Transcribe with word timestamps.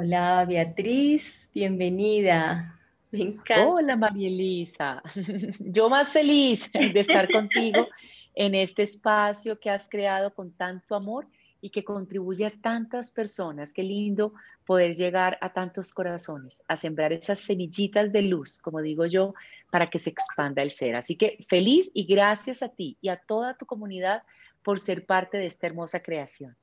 Hola 0.00 0.44
Beatriz, 0.44 1.50
bienvenida. 1.52 2.78
Me 3.10 3.20
encanta. 3.20 3.66
Hola 3.66 3.96
María 3.96 4.28
Elisa. 4.28 5.02
Yo 5.58 5.90
más 5.90 6.12
feliz 6.12 6.70
de 6.72 7.00
estar 7.00 7.28
contigo 7.28 7.88
en 8.36 8.54
este 8.54 8.84
espacio 8.84 9.58
que 9.58 9.70
has 9.70 9.88
creado 9.88 10.32
con 10.32 10.52
tanto 10.52 10.94
amor 10.94 11.26
y 11.60 11.70
que 11.70 11.82
contribuye 11.82 12.46
a 12.46 12.52
tantas 12.62 13.10
personas. 13.10 13.72
Qué 13.72 13.82
lindo 13.82 14.34
poder 14.64 14.94
llegar 14.94 15.36
a 15.40 15.52
tantos 15.52 15.92
corazones, 15.92 16.62
a 16.68 16.76
sembrar 16.76 17.12
esas 17.12 17.40
semillitas 17.40 18.12
de 18.12 18.22
luz, 18.22 18.62
como 18.62 18.80
digo 18.80 19.04
yo, 19.04 19.34
para 19.68 19.90
que 19.90 19.98
se 19.98 20.10
expanda 20.10 20.62
el 20.62 20.70
ser. 20.70 20.94
Así 20.94 21.16
que 21.16 21.44
feliz 21.48 21.90
y 21.92 22.04
gracias 22.04 22.62
a 22.62 22.68
ti 22.68 22.96
y 23.00 23.08
a 23.08 23.16
toda 23.16 23.58
tu 23.58 23.66
comunidad 23.66 24.22
por 24.62 24.78
ser 24.78 25.06
parte 25.06 25.38
de 25.38 25.46
esta 25.46 25.66
hermosa 25.66 26.00
creación. 26.00 26.56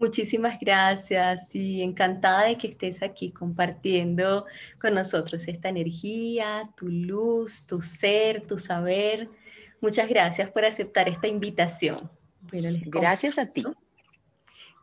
Muchísimas 0.00 0.60
gracias 0.60 1.52
y 1.56 1.82
encantada 1.82 2.44
de 2.44 2.56
que 2.56 2.68
estés 2.68 3.02
aquí 3.02 3.32
compartiendo 3.32 4.46
con 4.80 4.94
nosotros 4.94 5.48
esta 5.48 5.70
energía, 5.70 6.70
tu 6.76 6.86
luz, 6.86 7.66
tu 7.66 7.80
ser, 7.80 8.46
tu 8.46 8.58
saber. 8.58 9.28
Muchas 9.80 10.08
gracias 10.08 10.50
por 10.52 10.64
aceptar 10.64 11.08
esta 11.08 11.26
invitación. 11.26 12.08
gracias 12.86 13.38
a 13.38 13.46
ti. 13.46 13.64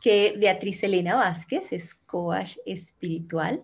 Que 0.01 0.35
Beatriz 0.37 0.83
Elena 0.83 1.15
Vázquez 1.15 1.71
es 1.71 1.95
coach 1.95 2.57
espiritual, 2.65 3.63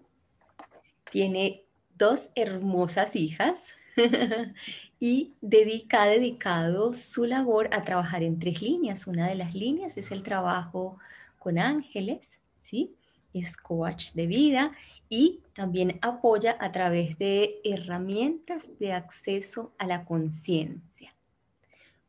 tiene 1.11 1.65
dos 1.97 2.29
hermosas 2.33 3.15
hijas 3.17 3.75
y 4.99 5.33
dedica, 5.41 6.03
ha 6.03 6.07
dedicado 6.07 6.93
su 6.93 7.25
labor 7.25 7.67
a 7.73 7.83
trabajar 7.83 8.23
en 8.23 8.39
tres 8.39 8.61
líneas. 8.61 9.05
Una 9.05 9.27
de 9.27 9.35
las 9.35 9.53
líneas 9.53 9.97
es 9.97 10.11
el 10.11 10.23
trabajo 10.23 10.97
con 11.41 11.57
ángeles, 11.57 12.37
¿sí? 12.69 12.95
Es 13.33 13.57
coach 13.57 14.11
de 14.13 14.27
vida 14.27 14.73
y 15.09 15.41
también 15.55 15.97
apoya 16.03 16.55
a 16.59 16.71
través 16.71 17.17
de 17.17 17.59
herramientas 17.63 18.77
de 18.77 18.93
acceso 18.93 19.73
a 19.79 19.87
la 19.87 20.05
conciencia. 20.05 21.15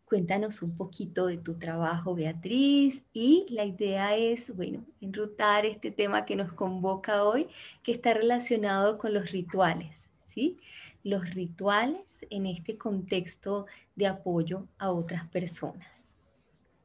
Cuéntanos 0.04 0.60
un 0.60 0.76
poquito 0.76 1.26
de 1.26 1.38
tu 1.38 1.54
trabajo, 1.58 2.14
Beatriz, 2.14 3.06
y 3.14 3.46
la 3.48 3.64
idea 3.64 4.14
es, 4.14 4.54
bueno, 4.54 4.84
enrutar 5.00 5.64
este 5.64 5.90
tema 5.90 6.26
que 6.26 6.36
nos 6.36 6.52
convoca 6.52 7.24
hoy, 7.24 7.48
que 7.82 7.92
está 7.92 8.12
relacionado 8.12 8.98
con 8.98 9.14
los 9.14 9.32
rituales, 9.32 10.10
¿sí? 10.26 10.58
Los 11.02 11.30
rituales 11.30 12.18
en 12.28 12.44
este 12.44 12.76
contexto 12.76 13.64
de 13.96 14.08
apoyo 14.08 14.68
a 14.76 14.90
otras 14.90 15.26
personas. 15.30 16.01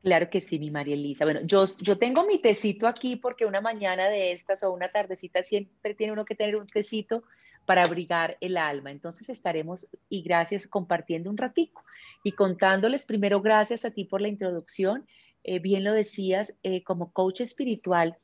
Claro 0.07 0.29
que 0.29 0.39
sí, 0.39 0.57
mi 0.57 0.71
María 0.71 0.93
Elisa. 0.93 1.25
Bueno, 1.25 1.41
yo, 1.43 1.65
yo 1.81 1.97
tengo 1.97 2.25
mi 2.25 2.39
tecito 2.39 2.87
aquí 2.87 3.17
porque 3.17 3.45
una 3.45 3.59
mañana 3.59 4.07
de 4.07 4.31
estas 4.31 4.63
o 4.63 4.71
una 4.71 4.87
tardecita 4.87 5.43
siempre 5.43 5.95
tiene 5.95 6.13
uno 6.13 6.23
que 6.23 6.33
tener 6.33 6.55
un 6.55 6.65
tecito 6.65 7.25
para 7.65 7.83
abrigar 7.83 8.37
el 8.39 8.55
alma. 8.55 8.89
Entonces 8.89 9.27
estaremos, 9.27 9.89
y 10.07 10.21
gracias, 10.21 10.65
compartiendo 10.65 11.29
un 11.29 11.35
ratico 11.35 11.83
y 12.23 12.31
contándoles 12.31 13.05
primero, 13.05 13.41
gracias 13.41 13.83
a 13.83 13.91
ti 13.91 14.05
por 14.05 14.21
la 14.21 14.29
introducción. 14.29 15.05
Eh, 15.43 15.59
bien 15.59 15.83
lo 15.83 15.91
decías, 15.91 16.57
eh, 16.63 16.85
como 16.85 17.11
coach 17.11 17.41
espiritual, 17.41 18.15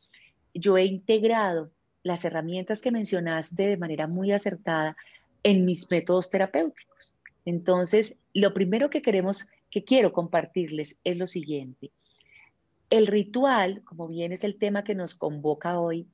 yo 0.53 0.77
he 0.77 0.85
integrado 0.85 1.69
las 2.01 2.23
herramientas 2.23 2.81
que 2.81 2.91
mencionaste 2.91 3.67
de 3.67 3.75
manera 3.75 4.07
muy 4.07 4.31
acertada 4.31 4.95
en 5.43 5.65
mis 5.65 5.91
métodos 5.91 6.29
terapéuticos. 6.29 7.19
Entonces, 7.43 8.15
lo 8.33 8.53
primero 8.53 8.89
que 8.89 9.01
queremos 9.01 9.49
que 9.73 9.83
quiero 9.83 10.13
compartirles 10.13 10.99
es 11.03 11.17
lo 11.17 11.25
siguiente. 11.25 11.91
El 12.91 13.07
ritual, 13.07 13.81
como 13.83 14.07
bien 14.07 14.31
es 14.31 14.43
el 14.43 14.59
tema 14.59 14.83
que 14.83 14.93
nos 14.93 15.15
convoca 15.15 15.79
hoy, 15.79 16.07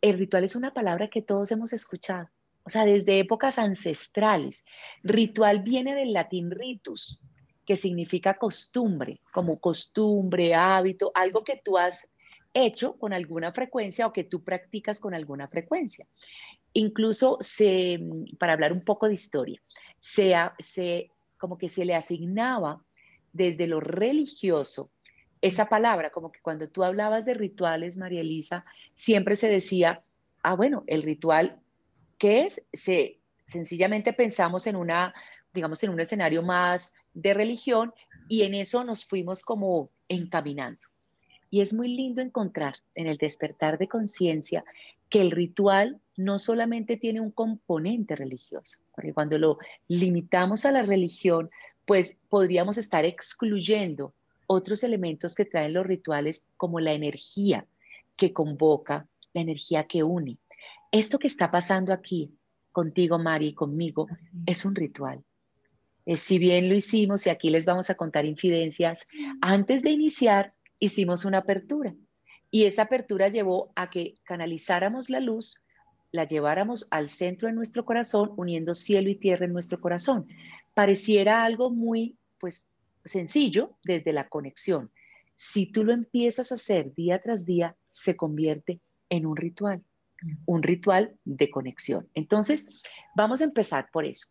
el 0.00 0.18
ritual 0.18 0.42
es 0.42 0.56
una 0.56 0.74
palabra 0.74 1.08
que 1.08 1.22
todos 1.22 1.52
hemos 1.52 1.72
escuchado, 1.72 2.28
o 2.64 2.70
sea, 2.70 2.84
desde 2.84 3.20
épocas 3.20 3.60
ancestrales. 3.60 4.64
Ritual 5.04 5.62
viene 5.62 5.94
del 5.94 6.12
latín 6.12 6.50
ritus, 6.50 7.20
que 7.64 7.76
significa 7.76 8.36
costumbre, 8.36 9.20
como 9.32 9.60
costumbre, 9.60 10.56
hábito, 10.56 11.12
algo 11.14 11.44
que 11.44 11.62
tú 11.64 11.78
has 11.78 12.10
hecho 12.52 12.98
con 12.98 13.12
alguna 13.12 13.52
frecuencia 13.52 14.08
o 14.08 14.12
que 14.12 14.24
tú 14.24 14.42
practicas 14.42 14.98
con 14.98 15.14
alguna 15.14 15.46
frecuencia. 15.46 16.04
Incluso 16.72 17.38
se, 17.40 18.00
para 18.40 18.54
hablar 18.54 18.72
un 18.72 18.84
poco 18.84 19.06
de 19.06 19.14
historia, 19.14 19.62
se, 20.00 20.34
se 20.58 21.12
como 21.36 21.56
que 21.56 21.68
se 21.68 21.84
le 21.84 21.94
asignaba 21.94 22.84
desde 23.38 23.68
lo 23.68 23.80
religioso, 23.80 24.90
esa 25.40 25.66
palabra, 25.66 26.10
como 26.10 26.32
que 26.32 26.40
cuando 26.40 26.68
tú 26.68 26.82
hablabas 26.82 27.24
de 27.24 27.34
rituales, 27.34 27.96
María 27.96 28.20
Elisa, 28.20 28.64
siempre 28.96 29.36
se 29.36 29.48
decía, 29.48 30.02
ah, 30.42 30.54
bueno, 30.54 30.82
el 30.88 31.04
ritual, 31.04 31.60
¿qué 32.18 32.40
es? 32.40 32.66
Se, 32.72 33.20
sencillamente 33.44 34.12
pensamos 34.12 34.66
en 34.66 34.74
una, 34.74 35.14
digamos, 35.54 35.82
en 35.84 35.90
un 35.90 36.00
escenario 36.00 36.42
más 36.42 36.92
de 37.14 37.32
religión 37.32 37.94
y 38.28 38.42
en 38.42 38.54
eso 38.54 38.82
nos 38.82 39.04
fuimos 39.04 39.44
como 39.44 39.90
encaminando. 40.08 40.80
Y 41.48 41.60
es 41.60 41.72
muy 41.72 41.88
lindo 41.88 42.20
encontrar 42.20 42.74
en 42.96 43.06
el 43.06 43.16
despertar 43.16 43.78
de 43.78 43.86
conciencia 43.86 44.64
que 45.08 45.20
el 45.20 45.30
ritual 45.30 46.00
no 46.16 46.40
solamente 46.40 46.96
tiene 46.96 47.20
un 47.20 47.30
componente 47.30 48.16
religioso, 48.16 48.80
porque 48.94 49.14
cuando 49.14 49.38
lo 49.38 49.58
limitamos 49.86 50.66
a 50.66 50.72
la 50.72 50.82
religión, 50.82 51.48
pues 51.88 52.20
podríamos 52.28 52.76
estar 52.76 53.06
excluyendo 53.06 54.12
otros 54.46 54.84
elementos 54.84 55.34
que 55.34 55.46
traen 55.46 55.72
los 55.72 55.86
rituales 55.86 56.46
como 56.58 56.80
la 56.80 56.92
energía 56.92 57.66
que 58.18 58.34
convoca, 58.34 59.08
la 59.32 59.40
energía 59.40 59.84
que 59.84 60.02
une. 60.02 60.36
Esto 60.92 61.18
que 61.18 61.28
está 61.28 61.50
pasando 61.50 61.94
aquí 61.94 62.30
contigo, 62.72 63.18
Mari, 63.18 63.48
y 63.48 63.54
conmigo, 63.54 64.06
es 64.44 64.66
un 64.66 64.74
ritual. 64.74 65.24
Eh, 66.04 66.18
si 66.18 66.38
bien 66.38 66.68
lo 66.68 66.74
hicimos, 66.74 67.26
y 67.26 67.30
aquí 67.30 67.48
les 67.48 67.64
vamos 67.64 67.88
a 67.88 67.94
contar 67.94 68.26
infidencias, 68.26 69.06
antes 69.40 69.82
de 69.82 69.88
iniciar 69.88 70.52
hicimos 70.78 71.24
una 71.24 71.38
apertura. 71.38 71.94
Y 72.50 72.64
esa 72.64 72.82
apertura 72.82 73.28
llevó 73.28 73.72
a 73.76 73.88
que 73.88 74.16
canalizáramos 74.24 75.08
la 75.08 75.20
luz, 75.20 75.62
la 76.12 76.26
lleváramos 76.26 76.86
al 76.90 77.08
centro 77.08 77.48
de 77.48 77.54
nuestro 77.54 77.86
corazón, 77.86 78.32
uniendo 78.36 78.74
cielo 78.74 79.08
y 79.08 79.14
tierra 79.14 79.46
en 79.46 79.54
nuestro 79.54 79.80
corazón 79.80 80.26
pareciera 80.78 81.42
algo 81.42 81.70
muy, 81.70 82.16
pues, 82.38 82.70
sencillo 83.04 83.76
desde 83.82 84.12
la 84.12 84.28
conexión. 84.28 84.92
Si 85.34 85.66
tú 85.66 85.82
lo 85.82 85.92
empiezas 85.92 86.52
a 86.52 86.54
hacer 86.54 86.94
día 86.94 87.20
tras 87.20 87.44
día, 87.44 87.76
se 87.90 88.16
convierte 88.16 88.80
en 89.08 89.26
un 89.26 89.36
ritual, 89.36 89.82
un 90.46 90.62
ritual 90.62 91.16
de 91.24 91.50
conexión. 91.50 92.08
Entonces, 92.14 92.80
vamos 93.16 93.40
a 93.40 93.44
empezar 93.46 93.88
por 93.92 94.04
eso. 94.04 94.28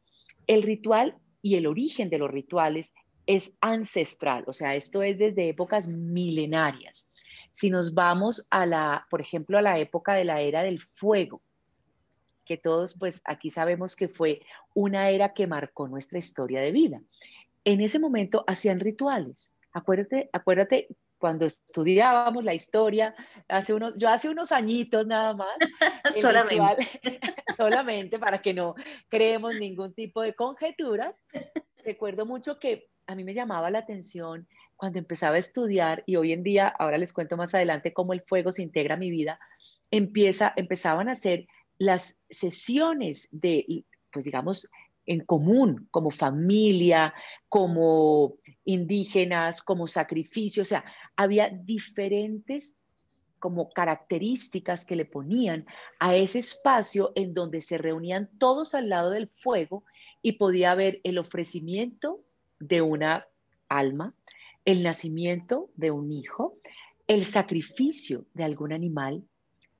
El 0.47 0.63
ritual 0.63 1.17
y 1.41 1.55
el 1.55 1.67
origen 1.67 2.09
de 2.09 2.19
los 2.19 2.31
rituales 2.31 2.93
es 3.25 3.57
ancestral, 3.59 4.45
o 4.47 4.53
sea, 4.53 4.73
esto 4.73 5.03
es 5.03 5.17
desde 5.17 5.49
épocas 5.49 5.89
milenarias. 5.89 7.11
Si 7.51 7.69
nos 7.69 7.93
vamos 7.93 8.47
a 8.51 8.65
la, 8.65 9.05
por 9.09 9.19
ejemplo, 9.19 9.57
a 9.57 9.61
la 9.61 9.79
época 9.79 10.13
de 10.13 10.23
la 10.23 10.39
era 10.39 10.63
del 10.63 10.79
fuego, 10.79 11.41
que 12.47 12.57
todos 12.57 12.97
pues 12.97 13.21
aquí 13.25 13.51
sabemos 13.51 13.95
que 13.95 14.07
fue 14.07 14.41
una 14.73 15.09
era 15.09 15.33
que 15.33 15.47
marcó 15.47 15.87
nuestra 15.87 16.17
historia 16.17 16.61
de 16.61 16.71
vida. 16.71 17.01
En 17.63 17.81
ese 17.81 17.99
momento 17.99 18.43
hacían 18.47 18.79
rituales. 18.79 19.53
Acuérdate, 19.73 20.29
acuérdate 20.33 20.87
cuando 21.17 21.45
estudiábamos 21.45 22.43
la 22.43 22.53
historia, 22.53 23.15
hace 23.47 23.73
unos, 23.73 23.93
yo 23.97 24.07
hace 24.09 24.29
unos 24.29 24.51
añitos 24.51 25.05
nada 25.05 25.33
más. 25.33 25.57
solamente. 26.21 26.87
solamente 27.57 28.19
para 28.19 28.41
que 28.41 28.53
no 28.53 28.75
creemos 29.09 29.55
ningún 29.55 29.93
tipo 29.93 30.21
de 30.21 30.33
conjeturas. 30.33 31.21
Recuerdo 31.83 32.25
mucho 32.25 32.59
que 32.59 32.89
a 33.07 33.15
mí 33.15 33.23
me 33.23 33.33
llamaba 33.33 33.71
la 33.71 33.79
atención 33.79 34.47
cuando 34.75 34.99
empezaba 34.99 35.35
a 35.35 35.39
estudiar 35.39 36.03
y 36.05 36.17
hoy 36.17 36.33
en 36.33 36.43
día, 36.43 36.67
ahora 36.67 36.97
les 36.97 37.13
cuento 37.13 37.35
más 37.35 37.55
adelante 37.55 37.93
cómo 37.93 38.13
el 38.13 38.21
fuego 38.21 38.51
se 38.51 38.61
integra 38.61 38.93
a 38.93 38.97
mi 38.97 39.09
vida, 39.09 39.39
empieza, 39.89 40.53
empezaban 40.55 41.09
a 41.09 41.13
hacer 41.13 41.47
las 41.77 42.21
sesiones 42.29 43.27
de, 43.31 43.85
pues 44.11 44.25
digamos, 44.25 44.67
en 45.05 45.21
común, 45.21 45.87
como 45.89 46.11
familia, 46.11 47.13
como 47.49 48.35
indígenas, 48.65 49.61
como 49.61 49.87
sacrificio, 49.87 50.63
o 50.63 50.65
sea, 50.65 50.83
había 51.15 51.49
diferentes 51.49 52.75
como 53.39 53.69
características 53.69 54.85
que 54.85 54.95
le 54.95 55.05
ponían 55.05 55.65
a 55.99 56.15
ese 56.15 56.39
espacio 56.39 57.11
en 57.15 57.33
donde 57.33 57.61
se 57.61 57.77
reunían 57.77 58.29
todos 58.39 58.73
al 58.73 58.89
lado 58.89 59.11
del 59.11 59.29
fuego 59.29 59.83
y 60.21 60.33
podía 60.33 60.71
haber 60.71 60.99
el 61.03 61.17
ofrecimiento 61.17 62.23
de 62.59 62.81
una 62.81 63.27
alma, 63.69 64.15
el 64.65 64.83
nacimiento 64.83 65.69
de 65.75 65.91
un 65.91 66.11
hijo, 66.11 66.57
el 67.05 67.25
sacrificio 67.25 68.25
de 68.33 68.43
algún 68.43 68.73
animal, 68.73 69.23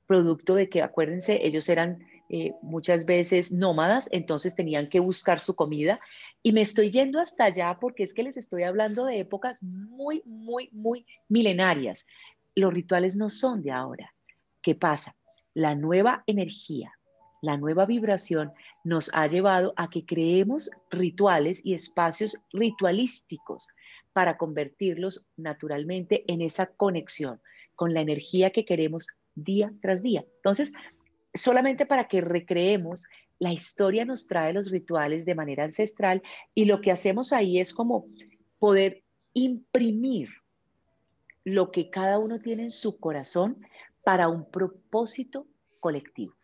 producto 0.08 0.56
de 0.56 0.68
que, 0.68 0.82
acuérdense, 0.82 1.46
ellos 1.46 1.68
eran 1.68 2.00
eh, 2.28 2.54
muchas 2.60 3.06
veces 3.06 3.52
nómadas, 3.52 4.08
entonces 4.10 4.56
tenían 4.56 4.88
que 4.88 4.98
buscar 4.98 5.38
su 5.38 5.54
comida. 5.54 6.00
Y 6.42 6.52
me 6.52 6.62
estoy 6.62 6.90
yendo 6.90 7.20
hasta 7.20 7.44
allá 7.44 7.78
porque 7.80 8.02
es 8.02 8.12
que 8.12 8.24
les 8.24 8.36
estoy 8.36 8.64
hablando 8.64 9.04
de 9.04 9.20
épocas 9.20 9.62
muy, 9.62 10.22
muy, 10.26 10.68
muy 10.72 11.06
milenarias. 11.28 12.04
Los 12.56 12.74
rituales 12.74 13.14
no 13.14 13.30
son 13.30 13.62
de 13.62 13.70
ahora. 13.70 14.12
¿Qué 14.62 14.74
pasa? 14.74 15.14
la 15.58 15.74
nueva 15.74 16.22
energía, 16.28 16.92
la 17.42 17.56
nueva 17.56 17.84
vibración 17.84 18.52
nos 18.84 19.12
ha 19.12 19.26
llevado 19.26 19.74
a 19.76 19.90
que 19.90 20.06
creemos 20.06 20.70
rituales 20.88 21.60
y 21.64 21.74
espacios 21.74 22.38
ritualísticos 22.52 23.66
para 24.12 24.36
convertirlos 24.36 25.26
naturalmente 25.36 26.22
en 26.32 26.42
esa 26.42 26.66
conexión 26.66 27.40
con 27.74 27.92
la 27.92 28.02
energía 28.02 28.50
que 28.50 28.64
queremos 28.64 29.08
día 29.44 29.72
tras 29.80 30.02
día. 30.02 30.24
Entonces, 30.36 30.72
solamente 31.34 31.86
para 31.86 32.08
que 32.08 32.20
recreemos, 32.20 33.06
la 33.38 33.52
historia 33.52 34.04
nos 34.04 34.26
trae 34.26 34.52
los 34.52 34.70
rituales 34.70 35.24
de 35.24 35.34
manera 35.34 35.64
ancestral 35.64 36.22
y 36.54 36.64
lo 36.64 36.80
que 36.80 36.90
hacemos 36.90 37.32
ahí 37.32 37.58
es 37.58 37.72
como 37.72 38.06
poder 38.58 39.02
imprimir 39.32 40.28
lo 41.44 41.70
que 41.70 41.90
cada 41.90 42.18
uno 42.18 42.40
tiene 42.40 42.64
en 42.64 42.70
su 42.70 42.98
corazón 42.98 43.64
para 44.02 44.28
un 44.28 44.50
propósito 44.50 45.46
colectivo. 45.80 46.34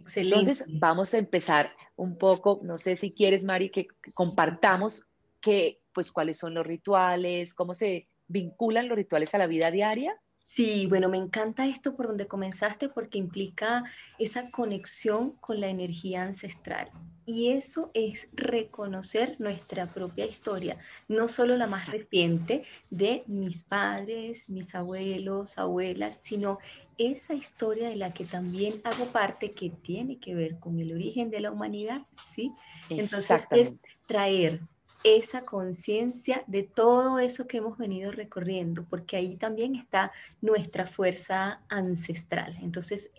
Excelente. 0.00 0.38
Entonces, 0.38 0.66
vamos 0.68 1.14
a 1.14 1.18
empezar 1.18 1.72
un 1.96 2.18
poco, 2.18 2.60
no 2.62 2.76
sé 2.76 2.96
si 2.96 3.12
quieres, 3.12 3.44
Mari, 3.44 3.70
que 3.70 3.86
compartamos 4.14 5.08
que, 5.40 5.80
pues, 5.92 6.12
cuáles 6.12 6.36
son 6.38 6.54
los 6.54 6.66
rituales, 6.66 7.54
cómo 7.54 7.72
se 7.72 8.08
vinculan 8.28 8.88
los 8.88 8.96
rituales 8.96 9.34
a 9.34 9.38
la 9.38 9.46
vida 9.46 9.70
diaria. 9.70 10.20
Sí, 10.56 10.86
bueno, 10.86 11.10
me 11.10 11.18
encanta 11.18 11.66
esto 11.66 11.94
por 11.94 12.06
donde 12.06 12.26
comenzaste 12.26 12.88
porque 12.88 13.18
implica 13.18 13.84
esa 14.18 14.50
conexión 14.50 15.32
con 15.32 15.60
la 15.60 15.68
energía 15.68 16.22
ancestral. 16.22 16.90
Y 17.26 17.48
eso 17.48 17.90
es 17.92 18.30
reconocer 18.32 19.38
nuestra 19.38 19.84
propia 19.84 20.24
historia, 20.24 20.78
no 21.08 21.28
solo 21.28 21.58
la 21.58 21.66
más 21.66 21.90
reciente 21.90 22.64
de 22.88 23.22
mis 23.26 23.64
padres, 23.64 24.48
mis 24.48 24.74
abuelos, 24.74 25.58
abuelas, 25.58 26.20
sino 26.22 26.58
esa 26.96 27.34
historia 27.34 27.90
de 27.90 27.96
la 27.96 28.14
que 28.14 28.24
también 28.24 28.80
hago 28.84 29.04
parte 29.08 29.52
que 29.52 29.68
tiene 29.68 30.18
que 30.18 30.34
ver 30.34 30.58
con 30.58 30.80
el 30.80 30.90
origen 30.90 31.28
de 31.28 31.40
la 31.40 31.50
humanidad, 31.50 32.00
¿sí? 32.34 32.50
Entonces 32.88 33.42
es 33.50 33.74
traer 34.06 34.60
esa 35.06 35.42
conciencia 35.42 36.42
de 36.48 36.64
todo 36.64 37.20
eso 37.20 37.46
que 37.46 37.58
hemos 37.58 37.78
venido 37.78 38.10
recorriendo, 38.10 38.84
porque 38.90 39.16
ahí 39.16 39.36
también 39.36 39.76
está 39.76 40.10
nuestra 40.40 40.88
fuerza 40.88 41.60
ancestral. 41.68 42.58
Entonces, 42.60 43.10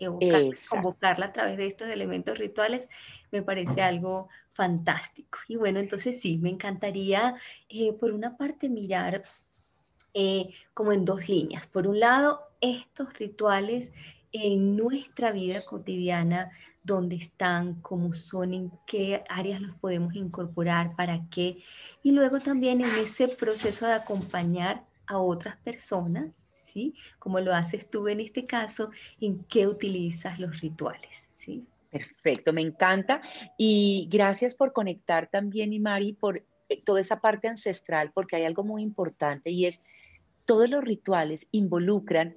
convocarla 0.68 1.26
a 1.26 1.32
través 1.32 1.56
de 1.56 1.66
estos 1.66 1.88
elementos 1.88 2.36
rituales 2.36 2.88
me 3.32 3.42
parece 3.42 3.80
algo 3.80 4.28
fantástico. 4.52 5.38
Y 5.48 5.56
bueno, 5.56 5.78
entonces 5.80 6.20
sí, 6.20 6.36
me 6.36 6.50
encantaría, 6.50 7.36
eh, 7.70 7.94
por 7.94 8.12
una 8.12 8.36
parte, 8.36 8.68
mirar 8.68 9.22
eh, 10.12 10.50
como 10.74 10.92
en 10.92 11.06
dos 11.06 11.26
líneas. 11.30 11.66
Por 11.66 11.86
un 11.86 12.00
lado, 12.00 12.42
estos 12.60 13.14
rituales 13.14 13.94
en 14.32 14.76
nuestra 14.76 15.32
vida 15.32 15.62
cotidiana 15.64 16.50
dónde 16.88 17.16
están, 17.16 17.74
cómo 17.82 18.12
son, 18.12 18.54
en 18.54 18.72
qué 18.86 19.22
áreas 19.28 19.60
los 19.60 19.76
podemos 19.76 20.14
incorporar, 20.14 20.96
para 20.96 21.20
qué. 21.30 21.58
Y 22.02 22.10
luego 22.10 22.40
también 22.40 22.80
en 22.80 22.90
ese 22.96 23.28
proceso 23.28 23.86
de 23.86 23.92
acompañar 23.92 24.82
a 25.06 25.18
otras 25.18 25.56
personas, 25.58 26.34
¿sí? 26.50 26.94
Como 27.18 27.38
lo 27.40 27.54
haces 27.54 27.88
tú 27.90 28.08
en 28.08 28.20
este 28.20 28.46
caso, 28.46 28.90
en 29.20 29.44
qué 29.44 29.66
utilizas 29.66 30.40
los 30.40 30.60
rituales, 30.60 31.28
¿sí? 31.34 31.64
Perfecto, 31.90 32.52
me 32.52 32.62
encanta. 32.62 33.20
Y 33.56 34.08
gracias 34.10 34.54
por 34.54 34.72
conectar 34.72 35.28
también, 35.30 35.72
y 35.72 35.78
Mari, 35.78 36.14
por 36.14 36.38
eh, 36.68 36.82
toda 36.84 37.00
esa 37.00 37.20
parte 37.20 37.48
ancestral, 37.48 38.12
porque 38.12 38.36
hay 38.36 38.44
algo 38.44 38.64
muy 38.64 38.82
importante 38.82 39.50
y 39.50 39.66
es, 39.66 39.84
todos 40.46 40.68
los 40.70 40.82
rituales 40.82 41.48
involucran, 41.52 42.36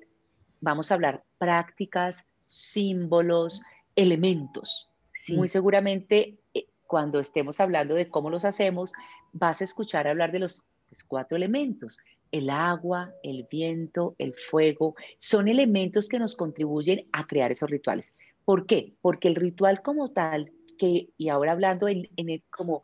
vamos 0.60 0.92
a 0.92 0.96
hablar, 0.96 1.24
prácticas, 1.38 2.26
símbolos, 2.46 3.64
elementos. 3.96 4.90
Muy 5.30 5.48
seguramente 5.48 6.40
eh, 6.54 6.66
cuando 6.88 7.20
estemos 7.20 7.60
hablando 7.60 7.94
de 7.96 8.10
cómo 8.10 8.30
los 8.30 8.46
hacemos, 8.46 8.92
vas 9.34 9.62
a 9.62 9.64
escuchar 9.64 10.08
hablar 10.08 10.32
de 10.32 10.40
los 10.40 10.64
pues, 10.90 11.04
cuatro 11.04 11.38
elementos. 11.38 12.00
El 12.32 12.50
agua, 12.50 13.14
el 13.24 13.48
viento, 13.50 14.16
el 14.18 14.34
fuego, 14.34 14.96
son 15.20 15.48
elementos 15.48 16.08
que 16.08 16.20
nos 16.20 16.36
contribuyen 16.36 17.08
a 17.12 17.28
crear 17.28 17.52
esos 17.52 17.70
rituales. 17.70 18.18
¿Por 18.46 18.66
qué? 18.66 18.94
Porque 19.02 19.28
el 19.28 19.36
ritual 19.36 19.82
como 19.82 20.10
tal, 20.10 20.52
que, 20.78 21.10
y 21.18 21.30
ahora 21.30 21.52
hablando 21.52 21.88
en, 21.88 22.10
como 22.50 22.84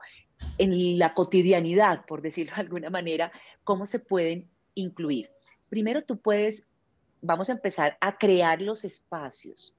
en 0.57 1.00
la 1.00 1.13
cotidianidad, 1.13 2.06
por 2.06 2.21
decirlo 2.21 2.53
de 2.56 2.62
alguna 2.62 2.89
manera, 2.89 3.31
cómo 3.63 3.86
se 3.86 4.00
pueden 4.00 4.50
incluir. 4.75 5.30
Primero 5.69 6.03
tú 6.03 6.18
puedes, 6.18 6.69
vamos 7.21 7.50
a 7.50 7.53
empezar 7.53 7.98
a 8.00 8.18
crear 8.18 8.62
los 8.62 8.86
espacios, 8.86 9.75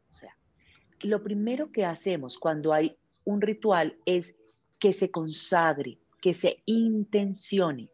lo 1.03 1.23
primero 1.23 1.71
que 1.71 1.85
hacemos 1.85 2.39
cuando 2.39 2.73
hay 2.73 2.97
un 3.25 3.41
ritual 3.41 3.97
es 4.07 4.39
que 4.79 4.93
se 4.93 5.11
consagre, 5.11 5.99
que 6.23 6.35
se 6.35 6.63
intencione 6.67 7.91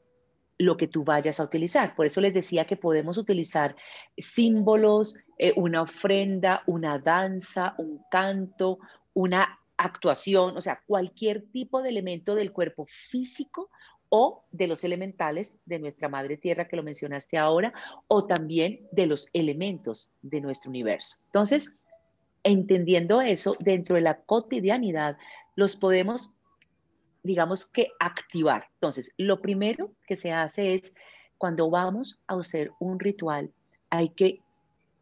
lo 0.59 0.77
que 0.77 0.87
tú 0.87 1.05
vayas 1.05 1.41
a 1.41 1.45
utilizar. 1.45 1.95
Por 1.95 2.07
eso 2.07 2.21
les 2.21 2.33
decía 2.33 2.67
que 2.67 2.77
podemos 2.77 3.19
utilizar 3.19 3.75
símbolos, 4.17 5.17
eh, 5.39 5.53
una 5.57 5.83
ofrenda, 5.83 6.63
una 6.67 6.99
danza, 6.99 7.75
un 7.79 8.01
canto, 8.11 8.79
una 9.13 9.59
actuación, 9.77 10.57
o 10.57 10.61
sea, 10.61 10.81
cualquier 10.87 11.47
tipo 11.51 11.83
de 11.83 11.89
elemento 11.89 12.35
del 12.35 12.53
cuerpo 12.53 12.87
físico 12.89 13.71
o 14.09 14.45
de 14.53 14.69
los 14.69 14.85
elementales 14.85 15.61
de 15.67 15.81
nuestra 15.81 16.09
madre 16.09 16.37
tierra 16.37 16.69
que 16.69 16.77
lo 16.77 16.85
mencionaste 16.85 17.37
ahora, 17.37 17.73
o 18.07 18.27
también 18.27 18.87
de 18.93 19.07
los 19.09 19.29
elementos 19.33 20.13
de 20.23 20.41
nuestro 20.41 20.71
universo. 20.71 21.17
Entonces, 21.27 21.81
entendiendo 22.45 23.23
eso, 23.23 23.57
dentro 23.59 23.97
de 23.97 24.03
la 24.03 24.21
cotidianidad, 24.21 25.17
los 25.57 25.77
podemos, 25.77 26.35
digamos 27.23 27.67
que, 27.67 27.89
activar. 27.99 28.69
Entonces, 28.75 29.15
lo 29.17 29.41
primero 29.41 29.91
que 30.07 30.15
se 30.15 30.31
hace 30.31 30.75
es, 30.75 30.95
cuando 31.39 31.71
vamos 31.71 32.21
a 32.29 32.39
hacer 32.39 32.71
un 32.79 33.01
ritual, 33.01 33.51
hay 33.91 34.11
que 34.11 34.41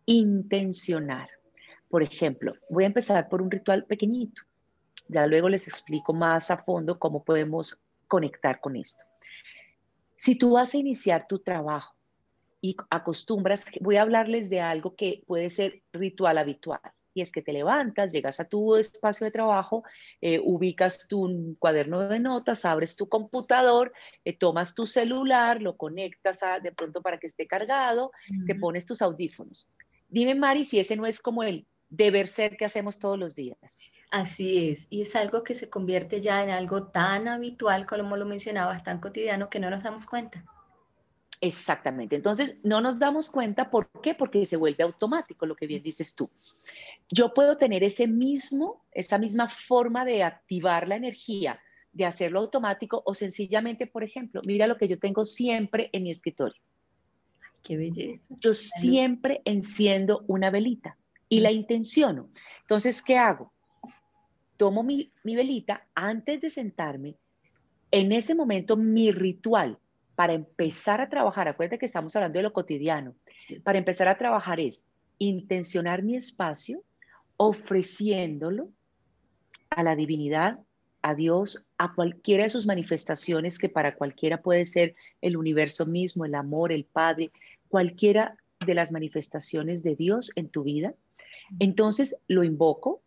intencionar. 0.06 1.28
Por 1.90 2.02
ejemplo, 2.02 2.54
voy 2.70 2.84
a 2.84 2.86
empezar 2.86 3.28
por 3.28 3.42
un 3.42 3.50
ritual 3.50 3.84
pequeñito. 3.84 4.42
Ya 5.08 5.26
luego 5.26 5.48
les 5.48 5.68
explico 5.68 6.14
más 6.14 6.50
a 6.50 6.58
fondo 6.58 6.98
cómo 6.98 7.22
podemos 7.24 7.78
conectar 8.08 8.60
con 8.60 8.76
esto. 8.76 9.04
Si 10.16 10.36
tú 10.38 10.52
vas 10.52 10.72
a 10.74 10.78
iniciar 10.78 11.26
tu 11.26 11.40
trabajo 11.40 11.94
y 12.60 12.76
acostumbras, 12.88 13.64
voy 13.80 13.96
a 13.96 14.02
hablarles 14.02 14.48
de 14.48 14.60
algo 14.60 14.94
que 14.94 15.22
puede 15.26 15.50
ser 15.50 15.82
ritual 15.92 16.38
habitual 16.38 16.80
y 17.14 17.22
es 17.22 17.32
que 17.32 17.42
te 17.42 17.52
levantas, 17.52 18.12
llegas 18.12 18.40
a 18.40 18.44
tu 18.44 18.76
espacio 18.76 19.24
de 19.24 19.30
trabajo, 19.30 19.84
eh, 20.20 20.40
ubicas 20.42 21.08
tu 21.08 21.56
cuaderno 21.58 22.08
de 22.08 22.18
notas, 22.18 22.64
abres 22.64 22.96
tu 22.96 23.08
computador, 23.08 23.92
eh, 24.24 24.36
tomas 24.36 24.74
tu 24.74 24.86
celular, 24.86 25.60
lo 25.60 25.76
conectas 25.76 26.40
de 26.62 26.72
pronto 26.72 27.02
para 27.02 27.18
que 27.18 27.26
esté 27.26 27.46
cargado, 27.46 28.12
te 28.46 28.54
pones 28.54 28.86
tus 28.86 29.02
audífonos. 29.02 29.72
Dime, 30.08 30.34
Mari, 30.34 30.64
si 30.64 30.78
ese 30.78 30.96
no 30.96 31.06
es 31.06 31.20
como 31.20 31.42
el 31.42 31.66
deber 31.88 32.28
ser 32.28 32.56
que 32.56 32.64
hacemos 32.64 32.98
todos 32.98 33.18
los 33.18 33.34
días. 33.34 33.78
Así 34.10 34.68
es, 34.68 34.86
y 34.90 35.02
es 35.02 35.16
algo 35.16 35.42
que 35.42 35.54
se 35.54 35.70
convierte 35.70 36.20
ya 36.20 36.42
en 36.42 36.50
algo 36.50 36.88
tan 36.88 37.28
habitual, 37.28 37.86
como 37.86 38.16
lo 38.16 38.26
mencionabas, 38.26 38.82
tan 38.82 39.00
cotidiano, 39.00 39.48
que 39.48 39.58
no 39.58 39.70
nos 39.70 39.82
damos 39.82 40.06
cuenta. 40.06 40.44
Exactamente. 41.40 42.14
Entonces, 42.14 42.58
no 42.62 42.80
nos 42.80 42.98
damos 42.98 43.28
cuenta, 43.28 43.68
¿por 43.68 43.90
qué? 44.00 44.14
Porque 44.14 44.46
se 44.46 44.56
vuelve 44.56 44.84
automático, 44.84 45.44
lo 45.44 45.56
que 45.56 45.66
bien 45.66 45.82
dices 45.82 46.14
tú. 46.14 46.30
Yo 47.12 47.34
puedo 47.34 47.58
tener 47.58 47.84
ese 47.84 48.08
mismo, 48.08 48.86
esa 48.90 49.18
misma 49.18 49.50
forma 49.50 50.06
de 50.06 50.22
activar 50.22 50.88
la 50.88 50.96
energía, 50.96 51.60
de 51.92 52.06
hacerlo 52.06 52.40
automático 52.40 53.02
o 53.04 53.12
sencillamente, 53.12 53.86
por 53.86 54.02
ejemplo, 54.02 54.40
mira 54.46 54.66
lo 54.66 54.78
que 54.78 54.88
yo 54.88 54.98
tengo 54.98 55.22
siempre 55.22 55.90
en 55.92 56.04
mi 56.04 56.10
escritorio. 56.10 56.60
qué 57.62 57.76
belleza. 57.76 58.34
Yo 58.40 58.54
siempre 58.54 59.42
enciendo 59.44 60.24
una 60.26 60.50
velita 60.50 60.96
y 61.28 61.40
la 61.40 61.52
intenciono. 61.52 62.30
Entonces, 62.62 63.02
¿qué 63.02 63.18
hago? 63.18 63.52
Tomo 64.56 64.82
mi, 64.82 65.12
mi 65.22 65.36
velita 65.36 65.86
antes 65.94 66.40
de 66.40 66.48
sentarme. 66.48 67.16
En 67.90 68.12
ese 68.12 68.34
momento, 68.34 68.78
mi 68.78 69.12
ritual 69.12 69.78
para 70.14 70.32
empezar 70.32 71.02
a 71.02 71.10
trabajar, 71.10 71.48
acuérdate 71.48 71.78
que 71.78 71.86
estamos 71.86 72.16
hablando 72.16 72.38
de 72.38 72.42
lo 72.42 72.54
cotidiano, 72.54 73.14
para 73.64 73.78
empezar 73.78 74.08
a 74.08 74.16
trabajar 74.16 74.60
es 74.60 74.86
intencionar 75.18 76.02
mi 76.02 76.16
espacio 76.16 76.82
ofreciéndolo 77.44 78.70
a 79.70 79.82
la 79.82 79.96
divinidad, 79.96 80.60
a 81.02 81.14
Dios, 81.16 81.66
a 81.76 81.92
cualquiera 81.94 82.44
de 82.44 82.50
sus 82.50 82.66
manifestaciones, 82.66 83.58
que 83.58 83.68
para 83.68 83.96
cualquiera 83.96 84.42
puede 84.42 84.64
ser 84.64 84.94
el 85.20 85.36
universo 85.36 85.84
mismo, 85.84 86.24
el 86.24 86.36
amor, 86.36 86.70
el 86.70 86.84
Padre, 86.84 87.32
cualquiera 87.68 88.36
de 88.64 88.74
las 88.74 88.92
manifestaciones 88.92 89.82
de 89.82 89.96
Dios 89.96 90.30
en 90.36 90.48
tu 90.48 90.62
vida. 90.62 90.94
Entonces 91.58 92.16
lo 92.28 92.44
invoco, 92.44 93.02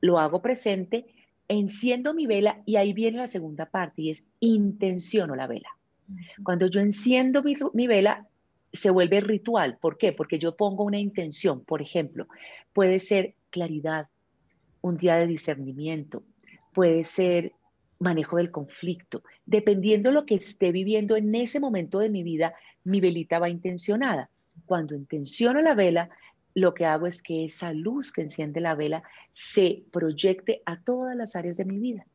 lo 0.00 0.20
hago 0.20 0.40
presente, 0.42 1.06
enciendo 1.48 2.14
mi 2.14 2.28
vela 2.28 2.62
y 2.64 2.76
ahí 2.76 2.92
viene 2.92 3.18
la 3.18 3.26
segunda 3.26 3.66
parte 3.66 4.02
y 4.02 4.10
es 4.10 4.24
intenciono 4.38 5.34
la 5.34 5.48
vela. 5.48 5.70
Cuando 6.44 6.68
yo 6.68 6.80
enciendo 6.80 7.42
mi, 7.42 7.86
vela, 7.88 8.28
se 8.72 8.90
vuelve 8.90 9.20
ritual. 9.20 9.76
¿Por 9.80 9.98
qué? 9.98 10.12
Porque 10.12 10.38
yo 10.38 10.56
pongo 10.56 10.84
una 10.84 11.00
intención. 11.00 11.64
Por 11.64 11.82
ejemplo, 11.82 12.28
puede 12.72 13.00
ser 13.00 13.34
claridad, 13.52 14.08
un 14.80 14.96
día 14.96 15.14
de 15.14 15.28
discernimiento, 15.28 16.24
puede 16.72 17.04
ser 17.04 17.52
manejo 18.00 18.38
del 18.38 18.50
conflicto. 18.50 19.22
Dependiendo 19.46 20.08
de 20.08 20.14
lo 20.14 20.26
que 20.26 20.34
esté 20.34 20.72
viviendo 20.72 21.16
en 21.16 21.32
ese 21.36 21.60
momento 21.60 22.00
de 22.00 22.08
mi 22.08 22.24
vida, 22.24 22.54
mi 22.82 23.00
velita 23.00 23.38
va 23.38 23.48
intencionada. 23.48 24.28
Cuando 24.66 24.96
intenciono 24.96 25.60
la 25.60 25.74
vela, 25.74 26.10
lo 26.54 26.74
que 26.74 26.84
hago 26.84 27.06
es 27.06 27.22
que 27.22 27.44
esa 27.44 27.72
luz 27.72 28.12
que 28.12 28.22
enciende 28.22 28.60
la 28.60 28.74
vela 28.74 29.04
se 29.32 29.84
proyecte 29.92 30.62
a 30.66 30.80
todas 30.82 31.16
las 31.16 31.36
áreas 31.36 31.56
de 31.56 31.64
mi 31.64 31.78
vida. 31.78 32.06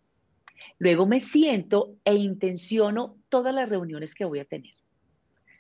Luego 0.80 1.06
me 1.06 1.22
siento 1.22 1.96
e 2.04 2.16
intenciono 2.16 3.16
todas 3.30 3.54
las 3.56 3.70
reuniones 3.70 4.14
que 4.14 4.26
voy 4.26 4.40
a 4.40 4.46
tener. 4.46 4.74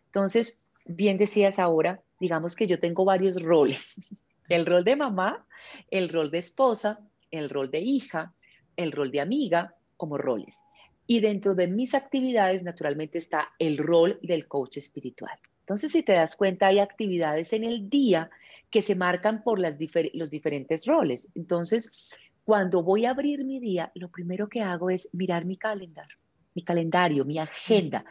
Entonces, 0.07 0.61
bien 0.85 1.17
decías 1.17 1.59
ahora, 1.59 2.01
digamos 2.19 2.55
que 2.55 2.67
yo 2.67 2.79
tengo 2.79 3.05
varios 3.05 3.41
roles. 3.41 3.95
El 4.49 4.65
rol 4.65 4.83
de 4.83 4.95
mamá, 4.95 5.45
el 5.89 6.09
rol 6.09 6.31
de 6.31 6.39
esposa, 6.39 6.99
el 7.31 7.49
rol 7.49 7.69
de 7.71 7.81
hija, 7.81 8.33
el 8.75 8.91
rol 8.91 9.11
de 9.11 9.21
amiga, 9.21 9.75
como 9.97 10.17
roles. 10.17 10.59
Y 11.05 11.19
dentro 11.19 11.55
de 11.55 11.67
mis 11.67 11.93
actividades, 11.95 12.63
naturalmente, 12.63 13.17
está 13.17 13.49
el 13.59 13.77
rol 13.77 14.19
del 14.21 14.47
coach 14.47 14.77
espiritual. 14.77 15.37
Entonces, 15.61 15.91
si 15.91 16.03
te 16.03 16.13
das 16.13 16.35
cuenta, 16.35 16.67
hay 16.67 16.79
actividades 16.79 17.53
en 17.53 17.63
el 17.63 17.89
día 17.89 18.29
que 18.69 18.81
se 18.81 18.95
marcan 18.95 19.43
por 19.43 19.59
las 19.59 19.77
los 20.13 20.29
diferentes 20.29 20.85
roles. 20.85 21.29
Entonces, 21.35 22.09
cuando 22.43 22.83
voy 22.83 23.05
a 23.05 23.11
abrir 23.11 23.43
mi 23.43 23.59
día, 23.59 23.91
lo 23.95 24.09
primero 24.09 24.49
que 24.49 24.61
hago 24.61 24.89
es 24.89 25.09
mirar 25.13 25.45
mi 25.45 25.57
calendario, 25.57 26.17
mi 26.53 26.63
calendario, 26.63 27.25
mi 27.25 27.39
agenda 27.39 28.05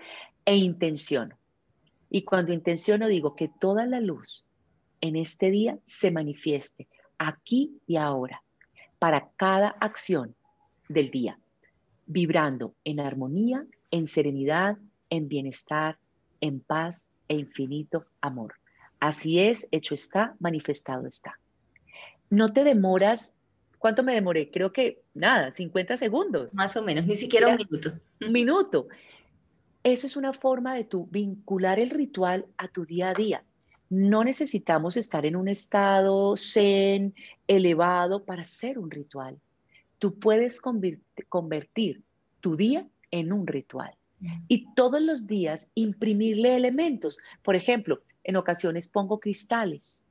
e 0.45 0.57
intenciono. 0.57 1.38
Y 2.11 2.23
cuando 2.23 2.52
intenciono 2.52 3.09
digo 3.09 3.35
que 3.35 3.49
toda 3.49 3.87
la 3.87 4.00
luz 4.00 4.45
en 5.00 5.16
este 5.16 5.50
día 5.50 5.78
se 5.84 6.10
manifieste 6.10 6.88
aquí 7.18 7.78
y 7.86 7.96
ahora 7.96 8.42
para 8.98 9.28
cada 9.36 9.68
acción 9.68 10.34
del 10.88 11.10
día, 11.10 11.38
vibrando 12.06 12.74
en 12.84 13.00
armonía, 13.00 13.66
en 13.90 14.06
serenidad, 14.06 14.78
en 15.10 15.28
bienestar, 15.28 15.98
en 16.40 16.60
paz 16.60 17.04
e 17.28 17.36
infinito 17.36 18.06
amor. 18.20 18.54
Así 19.00 19.40
es, 19.40 19.68
hecho 19.70 19.94
está, 19.94 20.34
manifestado 20.38 21.06
está. 21.06 21.38
No 22.30 22.52
te 22.52 22.64
demoras 22.64 23.36
¿Cuánto 23.78 24.02
me 24.02 24.14
demoré? 24.14 24.50
Creo 24.50 24.72
que 24.72 25.02
nada, 25.14 25.52
50 25.52 25.96
segundos. 25.96 26.54
Más 26.54 26.74
o 26.76 26.82
menos, 26.82 27.06
ni 27.06 27.14
siquiera 27.14 27.48
un 27.48 27.56
minuto. 27.56 27.92
Un 28.20 28.32
minuto. 28.32 28.88
Eso 29.84 30.06
es 30.06 30.16
una 30.16 30.32
forma 30.32 30.74
de 30.74 30.84
tu 30.84 31.06
vincular 31.06 31.78
el 31.78 31.90
ritual 31.90 32.46
a 32.56 32.68
tu 32.68 32.84
día 32.84 33.10
a 33.10 33.14
día. 33.14 33.44
No 33.88 34.25
necesitamos 34.25 34.97
estar 34.97 35.26
en 35.26 35.37
un 35.37 35.49
estado 35.49 36.37
zen, 36.37 37.14
elevado 37.47 38.25
para 38.25 38.43
hacer 38.43 38.78
un 38.78 38.90
ritual. 38.90 39.38
Tú 39.99 40.19
puedes 40.19 40.61
convertir 40.61 42.02
tu 42.40 42.57
día 42.57 42.87
en 43.11 43.33
un 43.33 43.47
ritual 43.47 43.95
y 44.49 44.73
todos 44.75 45.00
los 45.00 45.26
días 45.26 45.69
imprimirle 45.75 46.57
elementos. 46.57 47.19
Por 47.43 47.57
ejemplo, 47.57 48.00
en 48.25 48.37
ocasiones 48.37 48.88
pongo 48.88 49.21
cristales, 49.21 50.05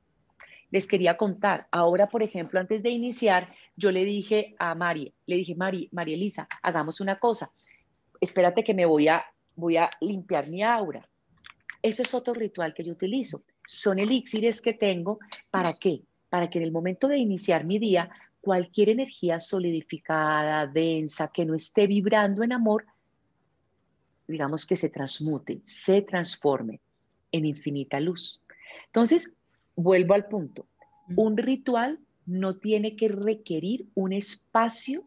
les 0.70 0.86
quería 0.86 1.16
contar. 1.16 1.68
Ahora, 1.70 2.08
por 2.08 2.22
ejemplo, 2.22 2.58
antes 2.58 2.82
de 2.82 2.90
iniciar, 2.90 3.52
yo 3.76 3.92
le 3.92 4.04
dije 4.04 4.54
a 4.58 4.74
Mari, 4.74 5.12
le 5.26 5.36
dije, 5.36 5.54
Mari, 5.54 5.88
María 5.92 6.16
Elisa, 6.16 6.48
hagamos 6.62 7.00
una 7.00 7.18
cosa. 7.18 7.50
Espérate 8.20 8.64
que 8.64 8.74
me 8.74 8.86
voy 8.86 9.08
a, 9.08 9.24
voy 9.54 9.76
a 9.76 9.90
limpiar 10.00 10.48
mi 10.48 10.62
aura. 10.62 11.08
Eso 11.82 12.02
es 12.02 12.14
otro 12.14 12.34
ritual 12.34 12.74
que 12.74 12.84
yo 12.84 12.92
utilizo. 12.92 13.42
Son 13.66 13.98
elixires 13.98 14.62
que 14.62 14.72
tengo. 14.72 15.18
¿Para 15.50 15.74
qué? 15.74 16.02
Para 16.28 16.48
que 16.48 16.58
en 16.58 16.64
el 16.64 16.72
momento 16.72 17.08
de 17.08 17.18
iniciar 17.18 17.64
mi 17.64 17.78
día, 17.78 18.10
cualquier 18.40 18.90
energía 18.90 19.40
solidificada, 19.40 20.66
densa, 20.66 21.28
que 21.28 21.44
no 21.44 21.54
esté 21.54 21.86
vibrando 21.86 22.42
en 22.44 22.52
amor, 22.52 22.86
digamos 24.28 24.66
que 24.66 24.76
se 24.76 24.88
transmute, 24.88 25.60
se 25.64 26.02
transforme 26.02 26.80
en 27.32 27.44
infinita 27.44 28.00
luz. 28.00 28.42
Entonces, 28.86 29.32
vuelvo 29.74 30.14
al 30.14 30.26
punto. 30.26 30.66
Un 31.16 31.36
ritual 31.36 32.00
no 32.24 32.56
tiene 32.56 32.96
que 32.96 33.08
requerir 33.08 33.86
un 33.94 34.12
espacio 34.12 35.04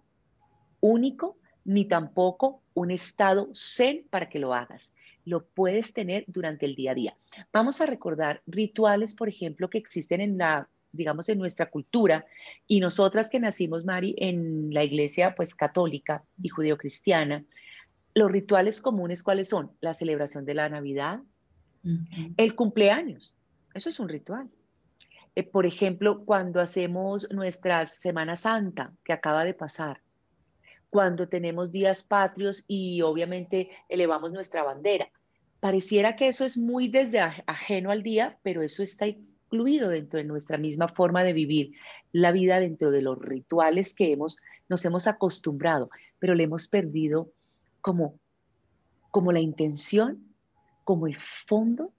único 0.79 1.37
ni 1.65 1.85
tampoco 1.85 2.61
un 2.73 2.91
estado 2.91 3.49
zen 3.53 4.05
para 4.09 4.29
que 4.29 4.39
lo 4.39 4.53
hagas. 4.53 4.93
Lo 5.29 5.45
puedes 5.45 5.93
tener 5.93 6.25
durante 6.27 6.65
el 6.65 6.75
día 6.75 6.91
a 6.91 6.95
día. 6.95 7.17
Vamos 7.53 7.81
a 7.81 7.85
recordar 7.85 8.41
rituales, 8.47 9.15
por 9.15 9.29
ejemplo, 9.29 9.69
que 9.69 9.77
existen 9.77 10.21
en 10.21 10.37
la 10.37 10.67
digamos 10.91 11.29
en 11.29 11.37
nuestra 11.37 11.69
cultura 11.69 12.25
y 12.67 12.79
nosotras 12.79 13.29
que 13.29 13.39
nacimos 13.39 13.85
Mari 13.85 14.15
en 14.17 14.73
la 14.73 14.83
iglesia 14.83 15.35
pues 15.35 15.53
católica 15.53 16.23
y 16.41 16.49
judeocristiana, 16.49 17.45
los 18.15 18.31
rituales 18.31 18.81
comunes 18.81 19.21
cuáles 19.21 19.49
son? 19.49 19.71
La 19.81 19.93
celebración 19.93 20.45
de 20.45 20.55
la 20.55 20.67
Navidad, 20.67 21.19
el 22.37 22.55
cumpleaños. 22.55 23.35
Eso 23.73 23.89
es 23.89 23.99
un 23.99 24.09
ritual. 24.09 24.49
Eh, 25.35 25.43
por 25.43 25.65
ejemplo, 25.65 26.25
cuando 26.25 26.59
hacemos 26.59 27.31
nuestra 27.31 27.85
Semana 27.85 28.35
Santa, 28.35 28.93
que 29.03 29.13
acaba 29.13 29.45
de 29.45 29.53
pasar, 29.53 30.01
cuando 30.89 31.29
tenemos 31.29 31.71
días 31.71 32.03
patrios 32.03 32.65
y 32.67 33.01
obviamente 33.03 33.69
elevamos 33.89 34.31
nuestra 34.31 34.63
bandera. 34.63 35.09
Pareciera 35.59 36.15
que 36.15 36.27
eso 36.27 36.45
es 36.45 36.57
muy 36.57 36.87
desde 36.87 37.19
ajeno 37.19 37.91
al 37.91 38.01
día, 38.03 38.39
pero 38.43 38.61
eso 38.61 38.81
está 38.81 39.07
incluido 39.07 39.89
dentro 39.89 40.19
de 40.19 40.25
nuestra 40.25 40.57
misma 40.57 40.87
forma 40.87 41.23
de 41.23 41.33
vivir 41.33 41.73
la 42.11 42.31
vida, 42.31 42.59
dentro 42.59 42.91
de 42.91 43.01
los 43.01 43.19
rituales 43.19 43.93
que 43.93 44.11
hemos, 44.11 44.37
nos 44.69 44.85
hemos 44.85 45.07
acostumbrado, 45.07 45.89
pero 46.19 46.33
le 46.35 46.43
hemos 46.43 46.67
perdido 46.67 47.31
como, 47.81 48.19
como 49.11 49.31
la 49.31 49.39
intención, 49.39 50.23
como 50.83 51.07
el 51.07 51.17
fondo 51.17 51.91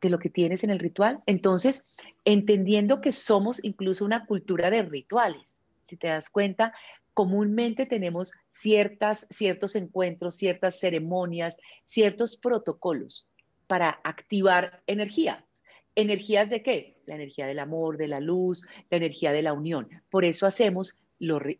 de 0.00 0.10
lo 0.10 0.18
que 0.18 0.30
tienes 0.30 0.62
en 0.62 0.70
el 0.70 0.78
ritual. 0.78 1.22
Entonces, 1.26 1.88
entendiendo 2.24 3.00
que 3.00 3.12
somos 3.12 3.62
incluso 3.64 4.04
una 4.04 4.26
cultura 4.26 4.70
de 4.70 4.82
rituales, 4.82 5.60
si 5.82 5.96
te 5.96 6.08
das 6.08 6.30
cuenta, 6.30 6.72
comúnmente 7.16 7.86
tenemos 7.86 8.34
ciertas, 8.50 9.26
ciertos 9.30 9.74
encuentros, 9.74 10.36
ciertas 10.36 10.78
ceremonias, 10.78 11.56
ciertos 11.86 12.36
protocolos 12.36 13.26
para 13.66 14.00
activar 14.04 14.82
energías. 14.86 15.62
¿Energías 15.94 16.50
de 16.50 16.62
qué? 16.62 16.98
La 17.06 17.14
energía 17.14 17.46
del 17.46 17.58
amor, 17.58 17.96
de 17.96 18.08
la 18.08 18.20
luz, 18.20 18.66
la 18.90 18.98
energía 18.98 19.32
de 19.32 19.40
la 19.40 19.54
unión. 19.54 19.88
Por 20.10 20.26
eso 20.26 20.44
hacemos, 20.44 20.98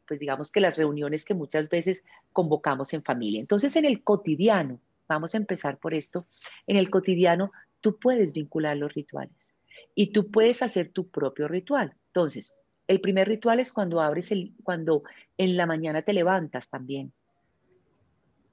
pues 0.07 0.21
digamos 0.21 0.53
que 0.53 0.61
las 0.61 0.77
reuniones 0.77 1.25
que 1.25 1.33
muchas 1.33 1.71
veces 1.71 2.05
convocamos 2.35 2.93
en 2.93 3.03
familia. 3.03 3.41
Entonces, 3.41 3.77
en 3.77 3.87
el 3.87 4.05
cotidiano, 4.05 4.79
vamos 5.09 5.35
a 5.35 5.39
empezar 5.39 5.79
por 5.79 5.95
esto, 5.95 6.27
en 6.67 6.77
el 6.77 6.91
cotidiano 6.91 7.51
tú 7.81 7.99
puedes 7.99 8.35
vincular 8.35 8.77
los 8.77 8.93
rituales 8.93 9.55
y 9.95 10.13
tú 10.13 10.31
puedes 10.31 10.61
hacer 10.61 10.91
tu 10.91 11.09
propio 11.09 11.49
ritual. 11.49 11.95
Entonces, 12.09 12.55
el 12.89 13.01
primer 13.01 13.29
ritual 13.29 13.61
es 13.61 13.73
cuando 13.73 14.01
abres 14.01 14.31
el, 14.33 14.53
cuando 14.63 15.03
en 15.39 15.57
la 15.57 15.67
mañana 15.67 16.03
te 16.03 16.13
levantas 16.13 16.71
también. 16.71 17.13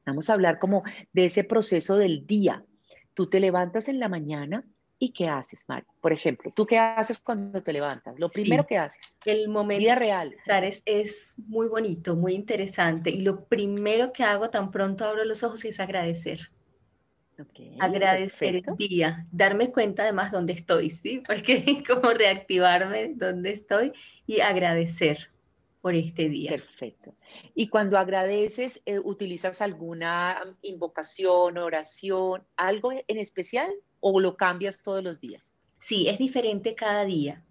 Vamos 0.06 0.30
a 0.30 0.34
hablar 0.34 0.60
como 0.60 0.84
de 1.14 1.26
ese 1.26 1.44
proceso 1.44 1.98
del 1.98 2.28
día. 2.28 2.64
Tú 3.14 3.30
te 3.30 3.40
levantas 3.40 3.88
en 3.88 4.00
la 4.00 4.10
mañana 4.10 4.66
y 5.00 5.12
¿qué 5.12 5.28
haces, 5.28 5.66
Mari? 5.68 5.86
Por 6.02 6.14
ejemplo, 6.14 6.52
¿tú 6.56 6.66
qué 6.66 6.78
haces 6.78 7.20
cuando 7.20 7.62
te 7.62 7.74
levantas? 7.74 8.18
Lo 8.18 8.30
primero 8.30 8.66
que 8.66 8.78
haces. 8.78 9.18
El 9.26 9.50
momento 9.50 9.96
real. 9.96 10.36
Es, 10.46 10.82
es 10.86 11.34
muy 11.38 11.68
bonito, 11.68 12.16
muy 12.16 12.34
interesante. 12.34 13.10
Y 13.10 13.22
lo 13.22 13.46
primero 13.46 14.14
que 14.14 14.24
hago 14.24 14.50
tan 14.50 14.72
pronto 14.72 15.06
abro 15.06 15.24
los 15.26 15.44
ojos 15.44 15.64
es 15.66 15.80
agradecer 15.80 16.52
agradecer 17.80 18.56
el 18.56 18.78
día, 18.78 19.28
darme 19.32 19.72
cuenta 19.72 20.04
además 20.04 20.32
dónde 20.32 20.54
estoy, 20.54 20.90
¿sí? 20.90 21.22
Porque 21.28 21.84
como 21.88 22.12
reactivarme 22.12 23.14
dónde 23.16 23.52
estoy 23.52 23.94
y 24.26 24.42
agradecer 24.42 25.30
por 25.82 25.96
este 25.96 26.30
día. 26.30 26.52
Perfecto. 26.52 27.14
Y 27.54 27.68
cuando 27.68 27.98
agradeces, 27.98 28.82
eh, 28.86 29.00
¿utilizas 29.00 29.62
alguna 29.62 30.42
invocación, 30.62 31.58
oración, 31.58 32.44
algo 32.56 32.92
en 32.94 33.18
especial 33.18 33.70
o 34.00 34.20
lo 34.22 34.38
cambias 34.38 34.82
todos 34.82 35.04
los 35.04 35.20
días? 35.20 35.54
Sí, 35.80 36.08
es 36.08 36.18
diferente 36.18 36.76
cada 36.76 37.04
día. 37.04 37.44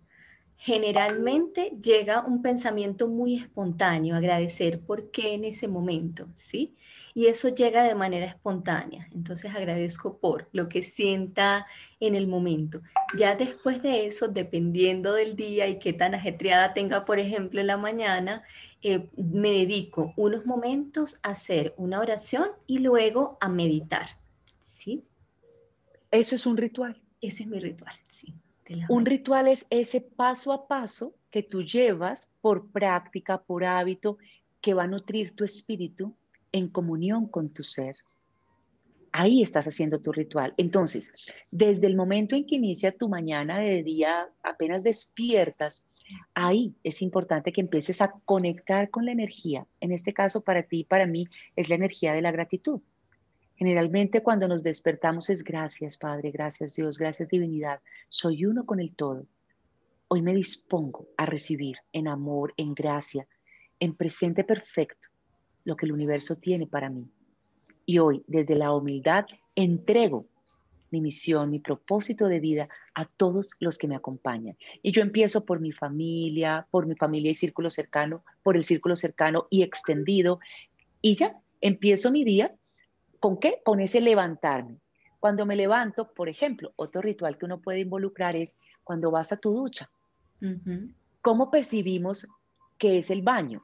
Generalmente 0.64 1.72
llega 1.82 2.24
un 2.24 2.40
pensamiento 2.40 3.08
muy 3.08 3.36
espontáneo, 3.36 4.14
agradecer 4.14 4.80
por 4.80 5.10
qué 5.10 5.34
en 5.34 5.44
ese 5.44 5.66
momento, 5.66 6.28
¿sí? 6.38 6.76
y 7.14 7.26
eso 7.26 7.48
llega 7.48 7.82
de 7.84 7.94
manera 7.94 8.26
espontánea. 8.26 9.08
Entonces 9.12 9.54
agradezco 9.54 10.18
por 10.18 10.48
lo 10.52 10.68
que 10.68 10.82
sienta 10.82 11.66
en 12.00 12.14
el 12.14 12.26
momento. 12.26 12.82
Ya 13.16 13.36
después 13.36 13.82
de 13.82 14.06
eso, 14.06 14.28
dependiendo 14.28 15.12
del 15.12 15.36
día 15.36 15.68
y 15.68 15.78
qué 15.78 15.92
tan 15.92 16.14
ajetreada 16.14 16.72
tenga, 16.74 17.04
por 17.04 17.18
ejemplo, 17.18 17.60
en 17.60 17.66
la 17.66 17.76
mañana, 17.76 18.42
eh, 18.82 19.10
me 19.16 19.50
dedico 19.50 20.14
unos 20.16 20.46
momentos 20.46 21.18
a 21.22 21.30
hacer 21.30 21.74
una 21.76 22.00
oración 22.00 22.48
y 22.66 22.78
luego 22.78 23.36
a 23.40 23.48
meditar. 23.48 24.08
¿Sí? 24.74 25.04
Eso 26.10 26.34
es 26.34 26.46
un 26.46 26.56
ritual. 26.56 27.00
Ese 27.20 27.44
es 27.44 27.48
mi 27.48 27.60
ritual, 27.60 27.94
sí. 28.10 28.34
Un 28.88 29.06
ritual 29.06 29.48
es 29.48 29.66
ese 29.70 30.00
paso 30.00 30.52
a 30.52 30.66
paso 30.68 31.14
que 31.30 31.42
tú 31.42 31.62
llevas 31.62 32.32
por 32.40 32.70
práctica, 32.70 33.42
por 33.42 33.64
hábito, 33.64 34.18
que 34.60 34.74
va 34.74 34.84
a 34.84 34.88
nutrir 34.88 35.34
tu 35.34 35.44
espíritu 35.44 36.14
en 36.52 36.68
comunión 36.68 37.26
con 37.26 37.48
tu 37.50 37.62
ser. 37.62 37.96
Ahí 39.10 39.42
estás 39.42 39.66
haciendo 39.66 40.00
tu 40.00 40.12
ritual. 40.12 40.54
Entonces, 40.56 41.14
desde 41.50 41.86
el 41.86 41.96
momento 41.96 42.34
en 42.34 42.46
que 42.46 42.56
inicia 42.56 42.96
tu 42.96 43.08
mañana 43.08 43.58
de 43.58 43.82
día, 43.82 44.28
apenas 44.42 44.84
despiertas, 44.84 45.86
ahí 46.34 46.74
es 46.82 47.02
importante 47.02 47.52
que 47.52 47.60
empieces 47.60 48.00
a 48.00 48.12
conectar 48.24 48.88
con 48.90 49.04
la 49.04 49.12
energía. 49.12 49.66
En 49.80 49.92
este 49.92 50.14
caso, 50.14 50.42
para 50.42 50.62
ti 50.62 50.80
y 50.80 50.84
para 50.84 51.06
mí, 51.06 51.26
es 51.56 51.68
la 51.68 51.74
energía 51.74 52.14
de 52.14 52.22
la 52.22 52.32
gratitud. 52.32 52.80
Generalmente 53.62 54.24
cuando 54.24 54.48
nos 54.48 54.64
despertamos 54.64 55.30
es 55.30 55.44
gracias 55.44 55.96
Padre, 55.96 56.32
gracias 56.32 56.74
Dios, 56.74 56.98
gracias 56.98 57.28
divinidad. 57.28 57.78
Soy 58.08 58.44
uno 58.44 58.66
con 58.66 58.80
el 58.80 58.92
todo. 58.92 59.24
Hoy 60.08 60.20
me 60.20 60.34
dispongo 60.34 61.06
a 61.16 61.26
recibir 61.26 61.76
en 61.92 62.08
amor, 62.08 62.54
en 62.56 62.74
gracia, 62.74 63.28
en 63.78 63.94
presente 63.94 64.42
perfecto 64.42 65.10
lo 65.62 65.76
que 65.76 65.86
el 65.86 65.92
universo 65.92 66.34
tiene 66.34 66.66
para 66.66 66.90
mí. 66.90 67.06
Y 67.86 68.00
hoy, 68.00 68.24
desde 68.26 68.56
la 68.56 68.74
humildad, 68.74 69.26
entrego 69.54 70.26
mi 70.90 71.00
misión, 71.00 71.48
mi 71.48 71.60
propósito 71.60 72.26
de 72.26 72.40
vida 72.40 72.68
a 72.94 73.04
todos 73.04 73.52
los 73.60 73.78
que 73.78 73.86
me 73.86 73.94
acompañan. 73.94 74.56
Y 74.82 74.90
yo 74.90 75.02
empiezo 75.02 75.44
por 75.44 75.60
mi 75.60 75.70
familia, 75.70 76.66
por 76.72 76.86
mi 76.86 76.96
familia 76.96 77.30
y 77.30 77.34
círculo 77.34 77.70
cercano, 77.70 78.24
por 78.42 78.56
el 78.56 78.64
círculo 78.64 78.96
cercano 78.96 79.46
y 79.50 79.62
extendido. 79.62 80.40
Y 81.00 81.14
ya, 81.14 81.40
empiezo 81.60 82.10
mi 82.10 82.24
día 82.24 82.56
¿Con 83.22 83.38
qué? 83.38 83.62
Con 83.64 83.78
ese 83.78 84.00
levantarme. 84.00 84.80
Cuando 85.20 85.46
me 85.46 85.54
levanto, 85.54 86.12
por 86.12 86.28
ejemplo, 86.28 86.72
otro 86.74 87.00
ritual 87.00 87.38
que 87.38 87.44
uno 87.44 87.60
puede 87.60 87.78
involucrar 87.78 88.34
es 88.34 88.58
cuando 88.82 89.12
vas 89.12 89.30
a 89.30 89.36
tu 89.36 89.52
ducha. 89.52 89.88
¿Cómo 91.20 91.48
percibimos 91.48 92.26
que 92.78 92.98
es 92.98 93.12
el 93.12 93.22
baño? 93.22 93.62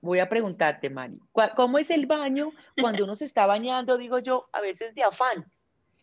Voy 0.00 0.18
a 0.18 0.28
preguntarte, 0.28 0.90
Mani, 0.90 1.20
¿cómo 1.54 1.78
es 1.78 1.88
el 1.90 2.06
baño 2.06 2.50
cuando 2.80 3.04
uno 3.04 3.14
se 3.14 3.26
está 3.26 3.46
bañando, 3.46 3.96
digo 3.96 4.18
yo, 4.18 4.48
a 4.52 4.60
veces 4.60 4.92
de 4.96 5.04
afán? 5.04 5.46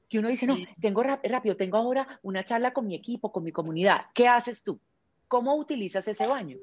Que 0.08 0.20
uno 0.20 0.30
dice, 0.30 0.48
no, 0.48 0.56
tengo 0.80 1.04
rápido, 1.04 1.58
tengo 1.58 1.76
ahora 1.76 2.22
una 2.24 2.46
charla 2.46 2.72
con 2.72 2.88
mi 2.88 2.96
equipo, 2.96 3.34
con 3.34 3.44
mi 3.44 3.52
comunidad. 3.52 4.06
¿Qué 4.14 4.30
haces 4.30 4.64
tú? 4.64 4.80
¿Cómo 5.28 5.58
utilizas 5.58 6.08
ese 6.08 6.26
baño? 6.26 6.56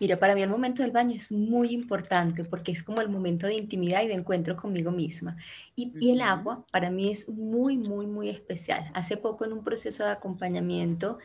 Mira, 0.00 0.18
para 0.18 0.34
mí 0.34 0.42
el 0.42 0.48
momento 0.48 0.82
del 0.82 0.92
baño 0.92 1.14
es 1.14 1.30
muy 1.30 1.72
importante 1.72 2.42
porque 2.44 2.72
es 2.72 2.82
como 2.82 3.00
el 3.00 3.08
momento 3.08 3.46
de 3.46 3.54
intimidad 3.54 4.02
y 4.02 4.08
de 4.08 4.14
encuentro 4.14 4.56
conmigo 4.56 4.90
misma. 4.90 5.36
Y, 5.76 5.92
y, 6.00 6.10
el 6.10 6.22
agua 6.22 6.64
para 6.72 6.90
mí 6.90 7.10
es 7.10 7.28
muy, 7.28 7.76
muy, 7.76 8.06
muy 8.06 8.30
especial. 8.30 8.90
Hace 8.94 9.16
poco 9.16 9.44
en 9.44 9.52
un 9.52 9.62
proceso 9.62 10.04
de 10.04 10.10
acompañamiento 10.10 11.18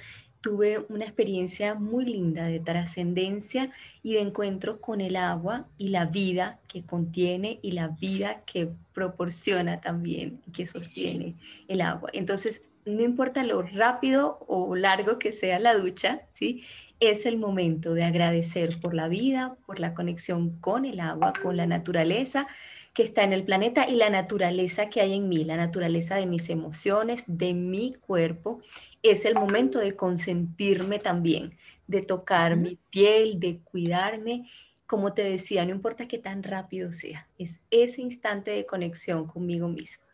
tuve 0.46 0.86
una 0.90 1.06
experiencia 1.06 1.74
muy 1.74 2.06
linda 2.06 2.46
de 2.46 2.60
trascendencia 2.60 3.72
y 4.04 4.14
de 4.14 4.20
encuentro 4.20 4.80
con 4.80 5.02
el 5.02 5.16
agua 5.16 5.66
y 5.80 5.90
la 5.90 6.06
vida 6.06 6.60
que 6.68 6.84
contiene 6.84 7.58
y 7.64 7.72
la 7.72 7.88
vida 7.88 8.44
que 8.46 8.70
proporciona 8.94 9.82
también 9.82 10.44
que 10.54 10.68
sostiene 10.68 11.34
el 11.68 11.82
agua. 11.82 12.12
Entonces, 12.14 12.64
no 12.86 13.02
importa 13.02 13.44
lo 13.44 13.64
rápido 13.64 14.38
o 14.48 14.76
largo 14.76 15.18
que 15.18 15.32
sea 15.32 15.58
la 15.58 15.74
ducha, 15.74 16.22
¿sí? 16.30 16.64
Es 17.00 17.26
el 17.26 17.38
momento 17.38 17.94
de 17.94 18.04
agradecer 18.04 18.80
por 18.80 18.94
la 18.94 19.08
vida, 19.08 19.58
por 19.66 19.80
la 19.80 19.94
conexión 19.94 20.60
con 20.60 20.86
el 20.86 21.00
agua, 21.00 21.34
con 21.42 21.58
la 21.58 21.68
naturaleza 21.68 22.48
que 22.94 23.04
está 23.04 23.24
en 23.24 23.34
el 23.34 23.44
planeta 23.44 23.90
y 23.90 23.96
la 23.96 24.10
naturaleza 24.10 24.90
que 24.90 25.02
hay 25.02 25.14
en 25.14 25.28
mí, 25.28 25.44
la 25.44 25.58
naturaleza 25.58 26.16
de 26.16 26.26
mis 26.26 26.50
emociones, 26.50 27.26
de 27.28 27.54
mi 27.54 27.94
cuerpo. 27.94 28.62
Es 29.04 29.26
el 29.26 29.36
momento 29.36 29.80
de 29.80 29.96
consentirme 29.96 31.00
también, 31.00 31.58
de 31.88 32.02
tocar 32.02 32.56
mi 32.56 32.78
piel, 32.90 33.40
de 33.40 33.60
cuidarme. 33.60 34.50
Como 34.88 35.14
te 35.14 35.24
decía, 35.24 35.66
no 35.66 35.72
importa 35.72 36.08
qué 36.08 36.20
tan 36.20 36.44
rápido 36.44 36.94
sea, 36.94 37.28
es 37.38 37.60
ese 37.70 38.02
instante 38.02 38.52
de 38.52 38.66
conexión 38.66 39.28
conmigo 39.28 39.68
mismo. 39.68 40.06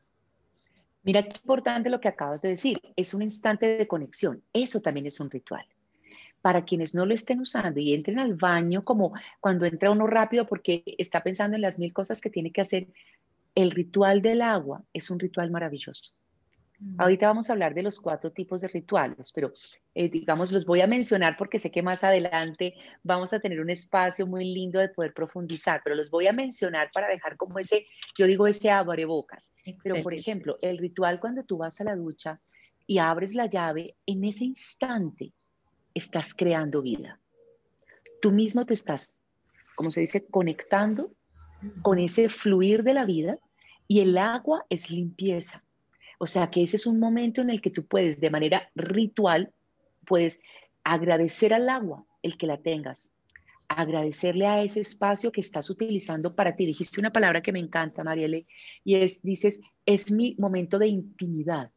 Mira 1.04 1.24
qué 1.24 1.34
importante 1.36 1.90
lo 1.90 2.00
que 2.00 2.08
acabas 2.08 2.42
de 2.42 2.50
decir, 2.50 2.80
es 2.96 3.14
un 3.14 3.22
instante 3.22 3.78
de 3.78 3.88
conexión, 3.88 4.42
eso 4.54 4.82
también 4.82 5.08
es 5.08 5.20
un 5.20 5.30
ritual 5.30 5.66
para 6.42 6.66
quienes 6.66 6.96
no 6.96 7.06
lo 7.06 7.14
estén 7.14 7.40
usando 7.40 7.80
y 7.80 7.94
entren 7.94 8.20
al 8.20 8.36
baño 8.36 8.84
como 8.84 9.14
cuando 9.40 9.66
entra 9.66 9.92
uno 9.92 10.08
rápido 10.08 10.48
porque 10.48 10.84
está 10.98 11.22
pensando 11.22 11.56
en 11.56 11.62
las 11.62 11.78
mil 11.80 11.94
cosas 11.94 12.20
que 12.20 12.30
tiene 12.30 12.52
que 12.52 12.62
hacer, 12.62 12.88
el 13.56 13.72
ritual 13.72 14.22
del 14.22 14.42
agua 14.42 14.84
es 14.94 15.10
un 15.10 15.20
ritual 15.20 15.52
maravilloso. 15.52 16.14
Mm. 16.80 17.00
Ahorita 17.00 17.28
vamos 17.28 17.50
a 17.50 17.54
hablar 17.54 17.76
de 17.76 17.84
los 17.84 18.00
cuatro 18.00 18.32
tipos 18.32 18.62
de 18.62 18.68
rituales, 18.70 19.32
pero 19.34 19.54
eh, 19.94 20.10
digamos, 20.10 20.52
los 20.52 20.66
voy 20.66 20.82
a 20.82 20.88
mencionar 20.88 21.38
porque 21.38 21.60
sé 21.60 21.70
que 21.70 21.84
más 21.84 22.04
adelante 22.04 22.74
vamos 23.04 23.34
a 23.34 23.40
tener 23.40 23.60
un 23.60 23.70
espacio 23.70 24.26
muy 24.26 24.46
lindo 24.46 24.80
de 24.80 24.90
poder 24.90 25.14
profundizar, 25.14 25.82
pero 25.84 25.96
los 25.96 26.10
voy 26.10 26.28
a 26.28 26.34
mencionar 26.34 26.90
para 26.92 27.08
dejar 27.08 27.38
como 27.38 27.60
ese, 27.60 27.86
yo 28.18 28.26
digo 28.26 28.48
ese 28.48 28.72
abrebocas. 28.72 29.54
Pero, 29.84 30.02
por 30.02 30.14
ejemplo, 30.14 30.58
el 30.62 30.80
ritual 30.80 31.20
cuando 31.20 31.44
tú 31.44 31.58
vas 31.58 31.80
a 31.82 31.84
la 31.84 31.96
ducha 31.96 32.42
y 32.88 32.98
abres 32.98 33.36
la 33.36 33.46
llave, 33.46 33.96
en 34.08 34.24
ese 34.24 34.46
instante 34.46 35.34
estás 35.94 36.34
creando 36.34 36.82
vida. 36.82 37.20
Tú 38.22 38.32
mismo 38.32 38.66
te 38.66 38.74
estás, 38.74 39.20
como 39.76 39.92
se 39.92 40.02
dice, 40.02 40.26
conectando 40.26 41.12
con 41.82 42.00
ese 42.00 42.30
fluir 42.30 42.84
de 42.84 42.94
la 42.94 43.06
vida 43.06 43.40
y 43.88 44.00
el 44.00 44.18
agua 44.18 44.66
es 44.70 44.90
limpieza. 44.90 45.64
O 46.20 46.28
sea 46.28 46.50
que 46.50 46.64
ese 46.64 46.76
es 46.76 46.86
un 46.86 47.00
momento 47.00 47.42
en 47.42 47.50
el 47.50 47.62
que 47.62 47.72
tú 47.72 47.86
puedes, 47.86 48.20
de 48.20 48.30
manera 48.30 48.70
ritual, 48.76 49.52
puedes 50.06 50.40
agradecer 50.84 51.54
al 51.54 51.70
agua 51.70 52.06
el 52.22 52.38
que 52.38 52.48
la 52.48 52.58
tengas, 52.58 53.14
agradecerle 53.68 54.46
a 54.46 54.62
ese 54.62 54.82
espacio 54.82 55.32
que 55.32 55.42
estás 55.42 55.70
utilizando 55.70 56.36
para 56.36 56.56
ti. 56.56 56.66
Dijiste 56.66 57.00
una 57.00 57.12
palabra 57.12 57.42
que 57.42 57.52
me 57.52 57.60
encanta, 57.60 58.04
Marielle, 58.04 58.46
y 58.84 58.96
es, 58.96 59.22
dices, 59.24 59.62
es 59.86 60.12
mi 60.12 60.36
momento 60.38 60.78
de 60.78 60.88
intimidad 60.88 61.72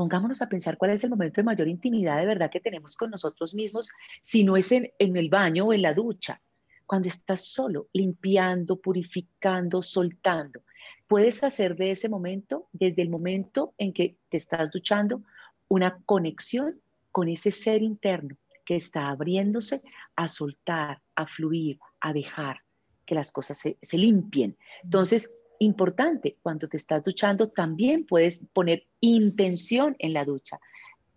pongámonos 0.00 0.40
a 0.40 0.48
pensar 0.48 0.78
cuál 0.78 0.92
es 0.92 1.04
el 1.04 1.10
momento 1.10 1.42
de 1.42 1.44
mayor 1.44 1.68
intimidad 1.68 2.18
de 2.18 2.24
verdad 2.24 2.50
que 2.50 2.58
tenemos 2.58 2.96
con 2.96 3.10
nosotros 3.10 3.54
mismos, 3.54 3.90
si 4.22 4.44
no 4.44 4.56
es 4.56 4.72
en, 4.72 4.90
el 4.98 5.28
baño 5.28 5.66
o 5.66 5.74
en 5.74 5.82
la 5.82 5.92
ducha, 5.92 6.40
cuando 6.86 7.08
estás 7.08 7.44
solo, 7.44 7.88
limpiando, 7.92 8.80
purificando, 8.80 9.82
soltando. 9.82 10.62
Puedes 11.06 11.44
hacer 11.44 11.76
de 11.76 11.90
ese 11.90 12.08
momento, 12.08 12.66
desde 12.72 13.02
el 13.02 13.10
momento 13.10 13.74
en 13.76 13.92
que 13.92 14.16
te 14.30 14.38
estás 14.38 14.70
duchando, 14.70 15.22
una 15.68 16.00
conexión 16.06 16.80
con 17.12 17.28
ese 17.28 17.50
ser 17.50 17.82
interno 17.82 18.38
que 18.64 18.76
está 18.76 19.10
abriéndose 19.10 19.82
a 20.16 20.28
soltar, 20.28 21.02
a 21.14 21.26
fluir, 21.26 21.78
a 22.00 22.14
dejar 22.14 22.62
que 23.04 23.14
las 23.14 23.32
cosas 23.32 23.58
se, 23.58 23.76
se 23.82 23.98
limpien. 23.98 24.56
Entonces, 24.82 25.36
importante, 25.60 26.36
cuando 26.42 26.68
te 26.68 26.76
estás 26.76 27.04
duchando 27.04 27.50
también 27.50 28.06
puedes 28.06 28.48
poner 28.52 28.86
intención 29.00 29.94
en 29.98 30.14
la 30.14 30.24
ducha 30.24 30.58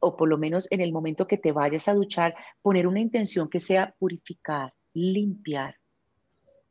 o 0.03 0.17
por 0.17 0.27
lo 0.27 0.37
menos 0.37 0.69
en 0.69 0.81
el 0.81 0.91
momento 0.91 1.27
que 1.27 1.37
te 1.37 1.53
vayas 1.53 1.87
a 1.87 1.93
duchar, 1.93 2.35
poner 2.61 2.87
una 2.87 2.99
intención 2.99 3.49
que 3.49 3.61
sea 3.61 3.95
purificar, 3.97 4.73
limpiar, 4.93 5.77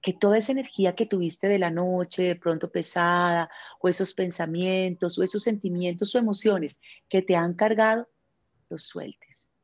que 0.03 0.13
toda 0.13 0.37
esa 0.37 0.53
energía 0.53 0.95
que 0.95 1.07
tuviste 1.07 1.49
de 1.49 1.59
la 1.59 1.71
noche, 1.71 2.25
de 2.25 2.37
pronto 2.37 2.71
pesada, 2.71 3.49
o 3.81 3.89
esos 3.89 4.13
pensamientos, 4.13 5.19
o 5.19 5.23
esos 5.23 5.43
sentimientos 5.43 6.15
o 6.15 6.19
emociones 6.19 6.79
que 7.09 7.23
te 7.23 7.35
han 7.35 7.55
cargado, 7.55 8.07
los 8.69 8.83
sueltes, 8.83 9.55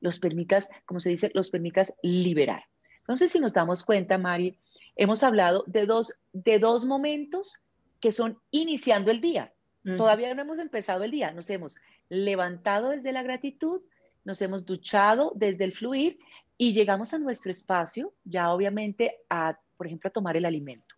los 0.00 0.18
permitas, 0.18 0.68
como 0.84 1.00
se 1.00 1.08
dice, 1.08 1.30
los 1.32 1.48
permitas 1.48 1.94
liberar. 2.02 2.64
Entonces, 2.98 3.32
si 3.32 3.40
nos 3.40 3.54
damos 3.54 3.82
cuenta, 3.82 4.18
Mari, 4.18 4.58
hemos 4.96 5.22
hablado 5.22 5.64
de 5.66 5.86
dos, 5.86 6.14
de 6.32 6.58
dos 6.58 6.84
momentos 6.84 7.56
que 8.00 8.12
son 8.12 8.38
iniciando 8.50 9.10
el 9.10 9.20
día. 9.20 9.52
Todavía 9.96 10.34
no 10.34 10.42
hemos 10.42 10.58
empezado 10.58 11.04
el 11.04 11.12
día, 11.12 11.30
nos 11.30 11.48
hemos 11.48 11.78
levantado 12.08 12.90
desde 12.90 13.12
la 13.12 13.22
gratitud, 13.22 13.82
nos 14.24 14.42
hemos 14.42 14.66
duchado 14.66 15.30
desde 15.36 15.62
el 15.62 15.72
fluir 15.72 16.18
y 16.58 16.72
llegamos 16.72 17.14
a 17.14 17.20
nuestro 17.20 17.52
espacio, 17.52 18.12
ya 18.24 18.52
obviamente 18.52 19.20
a, 19.30 19.60
por 19.76 19.86
ejemplo, 19.86 20.08
a 20.08 20.12
tomar 20.12 20.36
el 20.36 20.44
alimento. 20.44 20.96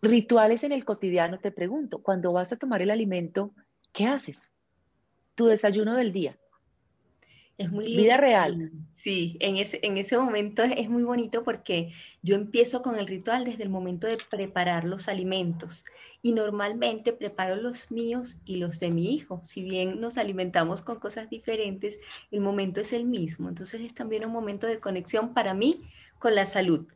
Rituales 0.00 0.64
en 0.64 0.72
el 0.72 0.86
cotidiano, 0.86 1.38
te 1.38 1.50
pregunto, 1.50 1.98
cuando 2.02 2.32
vas 2.32 2.54
a 2.54 2.56
tomar 2.56 2.80
el 2.80 2.90
alimento, 2.90 3.52
¿qué 3.92 4.06
haces? 4.06 4.50
Tu 5.34 5.44
desayuno 5.44 5.94
del 5.94 6.12
día. 6.12 6.38
Es 7.58 7.72
muy 7.72 7.86
Vida 7.86 8.16
real. 8.16 8.70
Sí, 8.94 9.36
en 9.40 9.56
ese, 9.56 9.80
en 9.82 9.96
ese 9.96 10.16
momento 10.16 10.62
es, 10.62 10.88
muy 10.88 11.02
bonito 11.02 11.42
porque 11.42 11.92
yo 12.22 12.36
empiezo 12.36 12.82
con 12.82 12.96
el 12.96 13.08
ritual 13.08 13.44
desde 13.44 13.64
el 13.64 13.68
momento 13.68 14.06
de 14.06 14.16
preparar 14.30 14.84
los 14.84 15.08
alimentos 15.08 15.84
y 16.22 16.32
normalmente 16.32 17.12
preparo 17.12 17.56
los 17.56 17.90
míos 17.90 18.40
y 18.44 18.56
los 18.56 18.78
de 18.78 18.90
mi 18.90 19.12
hijo. 19.12 19.40
Si 19.42 19.64
bien 19.64 20.00
nos 20.00 20.18
alimentamos 20.18 20.82
con 20.82 21.00
cosas 21.00 21.30
diferentes, 21.30 21.98
el 22.30 22.40
momento 22.40 22.80
es 22.80 22.92
el 22.92 23.04
mismo. 23.04 23.48
Entonces 23.48 23.80
es 23.80 23.94
también 23.94 24.24
un 24.24 24.32
momento 24.32 24.68
de 24.68 24.78
conexión 24.78 25.34
para 25.34 25.52
mí 25.52 25.82
con 26.20 26.36
la 26.36 26.46
salud. 26.46 26.86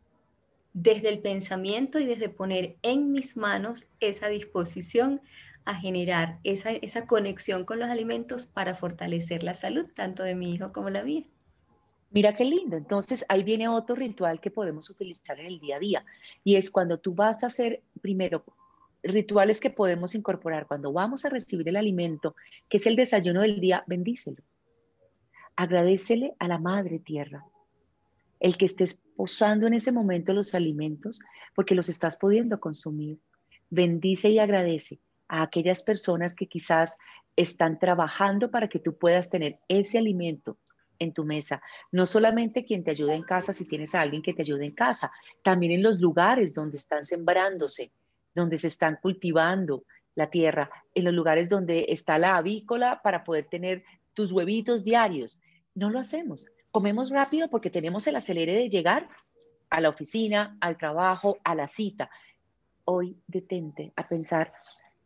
Desde 0.75 1.09
el 1.09 1.19
pensamiento 1.19 1.99
y 1.99 2.07
desde 2.07 2.29
poner 2.29 2.77
en 2.83 3.11
mis 3.11 3.37
manos 3.37 3.87
esa 3.99 4.29
disposición 4.29 5.21
a 5.65 5.75
generar 5.75 6.39
esa, 6.45 6.71
esa 6.71 7.07
conexión 7.07 7.65
con 7.65 7.79
los 7.79 7.89
alimentos 7.89 8.47
para 8.47 8.75
fortalecer 8.75 9.43
la 9.43 9.55
salud, 9.55 9.87
tanto 9.95 10.23
de 10.23 10.35
mi 10.35 10.53
hijo 10.55 10.73
como 10.73 10.91
la 10.91 11.03
mía. 11.03 11.25
Mira 12.11 12.35
qué 12.35 12.45
lindo. 12.45 12.77
Entonces 12.77 13.25
ahí 13.29 13.43
viene 13.43 13.69
otro 13.69 13.95
ritual 13.95 14.41
que 14.41 14.51
podemos 14.51 14.91
utilizar 14.91 15.41
en 15.41 15.47
el 15.47 15.61
día 15.61 15.77
a 15.77 15.81
día 15.81 16.05
y 16.45 16.57
es 16.57 16.71
cuando 16.71 16.99
tú 16.99 17.15
vas 17.15 17.43
a 17.43 17.47
hacer 17.47 17.83
primero 18.01 18.45
rituales 19.03 19.61
que 19.61 19.71
podemos 19.71 20.15
incorporar 20.15 20.67
cuando 20.67 20.93
vamos 20.93 21.25
a 21.25 21.29
recibir 21.29 21.69
el 21.69 21.77
alimento, 21.77 22.37
que 22.69 22.77
es 22.77 22.87
el 22.87 22.97
desayuno 22.97 23.41
del 23.43 23.61
día, 23.61 23.83
bendícelo. 23.87 24.43
Agradecele 25.57 26.35
a 26.39 26.49
la 26.49 26.59
madre 26.59 26.99
tierra, 26.99 27.45
el 28.39 28.57
que 28.57 28.67
estés 28.67 29.03
posando 29.17 29.67
en 29.67 29.75
ese 29.75 29.91
momento 29.91 30.33
los 30.33 30.55
alimentos, 30.55 31.21
porque 31.55 31.75
los 31.75 31.89
estás 31.89 32.17
pudiendo 32.17 32.61
consumir. 32.61 33.19
Bendice 33.71 34.29
y 34.29 34.39
agradece 34.39 35.01
a 35.33 35.41
aquellas 35.41 35.83
personas 35.83 36.37
que 36.37 36.47
quizás 36.47 36.99
están 37.37 37.79
trabajando 37.79 38.51
para 38.51 38.69
que 38.69 38.79
tú 38.79 38.99
puedas 38.99 39.31
tener 39.31 39.59
ese 39.67 39.97
alimento 39.97 40.59
en 40.99 41.15
tu 41.15 41.25
mesa. 41.25 41.63
No 41.91 42.05
solamente 42.05 42.67
quien 42.67 42.85
te 42.85 42.91
ayude 42.91 43.15
en 43.15 43.23
casa, 43.23 43.55
si 43.55 43.67
tienes 43.67 43.95
a 43.95 44.03
alguien 44.03 44.21
que 44.21 44.35
te 44.35 44.43
ayude 44.43 44.67
en 44.67 44.75
casa, 44.75 45.11
también 45.43 45.73
en 45.73 45.83
los 45.83 46.03
lugares 46.03 46.53
donde 46.53 46.77
están 46.77 47.07
sembrándose, 47.07 47.93
donde 48.35 48.59
se 48.59 48.69
están 48.69 48.99
cultivando 49.01 49.85
la 50.15 50.29
tierra, 50.29 50.71
en 50.95 51.05
los 51.05 51.15
lugares 51.15 51.49
donde 51.49 51.87
está 51.89 52.19
la 52.19 52.37
avícola 52.37 53.01
para 53.03 53.25
poder 53.25 53.47
tener 53.47 53.85
tus 54.13 54.33
huevitos 54.33 54.85
diarios. 54.85 55.41
No 55.75 55.89
lo 55.89 55.99
hacemos. 55.99 56.47
Comemos 56.71 57.09
rápido 57.09 57.49
porque 57.49 57.71
tenemos 57.71 58.07
el 58.07 58.17
acelere 58.17 58.53
de 58.53 58.69
llegar 58.69 59.09
a 59.71 59.81
la 59.81 59.89
oficina, 59.89 60.59
al 60.61 60.77
trabajo, 60.77 61.39
a 61.43 61.55
la 61.55 61.69
cita. 61.69 62.11
Hoy 62.85 63.17
detente 63.27 63.95
a 63.97 64.07
pensar 64.07 64.53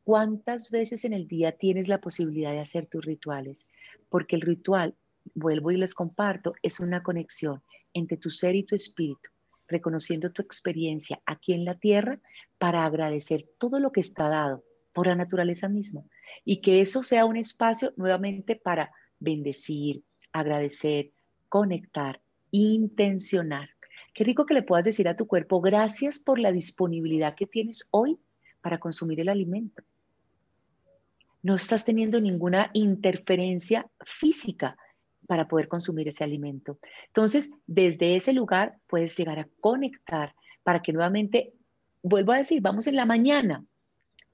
cuántas 0.06 0.70
veces 0.70 1.04
en 1.04 1.12
el 1.12 1.26
día 1.26 1.50
tienes 1.50 1.88
la 1.88 2.00
posibilidad 2.00 2.52
de 2.52 2.60
hacer 2.60 2.86
tus 2.86 3.04
rituales, 3.04 3.66
porque 4.08 4.36
el 4.36 4.42
ritual 4.42 4.94
vuelvo 5.34 5.72
y 5.72 5.76
les 5.78 5.94
comparto, 5.94 6.54
es 6.62 6.78
una 6.78 7.02
conexión 7.02 7.60
entre 7.92 8.16
tu 8.16 8.30
ser 8.30 8.54
y 8.54 8.62
tu 8.62 8.76
espíritu, 8.76 9.30
reconociendo 9.66 10.30
tu 10.30 10.42
experiencia 10.42 11.20
aquí 11.26 11.54
en 11.54 11.64
la 11.64 11.74
tierra 11.74 12.20
para 12.56 12.84
agradecer 12.84 13.48
todo 13.58 13.80
lo 13.80 13.90
que 13.90 14.00
está 14.00 14.28
dado 14.28 14.62
por 14.92 15.08
la 15.08 15.16
naturaleza 15.16 15.68
misma 15.68 16.04
y 16.44 16.60
que 16.60 16.80
eso 16.80 17.02
sea 17.02 17.24
un 17.24 17.36
espacio 17.36 17.92
nuevamente 17.96 18.54
para 18.54 18.92
bendecir, 19.18 20.04
agradecer, 20.32 21.10
conectar, 21.48 22.20
intencionar. 22.52 23.70
Qué 24.14 24.22
rico 24.22 24.46
que 24.46 24.54
le 24.54 24.62
puedas 24.62 24.84
decir 24.84 25.08
a 25.08 25.16
tu 25.16 25.26
cuerpo, 25.26 25.60
gracias 25.60 26.20
por 26.20 26.38
la 26.38 26.52
disponibilidad 26.52 27.34
que 27.34 27.46
tienes 27.46 27.88
hoy 27.90 28.20
para 28.60 28.78
consumir 28.78 29.18
el 29.18 29.30
alimento. 29.30 29.82
No 31.46 31.54
estás 31.54 31.84
teniendo 31.84 32.20
ninguna 32.20 32.70
interferencia 32.72 33.86
física, 34.04 34.76
para 35.26 35.48
poder 35.48 35.68
consumir 35.68 36.08
ese 36.08 36.24
alimento. 36.24 36.78
Entonces, 37.08 37.50
desde 37.66 38.16
ese 38.16 38.32
lugar 38.32 38.78
puedes 38.86 39.16
llegar 39.16 39.38
a 39.38 39.48
conectar 39.60 40.34
para 40.62 40.82
que 40.82 40.92
nuevamente, 40.92 41.52
vuelvo 42.02 42.32
a 42.32 42.38
decir, 42.38 42.60
vamos 42.60 42.86
en 42.86 42.96
la 42.96 43.06
mañana, 43.06 43.64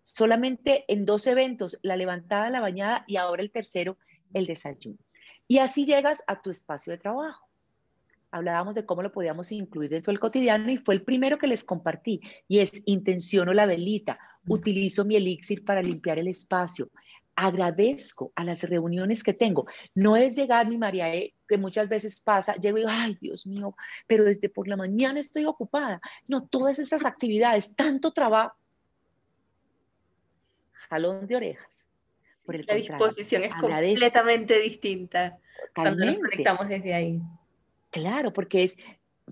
solamente 0.03 0.85
en 0.89 1.05
dos 1.05 1.27
eventos, 1.27 1.79
la 1.83 1.97
levantada, 1.97 2.51
la 2.51 2.61
bañada 2.61 3.05
y 3.07 3.17
ahora 3.17 3.43
el 3.43 3.51
tercero, 3.51 3.99
el 4.33 4.47
desayuno. 4.47 4.99
Y 5.49 5.59
así 5.59 5.85
llegas 5.85 6.23
a 6.27 6.41
tu 6.41 6.51
espacio 6.51 6.93
de 6.93 6.99
trabajo. 6.99 7.42
Hablábamos 8.33 8.75
de 8.75 8.87
cómo 8.87 9.03
lo 9.03 9.13
podíamos 9.13 9.53
incluir 9.53 9.91
dentro 9.91 10.11
del 10.11 10.19
cotidiano 10.19 10.71
y 10.71 10.79
fue 10.79 10.95
el 10.95 11.03
primero 11.03 11.39
que 11.39 11.47
les 11.47 11.65
compartí 11.65 12.21
y 12.49 12.61
es 12.61 12.83
intenciono 12.87 13.53
la 13.53 13.67
velita, 13.67 14.19
utilizo 14.47 15.05
mi 15.05 15.17
elixir 15.17 15.65
para 15.65 15.83
limpiar 15.83 16.19
el 16.19 16.29
espacio, 16.29 16.91
agradezco 17.37 18.33
a 18.35 18.45
las 18.45 18.63
reuniones 18.63 19.23
que 19.23 19.35
tengo. 19.35 19.67
No 19.95 20.17
es 20.17 20.35
llegar, 20.35 20.67
mi 20.67 20.79
María, 20.79 21.15
eh, 21.15 21.35
que 21.47 21.59
muchas 21.59 21.91
veces 21.91 22.19
pasa, 22.19 22.55
llego 22.55 22.79
y 22.79 22.81
digo, 22.81 22.91
ay, 22.91 23.19
Dios 23.21 23.47
mío, 23.47 23.77
pero 24.07 24.25
desde 24.25 24.49
por 24.49 24.67
la 24.67 24.77
mañana 24.77 25.21
estoy 25.21 25.45
ocupada. 25.45 26.01
No, 26.29 26.47
todas 26.47 26.79
esas 26.79 27.05
actividades, 27.05 27.77
tanto 27.77 28.13
trabajo. 28.13 28.57
Jalón 30.89 31.27
de 31.27 31.37
orejas. 31.37 31.87
Por 32.47 32.57
el 32.57 32.65
la 32.67 32.75
disposición 32.75 33.45
es 33.45 33.55
completamente 33.55 34.59
distinta 34.59 35.39
cuando 35.75 36.05
nos 36.05 36.17
conectamos 36.17 36.69
desde 36.69 36.95
ahí. 36.95 37.21
Claro, 37.93 38.33
porque 38.33 38.65
es 38.65 38.77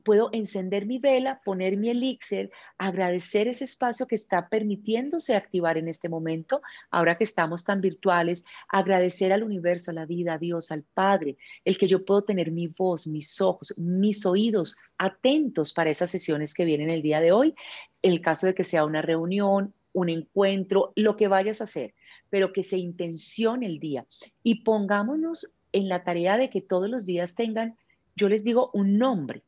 puedo 0.05 0.31
encender 0.33 0.87
mi 0.87 0.99
vela, 0.99 1.41
poner 1.45 1.77
mi 1.77 1.91
elixir, 1.91 2.51
agradecer 2.79 3.49
ese 3.49 3.65
espacio 3.65 4.07
que 4.07 4.15
está 4.15 4.49
permitiéndose 4.49 5.35
activar 5.35 5.79
en 5.79 5.89
este 5.89 6.09
momento, 6.09 6.63
ahora 6.91 7.19
que 7.19 7.25
estamos 7.25 7.65
tan 7.65 7.81
virtuales, 7.81 8.45
agradecer 8.69 9.33
al 9.33 9.43
universo, 9.43 9.91
a 9.91 9.95
la 9.95 10.07
vida, 10.07 10.35
a 10.35 10.39
Dios, 10.39 10.71
al 10.71 10.85
Padre, 10.95 11.37
el 11.65 11.77
que 11.77 11.87
yo 11.87 12.05
puedo 12.05 12.23
tener 12.23 12.51
mi 12.51 12.69
voz, 12.69 13.07
mis 13.07 13.41
ojos, 13.41 13.75
mis 13.77 14.25
oídos 14.27 14.77
atentos 14.97 15.73
para 15.73 15.91
esas 15.91 16.11
sesiones 16.11 16.55
que 16.55 16.65
vienen 16.65 16.91
el 16.91 17.03
día 17.03 17.21
de 17.21 17.33
hoy, 17.33 17.55
el 18.03 18.21
caso 18.21 18.47
de 18.47 18.55
que 18.55 18.65
sea 18.65 18.85
una 18.85 19.03
reunión, 19.03 19.75
un 19.93 20.09
encuentro, 20.09 20.93
lo 20.95 21.17
que 21.17 21.29
vayas 21.29 21.61
a 21.61 21.65
hacer, 21.65 21.95
pero 22.29 22.53
que 22.53 22.63
se 22.63 22.79
intencione 22.79 23.67
el 23.67 23.81
día. 23.81 24.07
Y 24.43 24.63
pongámonos 24.63 25.55
en 25.73 25.89
la 25.89 26.05
tarea 26.05 26.37
de 26.37 26.49
que 26.49 26.61
todos 26.61 26.89
los 26.89 27.07
días 27.07 27.35
tengan, 27.35 27.77
yo 28.21 28.29
les 28.29 28.45
digo, 28.45 28.71
un 28.75 28.99
nombre 28.99 29.43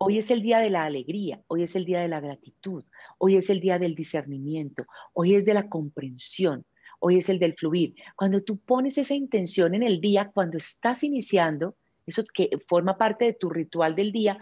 Hoy 0.00 0.16
es 0.16 0.30
el 0.30 0.42
día 0.42 0.60
de 0.60 0.70
la 0.70 0.84
alegría, 0.84 1.42
hoy 1.48 1.64
es 1.64 1.74
el 1.74 1.84
día 1.84 2.00
de 2.00 2.06
la 2.06 2.20
gratitud, 2.20 2.84
hoy 3.18 3.34
es 3.34 3.50
el 3.50 3.58
día 3.58 3.80
del 3.80 3.96
discernimiento, 3.96 4.86
hoy 5.12 5.34
es 5.34 5.44
de 5.44 5.54
la 5.54 5.68
comprensión, 5.68 6.64
hoy 7.00 7.18
es 7.18 7.28
el 7.28 7.40
del 7.40 7.56
fluir. 7.56 7.96
Cuando 8.14 8.40
tú 8.44 8.58
pones 8.58 8.96
esa 8.96 9.14
intención 9.14 9.74
en 9.74 9.82
el 9.82 10.00
día, 10.00 10.30
cuando 10.32 10.56
estás 10.56 11.02
iniciando, 11.02 11.74
eso 12.06 12.22
que 12.32 12.48
forma 12.68 12.96
parte 12.96 13.24
de 13.24 13.32
tu 13.32 13.50
ritual 13.50 13.96
del 13.96 14.12
día, 14.12 14.38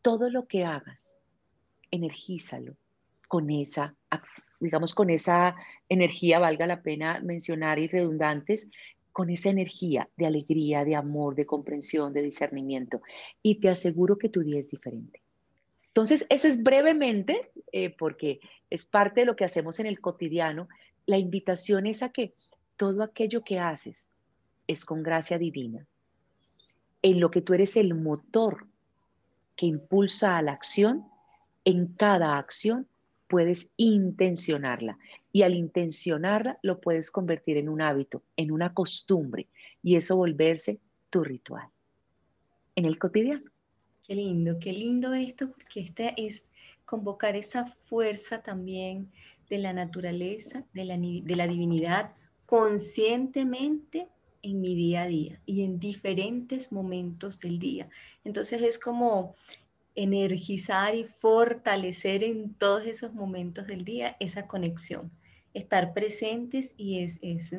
todo 0.00 0.30
lo 0.30 0.46
que 0.46 0.64
hagas, 0.64 1.18
energízalo 1.90 2.74
con 3.28 3.50
esa, 3.50 3.94
digamos, 4.60 4.94
con 4.94 5.10
esa 5.10 5.56
energía, 5.90 6.38
valga 6.38 6.66
la 6.66 6.80
pena 6.80 7.20
mencionar 7.20 7.78
y 7.78 7.86
redundantes, 7.86 8.70
con 9.16 9.30
esa 9.30 9.48
energía 9.48 10.10
de 10.18 10.26
alegría, 10.26 10.84
de 10.84 10.94
amor, 10.94 11.36
de 11.36 11.46
comprensión, 11.46 12.12
de 12.12 12.20
discernimiento. 12.20 13.00
Y 13.42 13.54
te 13.60 13.70
aseguro 13.70 14.18
que 14.18 14.28
tu 14.28 14.42
día 14.42 14.58
es 14.58 14.68
diferente. 14.68 15.22
Entonces, 15.86 16.26
eso 16.28 16.46
es 16.46 16.62
brevemente, 16.62 17.50
eh, 17.72 17.96
porque 17.96 18.40
es 18.68 18.84
parte 18.84 19.20
de 19.20 19.26
lo 19.26 19.34
que 19.34 19.46
hacemos 19.46 19.80
en 19.80 19.86
el 19.86 20.02
cotidiano. 20.02 20.68
La 21.06 21.16
invitación 21.16 21.86
es 21.86 22.02
a 22.02 22.10
que 22.10 22.34
todo 22.76 23.02
aquello 23.02 23.42
que 23.42 23.58
haces 23.58 24.10
es 24.66 24.84
con 24.84 25.02
gracia 25.02 25.38
divina, 25.38 25.86
en 27.00 27.18
lo 27.18 27.30
que 27.30 27.40
tú 27.40 27.54
eres 27.54 27.78
el 27.78 27.94
motor 27.94 28.66
que 29.56 29.64
impulsa 29.64 30.36
a 30.36 30.42
la 30.42 30.52
acción, 30.52 31.06
en 31.64 31.86
cada 31.86 32.36
acción 32.36 32.86
puedes 33.28 33.72
intencionarla 33.78 34.98
y 35.36 35.42
al 35.42 35.54
intencionarla 35.54 36.58
lo 36.62 36.80
puedes 36.80 37.10
convertir 37.10 37.58
en 37.58 37.68
un 37.68 37.82
hábito, 37.82 38.22
en 38.38 38.50
una 38.50 38.72
costumbre 38.72 39.48
y 39.82 39.96
eso 39.96 40.16
volverse 40.16 40.80
tu 41.10 41.22
ritual 41.22 41.68
en 42.74 42.86
el 42.86 42.98
cotidiano. 42.98 43.44
Qué 44.02 44.14
lindo, 44.14 44.56
qué 44.58 44.72
lindo 44.72 45.12
esto 45.12 45.50
porque 45.50 45.80
este 45.80 46.14
es 46.16 46.50
convocar 46.86 47.36
esa 47.36 47.66
fuerza 47.84 48.40
también 48.40 49.12
de 49.50 49.58
la 49.58 49.74
naturaleza, 49.74 50.64
de 50.72 50.86
la, 50.86 50.96
de 50.96 51.36
la 51.36 51.46
divinidad 51.46 52.14
conscientemente 52.46 54.08
en 54.40 54.62
mi 54.62 54.74
día 54.74 55.02
a 55.02 55.06
día 55.06 55.38
y 55.44 55.64
en 55.64 55.78
diferentes 55.78 56.72
momentos 56.72 57.40
del 57.40 57.58
día. 57.58 57.90
Entonces 58.24 58.62
es 58.62 58.78
como 58.78 59.34
energizar 59.96 60.94
y 60.94 61.04
fortalecer 61.04 62.24
en 62.24 62.54
todos 62.54 62.86
esos 62.86 63.12
momentos 63.12 63.66
del 63.66 63.84
día 63.84 64.16
esa 64.18 64.46
conexión, 64.46 65.10
estar 65.56 65.92
presentes 65.92 66.74
y 66.76 67.00
es, 67.00 67.56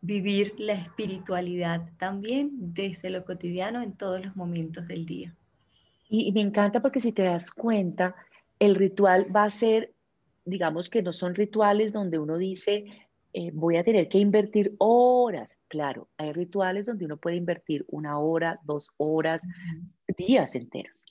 vivir 0.00 0.54
la 0.58 0.74
espiritualidad 0.74 1.90
también 1.98 2.50
desde 2.52 3.10
lo 3.10 3.24
cotidiano 3.24 3.82
en 3.82 3.92
todos 3.92 4.24
los 4.24 4.36
momentos 4.36 4.86
del 4.86 5.06
día. 5.06 5.34
Y, 6.08 6.30
me 6.32 6.40
encanta 6.40 6.80
porque 6.80 7.00
si 7.00 7.12
te 7.12 7.22
das 7.22 7.50
cuenta, 7.50 8.14
el 8.58 8.76
ritual 8.76 9.34
va 9.34 9.44
a 9.44 9.50
ser, 9.50 9.92
digamos 10.44 10.88
que 10.88 11.02
no 11.02 11.12
son 11.12 11.34
rituales 11.34 11.92
donde 11.92 12.18
uno 12.18 12.38
dice, 12.38 12.84
eh, 13.32 13.50
voy 13.52 13.76
a 13.76 13.84
tener 13.84 14.08
que 14.08 14.18
invertir 14.18 14.74
horas. 14.78 15.56
Claro, 15.66 16.08
hay 16.16 16.32
rituales 16.32 16.86
donde 16.86 17.04
uno 17.04 17.16
puede 17.16 17.36
invertir 17.36 17.84
una 17.88 18.18
hora, 18.18 18.60
dos 18.64 18.94
horas, 18.98 19.42
días 20.16 20.54
enteros 20.54 21.04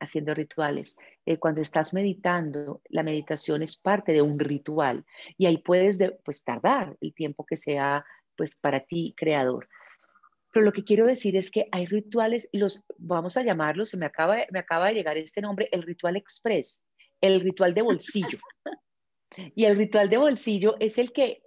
haciendo 0.00 0.34
rituales. 0.34 0.96
Eh, 1.26 1.38
cuando 1.38 1.60
estás 1.60 1.94
meditando, 1.94 2.80
la 2.88 3.02
meditación 3.02 3.62
es 3.62 3.76
parte 3.76 4.12
de 4.12 4.22
un 4.22 4.38
ritual 4.38 5.04
y 5.36 5.46
ahí 5.46 5.58
puedes 5.58 5.98
pues, 6.24 6.44
tardar 6.44 6.96
el 7.00 7.14
tiempo 7.14 7.44
que 7.44 7.56
sea 7.56 8.04
pues, 8.36 8.56
para 8.56 8.80
ti 8.80 9.14
creador. 9.16 9.68
Pero 10.52 10.64
lo 10.64 10.72
que 10.72 10.84
quiero 10.84 11.06
decir 11.06 11.36
es 11.36 11.50
que 11.50 11.68
hay 11.72 11.86
rituales, 11.86 12.48
los 12.52 12.84
vamos 12.96 13.36
a 13.36 13.42
llamarlos, 13.42 13.90
se 13.90 13.96
me 13.96 14.06
acaba, 14.06 14.38
me 14.50 14.58
acaba 14.58 14.88
de 14.88 14.94
llegar 14.94 15.16
este 15.18 15.42
nombre, 15.42 15.68
el 15.72 15.82
ritual 15.82 16.16
express, 16.16 16.84
el 17.20 17.40
ritual 17.40 17.74
de 17.74 17.82
bolsillo. 17.82 18.38
Y 19.54 19.66
el 19.66 19.76
ritual 19.76 20.08
de 20.08 20.16
bolsillo 20.16 20.76
es 20.80 20.96
el 20.96 21.12
que, 21.12 21.42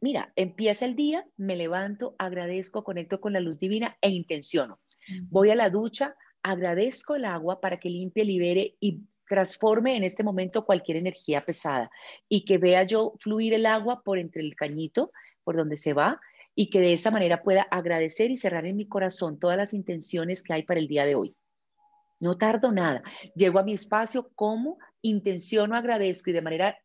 mira, 0.00 0.32
empieza 0.36 0.84
el 0.84 0.96
día, 0.96 1.26
me 1.36 1.56
levanto, 1.56 2.14
agradezco, 2.18 2.84
conecto 2.84 3.20
con 3.20 3.32
la 3.32 3.40
luz 3.40 3.58
divina 3.58 3.96
e 4.02 4.10
intenciono. 4.10 4.80
Voy 5.22 5.50
a 5.50 5.54
la 5.54 5.70
ducha, 5.70 6.14
agradezco 6.42 7.14
el 7.14 7.24
agua 7.24 7.60
para 7.60 7.78
que 7.78 7.88
limpie, 7.88 8.24
libere 8.24 8.76
y 8.80 9.02
transforme 9.28 9.96
en 9.96 10.04
este 10.04 10.24
momento 10.24 10.64
cualquier 10.64 10.96
energía 10.96 11.44
pesada 11.44 11.90
y 12.28 12.44
que 12.44 12.58
vea 12.58 12.82
yo 12.82 13.14
fluir 13.20 13.54
el 13.54 13.66
agua 13.66 14.02
por 14.02 14.18
entre 14.18 14.42
el 14.42 14.56
cañito, 14.56 15.12
por 15.44 15.56
donde 15.56 15.76
se 15.76 15.92
va, 15.92 16.20
y 16.54 16.68
que 16.68 16.80
de 16.80 16.92
esa 16.92 17.10
manera 17.10 17.42
pueda 17.42 17.62
agradecer 17.62 18.30
y 18.30 18.36
cerrar 18.36 18.66
en 18.66 18.76
mi 18.76 18.88
corazón 18.88 19.38
todas 19.38 19.56
las 19.56 19.72
intenciones 19.72 20.42
que 20.42 20.52
hay 20.52 20.62
para 20.64 20.80
el 20.80 20.88
día 20.88 21.04
de 21.06 21.14
hoy. 21.14 21.36
No 22.18 22.36
tardo 22.36 22.72
nada. 22.72 23.02
Llego 23.34 23.58
a 23.58 23.62
mi 23.62 23.72
espacio, 23.72 24.30
como, 24.34 24.78
intenciono, 25.00 25.74
agradezco 25.74 26.30
y 26.30 26.32
de 26.34 26.42
manera 26.42 26.78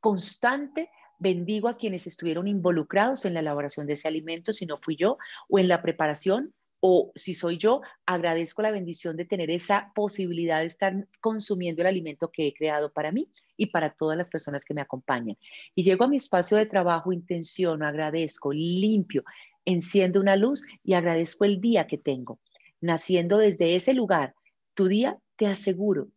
constante 0.00 0.90
bendigo 1.18 1.68
a 1.68 1.76
quienes 1.76 2.06
estuvieron 2.06 2.46
involucrados 2.48 3.24
en 3.24 3.34
la 3.34 3.40
elaboración 3.40 3.86
de 3.86 3.94
ese 3.94 4.08
alimento, 4.08 4.52
si 4.52 4.66
no 4.66 4.78
fui 4.78 4.96
yo, 4.96 5.18
o 5.48 5.58
en 5.58 5.68
la 5.68 5.80
preparación, 5.80 6.54
o 6.80 7.12
si 7.14 7.34
soy 7.34 7.58
yo, 7.58 7.80
agradezco 8.06 8.62
la 8.62 8.70
bendición 8.70 9.16
de 9.16 9.24
tener 9.24 9.50
esa 9.50 9.92
posibilidad 9.94 10.60
de 10.60 10.66
estar 10.66 11.08
consumiendo 11.20 11.82
el 11.82 11.88
alimento 11.88 12.30
que 12.30 12.46
he 12.46 12.54
creado 12.54 12.92
para 12.92 13.10
mí 13.10 13.30
y 13.56 13.66
para 13.66 13.90
todas 13.90 14.16
las 14.16 14.30
personas 14.30 14.64
que 14.64 14.74
me 14.74 14.80
acompañan. 14.80 15.36
Y 15.74 15.82
llego 15.82 16.04
a 16.04 16.08
mi 16.08 16.16
espacio 16.16 16.56
de 16.56 16.66
trabajo, 16.66 17.12
intenciono, 17.12 17.86
agradezco, 17.86 18.52
limpio, 18.52 19.24
enciendo 19.64 20.20
una 20.20 20.36
luz 20.36 20.64
y 20.84 20.94
agradezco 20.94 21.44
el 21.44 21.60
día 21.60 21.86
que 21.86 21.98
tengo. 21.98 22.38
Naciendo 22.80 23.38
desde 23.38 23.74
ese 23.74 23.92
lugar, 23.92 24.34
tu 24.74 24.86
día, 24.86 25.18
te 25.36 25.46
aseguro 25.46 26.08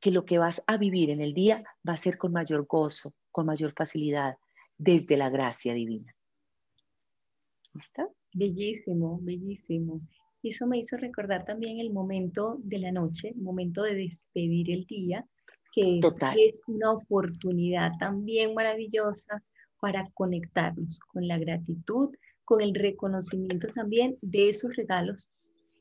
que 0.00 0.10
lo 0.10 0.24
que 0.24 0.38
vas 0.38 0.64
a 0.66 0.76
vivir 0.76 1.10
en 1.10 1.20
el 1.20 1.32
día 1.32 1.62
va 1.88 1.92
a 1.92 1.96
ser 1.96 2.18
con 2.18 2.32
mayor 2.32 2.66
gozo, 2.66 3.12
con 3.30 3.46
mayor 3.46 3.72
facilidad, 3.72 4.36
desde 4.76 5.16
la 5.16 5.30
gracia 5.30 5.74
divina. 5.74 6.12
¿Listo? 7.72 8.12
Bellísimo, 8.34 9.18
bellísimo. 9.22 10.00
Y 10.42 10.50
eso 10.50 10.66
me 10.66 10.78
hizo 10.78 10.96
recordar 10.96 11.44
también 11.44 11.78
el 11.78 11.92
momento 11.92 12.58
de 12.62 12.78
la 12.78 12.92
noche, 12.92 13.28
el 13.28 13.42
momento 13.42 13.82
de 13.82 13.94
despedir 13.94 14.70
el 14.70 14.84
día, 14.86 15.24
que 15.72 16.00
es 16.00 16.62
una 16.66 16.92
oportunidad 16.92 17.92
también 17.98 18.54
maravillosa 18.54 19.42
para 19.80 20.08
conectarnos 20.14 20.98
con 20.98 21.26
la 21.26 21.38
gratitud, 21.38 22.10
con 22.44 22.60
el 22.60 22.74
reconocimiento 22.74 23.68
también 23.74 24.18
de 24.20 24.48
esos 24.48 24.74
regalos 24.76 25.30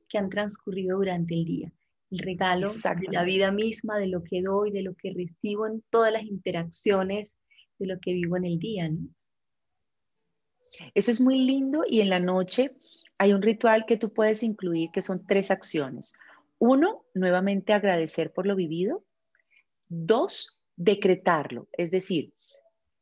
que 0.08 0.18
han 0.18 0.30
transcurrido 0.30 0.98
durante 0.98 1.34
el 1.34 1.46
día 1.46 1.74
el 2.12 2.20
regalo 2.20 2.70
de 2.70 3.08
la 3.12 3.24
vida 3.24 3.52
misma, 3.52 3.98
de 3.98 4.08
lo 4.08 4.22
que 4.24 4.42
doy, 4.42 4.72
de 4.72 4.84
lo 4.84 4.94
que 4.96 5.14
recibo 5.14 5.66
en 5.66 5.82
todas 5.90 6.12
las 6.12 6.24
interacciones, 6.24 7.38
de 7.80 7.88
lo 7.88 8.00
que 8.00 8.14
vivo 8.14 8.36
en 8.38 8.46
el 8.46 8.60
día. 8.60 8.90
¿no? 8.90 9.08
Eso 10.94 11.12
es 11.12 11.22
muy 11.22 11.40
lindo 11.40 11.84
y 11.88 12.02
en 12.02 12.10
la 12.10 12.20
noche 12.20 12.76
hay 13.18 13.34
un 13.34 13.42
ritual 13.42 13.86
que 13.86 13.98
tú 13.98 14.14
puedes 14.14 14.44
incluir 14.44 14.90
que 14.92 15.02
son 15.02 15.26
tres 15.26 15.52
acciones. 15.52 16.14
Uno, 16.60 17.06
nuevamente 17.14 17.74
agradecer 17.74 18.32
por 18.34 18.46
lo 18.46 18.56
vivido. 18.56 19.04
Dos, 19.88 20.64
decretarlo, 20.76 21.68
es 21.74 21.92
decir, 21.92 22.34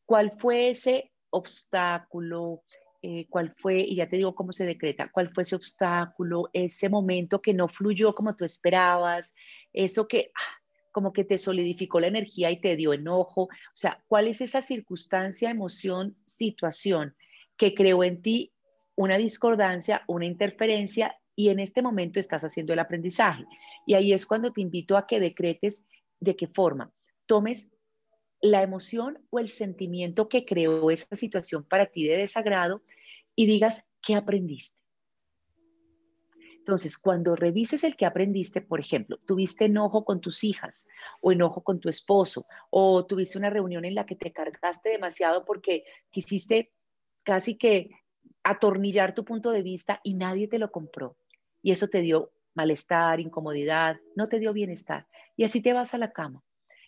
cuál 0.05 0.31
fue 0.31 0.69
ese 0.69 1.11
obstáculo, 1.29 2.63
eh, 3.01 3.27
cuál 3.29 3.53
fue, 3.57 3.79
y 3.79 3.95
ya 3.95 4.09
te 4.09 4.17
digo 4.17 4.35
cómo 4.35 4.51
se 4.51 4.65
decreta, 4.65 5.09
cuál 5.11 5.31
fue 5.33 5.43
ese 5.43 5.55
obstáculo, 5.55 6.49
ese 6.51 6.89
momento 6.89 7.41
que 7.41 7.53
no 7.53 7.67
fluyó 7.67 8.13
como 8.15 8.35
tú 8.35 8.43
esperabas, 8.43 9.33
eso 9.71 10.07
que 10.07 10.31
ah, 10.35 10.61
como 10.91 11.13
que 11.13 11.23
te 11.23 11.37
solidificó 11.37 11.99
la 11.99 12.07
energía 12.07 12.51
y 12.51 12.59
te 12.59 12.75
dio 12.75 12.91
enojo, 12.91 13.43
o 13.43 13.75
sea, 13.75 14.03
cuál 14.07 14.27
es 14.27 14.41
esa 14.41 14.61
circunstancia, 14.61 15.49
emoción, 15.49 16.17
situación 16.25 17.15
que 17.59 17.75
creó 17.75 18.03
en 18.03 18.21
ti 18.21 18.53
una 18.95 19.17
discordancia, 19.17 20.03
una 20.07 20.25
interferencia 20.25 21.19
y 21.35 21.49
en 21.49 21.59
este 21.59 21.81
momento 21.81 22.19
estás 22.19 22.41
haciendo 22.43 22.73
el 22.73 22.79
aprendizaje. 22.79 23.45
Y 23.85 23.93
ahí 23.93 24.13
es 24.13 24.25
cuando 24.25 24.51
te 24.51 24.61
invito 24.61 24.97
a 24.97 25.05
que 25.05 25.19
decretes 25.19 25.85
de 26.19 26.35
qué 26.35 26.47
forma 26.47 26.91
tomes 27.27 27.69
la 28.41 28.63
emoción 28.63 29.19
o 29.29 29.39
el 29.39 29.49
sentimiento 29.49 30.29
que 30.29 30.45
creó 30.45 30.89
esa 30.89 31.15
situación 31.15 31.65
para 31.65 31.85
ti 31.87 32.07
de 32.07 32.17
desagrado 32.17 32.81
y 33.35 33.45
digas, 33.45 33.85
¿qué 34.01 34.15
aprendiste? 34.15 34.79
Entonces, 36.59 36.97
cuando 36.97 37.35
revises 37.35 37.83
el 37.83 37.97
que 37.97 38.05
aprendiste, 38.05 38.61
por 38.61 38.79
ejemplo, 38.79 39.17
tuviste 39.25 39.65
enojo 39.65 40.05
con 40.05 40.21
tus 40.21 40.43
hijas 40.43 40.87
o 41.19 41.31
enojo 41.31 41.61
con 41.61 41.79
tu 41.79 41.89
esposo 41.89 42.45
o 42.69 43.05
tuviste 43.05 43.37
una 43.37 43.49
reunión 43.49 43.83
en 43.85 43.95
la 43.95 44.05
que 44.05 44.15
te 44.15 44.31
cargaste 44.31 44.89
demasiado 44.89 45.45
porque 45.45 45.83
quisiste 46.11 46.71
casi 47.29 47.57
que 47.57 47.91
atornillar 48.43 49.13
tu 49.13 49.23
punto 49.23 49.51
de 49.51 49.61
vista 49.61 50.01
y 50.03 50.15
nadie 50.15 50.47
te 50.47 50.57
lo 50.57 50.71
compró. 50.71 51.15
Y 51.61 51.69
eso 51.69 51.87
te 51.87 52.01
dio 52.01 52.31
malestar, 52.55 53.19
incomodidad, 53.19 53.97
no 54.15 54.27
te 54.29 54.39
dio 54.39 54.51
bienestar. 54.51 55.05
Y 55.37 55.43
así 55.43 55.61
te 55.61 55.73
vas 55.73 55.93
a 55.93 55.99
la 55.99 56.11
cama. 56.11 56.41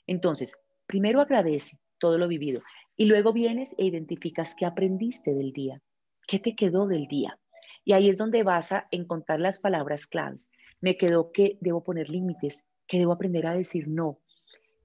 Entonces, 0.07 0.53
primero 0.87 1.21
agradece 1.21 1.77
todo 1.99 2.17
lo 2.17 2.27
vivido 2.27 2.63
y 2.97 3.05
luego 3.05 3.33
vienes 3.33 3.75
e 3.77 3.85
identificas 3.85 4.55
qué 4.55 4.65
aprendiste 4.65 5.35
del 5.35 5.53
día, 5.53 5.79
qué 6.27 6.39
te 6.39 6.55
quedó 6.55 6.87
del 6.87 7.05
día. 7.05 7.37
Y 7.85 7.93
ahí 7.93 8.09
es 8.09 8.17
donde 8.17 8.41
vas 8.41 8.71
a 8.71 8.87
encontrar 8.89 9.39
las 9.39 9.59
palabras 9.59 10.07
claves. 10.07 10.51
Me 10.79 10.97
quedó 10.97 11.31
que 11.31 11.59
debo 11.61 11.83
poner 11.83 12.09
límites, 12.09 12.65
que 12.87 12.97
debo 12.97 13.11
aprender 13.11 13.45
a 13.45 13.53
decir 13.53 13.87
no, 13.87 14.17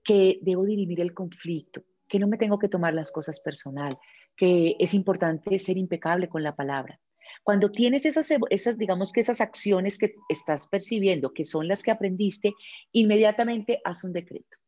que 0.04 0.38
debo 0.42 0.64
dirimir 0.64 1.00
el 1.00 1.14
conflicto, 1.14 1.82
que 2.08 2.18
no 2.18 2.26
me 2.26 2.36
tengo 2.36 2.58
que 2.58 2.68
tomar 2.68 2.92
las 2.92 3.10
cosas 3.10 3.40
personal, 3.40 3.98
que 4.36 4.76
es 4.78 4.94
importante 4.94 5.58
ser 5.58 5.76
impecable 5.78 6.28
con 6.28 6.42
la 6.42 6.54
palabra. 6.54 7.00
Cuando 7.42 7.70
tienes 7.70 8.06
esas, 8.06 8.30
esas, 8.50 8.78
digamos 8.78 9.12
que 9.12 9.20
esas 9.20 9.40
acciones 9.40 9.98
que 9.98 10.14
estás 10.28 10.66
percibiendo, 10.66 11.32
que 11.32 11.44
son 11.44 11.68
las 11.68 11.82
que 11.82 11.90
aprendiste, 11.90 12.52
inmediatamente 12.92 13.80
haz 13.84 14.04
un 14.04 14.12
decreto 14.12 14.58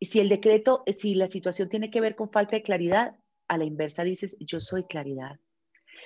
si 0.00 0.20
el 0.20 0.28
decreto, 0.28 0.82
si 0.86 1.14
la 1.14 1.26
situación 1.26 1.68
tiene 1.68 1.90
que 1.90 2.00
ver 2.00 2.16
con 2.16 2.30
falta 2.30 2.56
de 2.56 2.62
claridad, 2.62 3.16
a 3.48 3.58
la 3.58 3.64
inversa 3.64 4.04
dices, 4.04 4.36
yo 4.40 4.60
soy 4.60 4.84
claridad. 4.84 5.38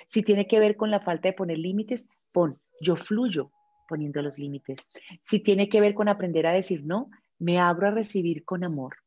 Si 0.07 0.23
tiene 0.23 0.47
que 0.47 0.59
ver 0.59 0.75
con 0.75 0.91
la 0.91 0.99
falta 0.99 1.29
de 1.29 1.33
poner 1.33 1.57
límites, 1.57 2.07
pon, 2.31 2.59
yo 2.81 2.95
fluyo 2.95 3.51
poniendo 3.87 4.21
los 4.21 4.39
límites. 4.39 4.89
Si 5.21 5.39
tiene 5.39 5.69
que 5.69 5.79
ver 5.79 5.93
con 5.93 6.09
aprender 6.09 6.47
a 6.47 6.53
decir 6.53 6.83
no, 6.85 7.09
me 7.37 7.59
abro 7.59 7.87
a 7.87 7.91
recibir 7.91 8.43
con 8.43 8.63
amor. 8.63 8.97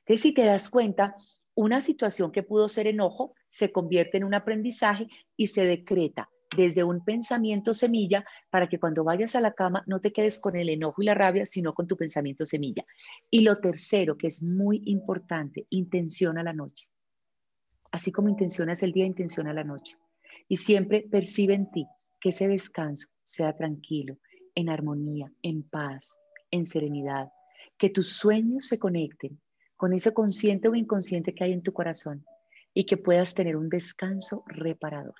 Entonces, 0.00 0.20
si 0.20 0.34
te 0.34 0.44
das 0.44 0.68
cuenta, 0.68 1.14
una 1.54 1.80
situación 1.80 2.32
que 2.32 2.42
pudo 2.42 2.68
ser 2.68 2.86
enojo 2.86 3.34
se 3.50 3.72
convierte 3.72 4.16
en 4.16 4.24
un 4.24 4.34
aprendizaje 4.34 5.08
y 5.36 5.48
se 5.48 5.64
decreta 5.64 6.30
desde 6.56 6.84
un 6.84 7.04
pensamiento 7.04 7.74
semilla 7.74 8.24
para 8.50 8.68
que 8.68 8.78
cuando 8.78 9.04
vayas 9.04 9.34
a 9.34 9.40
la 9.40 9.52
cama 9.52 9.84
no 9.86 10.00
te 10.00 10.12
quedes 10.12 10.38
con 10.38 10.56
el 10.56 10.68
enojo 10.68 11.02
y 11.02 11.06
la 11.06 11.14
rabia, 11.14 11.46
sino 11.46 11.72
con 11.74 11.86
tu 11.86 11.96
pensamiento 11.96 12.44
semilla. 12.44 12.84
Y 13.30 13.40
lo 13.40 13.56
tercero, 13.56 14.16
que 14.16 14.26
es 14.26 14.42
muy 14.42 14.82
importante, 14.86 15.66
intenciona 15.70 16.42
la 16.42 16.52
noche. 16.52 16.88
Así 17.90 18.12
como 18.12 18.28
intencionas 18.28 18.82
el 18.82 18.92
día, 18.92 19.06
intenciona 19.06 19.52
la 19.52 19.64
noche. 19.64 19.96
Y 20.48 20.56
siempre 20.56 21.06
percibe 21.10 21.54
en 21.54 21.70
ti 21.70 21.86
que 22.20 22.30
ese 22.30 22.48
descanso 22.48 23.08
sea 23.24 23.56
tranquilo, 23.56 24.18
en 24.54 24.68
armonía, 24.68 25.32
en 25.42 25.62
paz, 25.62 26.18
en 26.50 26.66
serenidad. 26.66 27.28
Que 27.78 27.90
tus 27.90 28.08
sueños 28.16 28.66
se 28.66 28.78
conecten 28.78 29.40
con 29.82 29.92
ese 29.94 30.14
consciente 30.14 30.68
o 30.68 30.76
inconsciente 30.76 31.34
que 31.34 31.42
hay 31.42 31.52
en 31.52 31.64
tu 31.64 31.72
corazón 31.72 32.24
y 32.72 32.86
que 32.86 32.96
puedas 32.96 33.34
tener 33.34 33.56
un 33.56 33.68
descanso 33.68 34.44
reparador. 34.46 35.16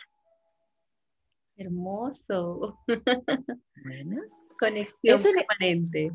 Hermoso. 1.56 2.78
Bueno. 2.86 4.22
Conexión 4.60 5.20
permanente. 5.20 6.12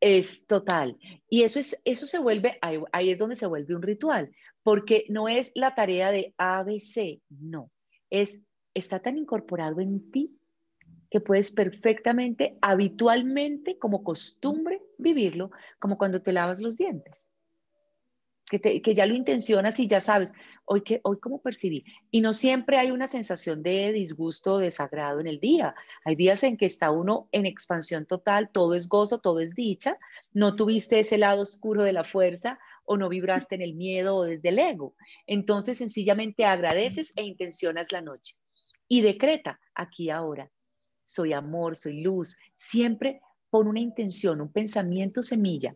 Es 0.00 0.44
total. 0.44 0.98
Y 1.30 1.42
eso, 1.42 1.60
es, 1.60 1.80
eso 1.84 2.08
se 2.08 2.18
vuelve, 2.18 2.58
ahí, 2.62 3.10
es 3.10 3.20
donde 3.20 3.36
se 3.36 3.46
vuelve 3.46 3.76
un 3.76 3.82
ritual, 3.82 4.34
porque 4.64 5.06
no 5.08 5.28
es 5.28 5.52
la 5.54 5.76
tarea 5.76 6.10
de 6.10 6.34
ABC, 6.36 7.22
no. 7.28 7.70
Es, 8.10 8.42
está 8.74 8.98
tan 8.98 9.16
incorporado 9.16 9.80
en 9.80 10.10
ti 10.10 10.36
que 11.12 11.20
puedes 11.20 11.52
perfectamente, 11.52 12.58
habitualmente, 12.60 13.78
como 13.78 14.02
costumbre, 14.02 14.82
vivirlo, 14.98 15.52
como 15.78 15.96
cuando 15.96 16.18
te 16.18 16.32
lavas 16.32 16.60
los 16.60 16.76
dientes 16.76 17.30
que, 18.44 18.94
ya 18.94 19.06
lo 19.06 19.14
intencionas 19.14 19.80
y 19.80 19.86
ya 19.86 20.00
sabes, 20.00 20.34
hoy, 20.64 20.82
que, 20.82 21.00
hoy 21.02 21.18
cómo 21.18 21.40
percibí. 21.40 21.84
Y 22.10 22.20
no 22.20 22.32
siempre 22.32 22.78
hay 22.78 22.90
una 22.90 23.06
sensación 23.06 23.62
de 23.62 23.92
disgusto 23.92 24.54
o 24.54 24.58
desagrado 24.58 25.20
en 25.20 25.26
el 25.26 25.40
día. 25.40 25.74
Hay 26.04 26.14
días 26.14 26.42
en 26.44 26.56
que 26.56 26.66
está 26.66 26.90
uno 26.90 27.28
en 27.32 27.46
expansión 27.46 28.06
total, 28.06 28.50
todo 28.52 28.74
es 28.74 28.88
gozo, 28.88 29.18
todo 29.18 29.40
es 29.40 29.54
dicha, 29.54 29.98
no 30.32 30.56
tuviste 30.56 30.98
ese 30.98 31.18
lado 31.18 31.42
oscuro 31.42 31.82
de 31.82 31.92
la 31.92 32.04
fuerza 32.04 32.58
o 32.84 32.96
no 32.98 33.08
vibraste 33.08 33.54
en 33.54 33.62
el 33.62 33.74
miedo 33.74 34.16
o 34.16 34.24
desde 34.24 34.50
el 34.50 34.58
ego. 34.58 34.94
Entonces 35.26 35.78
sencillamente 35.78 36.44
agradeces 36.44 37.12
e 37.16 37.22
intencionas 37.22 37.92
la 37.92 38.02
noche 38.02 38.36
y 38.88 39.00
decreta 39.00 39.58
aquí 39.74 40.10
ahora. 40.10 40.50
Soy 41.02 41.32
amor, 41.32 41.76
soy 41.76 42.00
luz. 42.00 42.36
Siempre 42.56 43.20
pon 43.48 43.68
una 43.68 43.80
intención, 43.80 44.40
un 44.40 44.52
pensamiento 44.52 45.22
semilla 45.22 45.74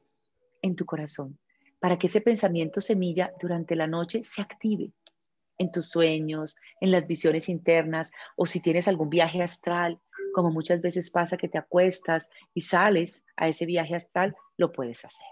en 0.61 0.77
tu 0.77 0.85
corazón 0.85 1.39
para 1.81 1.99
que 1.99 2.09
ese 2.09 2.21
pensamiento 2.21 2.81
semilla 2.81 3.33
durante 3.41 3.77
la 3.77 3.87
noche 3.87 4.23
se 4.25 4.43
active 4.43 4.93
en 5.59 5.73
tus 5.73 5.89
sueños, 5.89 6.57
en 6.81 6.91
las 6.91 7.07
visiones 7.07 7.49
internas 7.49 8.11
o 8.37 8.47
si 8.47 8.61
tienes 8.61 8.89
algún 8.89 9.11
viaje 9.11 9.43
astral, 9.43 10.01
como 10.33 10.51
muchas 10.51 10.83
veces 10.83 11.11
pasa 11.11 11.37
que 11.37 11.49
te 11.49 11.59
acuestas 11.59 12.31
y 12.55 12.61
sales 12.61 13.25
a 13.37 13.49
ese 13.49 13.67
viaje 13.67 13.95
astral, 13.97 14.37
lo 14.57 14.73
puedes 14.73 15.05
hacer. 15.05 15.27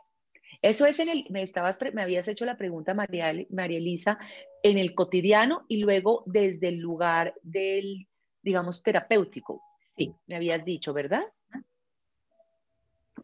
Eso 0.62 0.86
es 0.86 0.98
en 0.98 1.08
el, 1.08 1.26
me, 1.30 1.42
estabas, 1.42 1.78
me 1.92 2.02
habías 2.02 2.28
hecho 2.28 2.44
la 2.44 2.56
pregunta, 2.56 2.94
María, 2.94 3.32
María 3.50 3.78
Elisa, 3.78 4.18
en 4.62 4.78
el 4.78 4.94
cotidiano 4.94 5.64
y 5.68 5.78
luego 5.78 6.24
desde 6.26 6.68
el 6.68 6.78
lugar 6.78 7.34
del, 7.42 8.08
digamos, 8.42 8.82
terapéutico. 8.82 9.62
Sí, 9.96 10.14
me 10.26 10.36
habías 10.36 10.64
dicho, 10.64 10.92
¿verdad? 10.92 11.24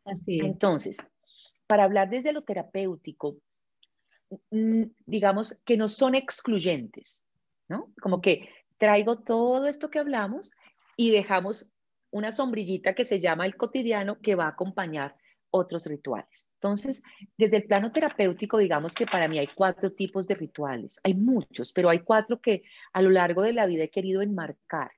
Así 0.04 0.38
es. 0.38 0.44
Entonces, 0.44 0.98
para 1.72 1.84
hablar 1.84 2.10
desde 2.10 2.34
lo 2.34 2.42
terapéutico, 2.42 3.38
mm, 4.50 4.82
digamos 5.06 5.56
que 5.64 5.78
no 5.78 5.88
son 5.88 6.14
excluyentes, 6.14 7.24
¿no? 7.66 7.94
Como 7.98 8.20
que 8.20 8.46
traigo 8.76 9.20
todo 9.20 9.66
esto 9.66 9.88
que 9.88 9.98
hablamos 9.98 10.50
y 10.98 11.12
dejamos 11.12 11.72
una 12.10 12.30
sombrillita 12.30 12.94
que 12.94 13.04
se 13.04 13.18
llama 13.18 13.46
el 13.46 13.56
cotidiano 13.56 14.20
que 14.20 14.34
va 14.34 14.44
a 14.44 14.48
acompañar 14.48 15.16
otros 15.50 15.86
rituales. 15.86 16.50
Entonces, 16.56 17.02
desde 17.38 17.56
el 17.56 17.64
plano 17.64 17.90
terapéutico, 17.90 18.58
digamos 18.58 18.92
que 18.92 19.06
para 19.06 19.26
mí 19.26 19.38
hay 19.38 19.48
cuatro 19.54 19.88
tipos 19.94 20.26
de 20.26 20.34
rituales. 20.34 21.00
Hay 21.04 21.14
muchos, 21.14 21.72
pero 21.72 21.88
hay 21.88 22.00
cuatro 22.00 22.38
que 22.38 22.64
a 22.92 23.00
lo 23.00 23.08
largo 23.08 23.40
de 23.40 23.54
la 23.54 23.64
vida 23.64 23.84
he 23.84 23.90
querido 23.90 24.20
enmarcar 24.20 24.90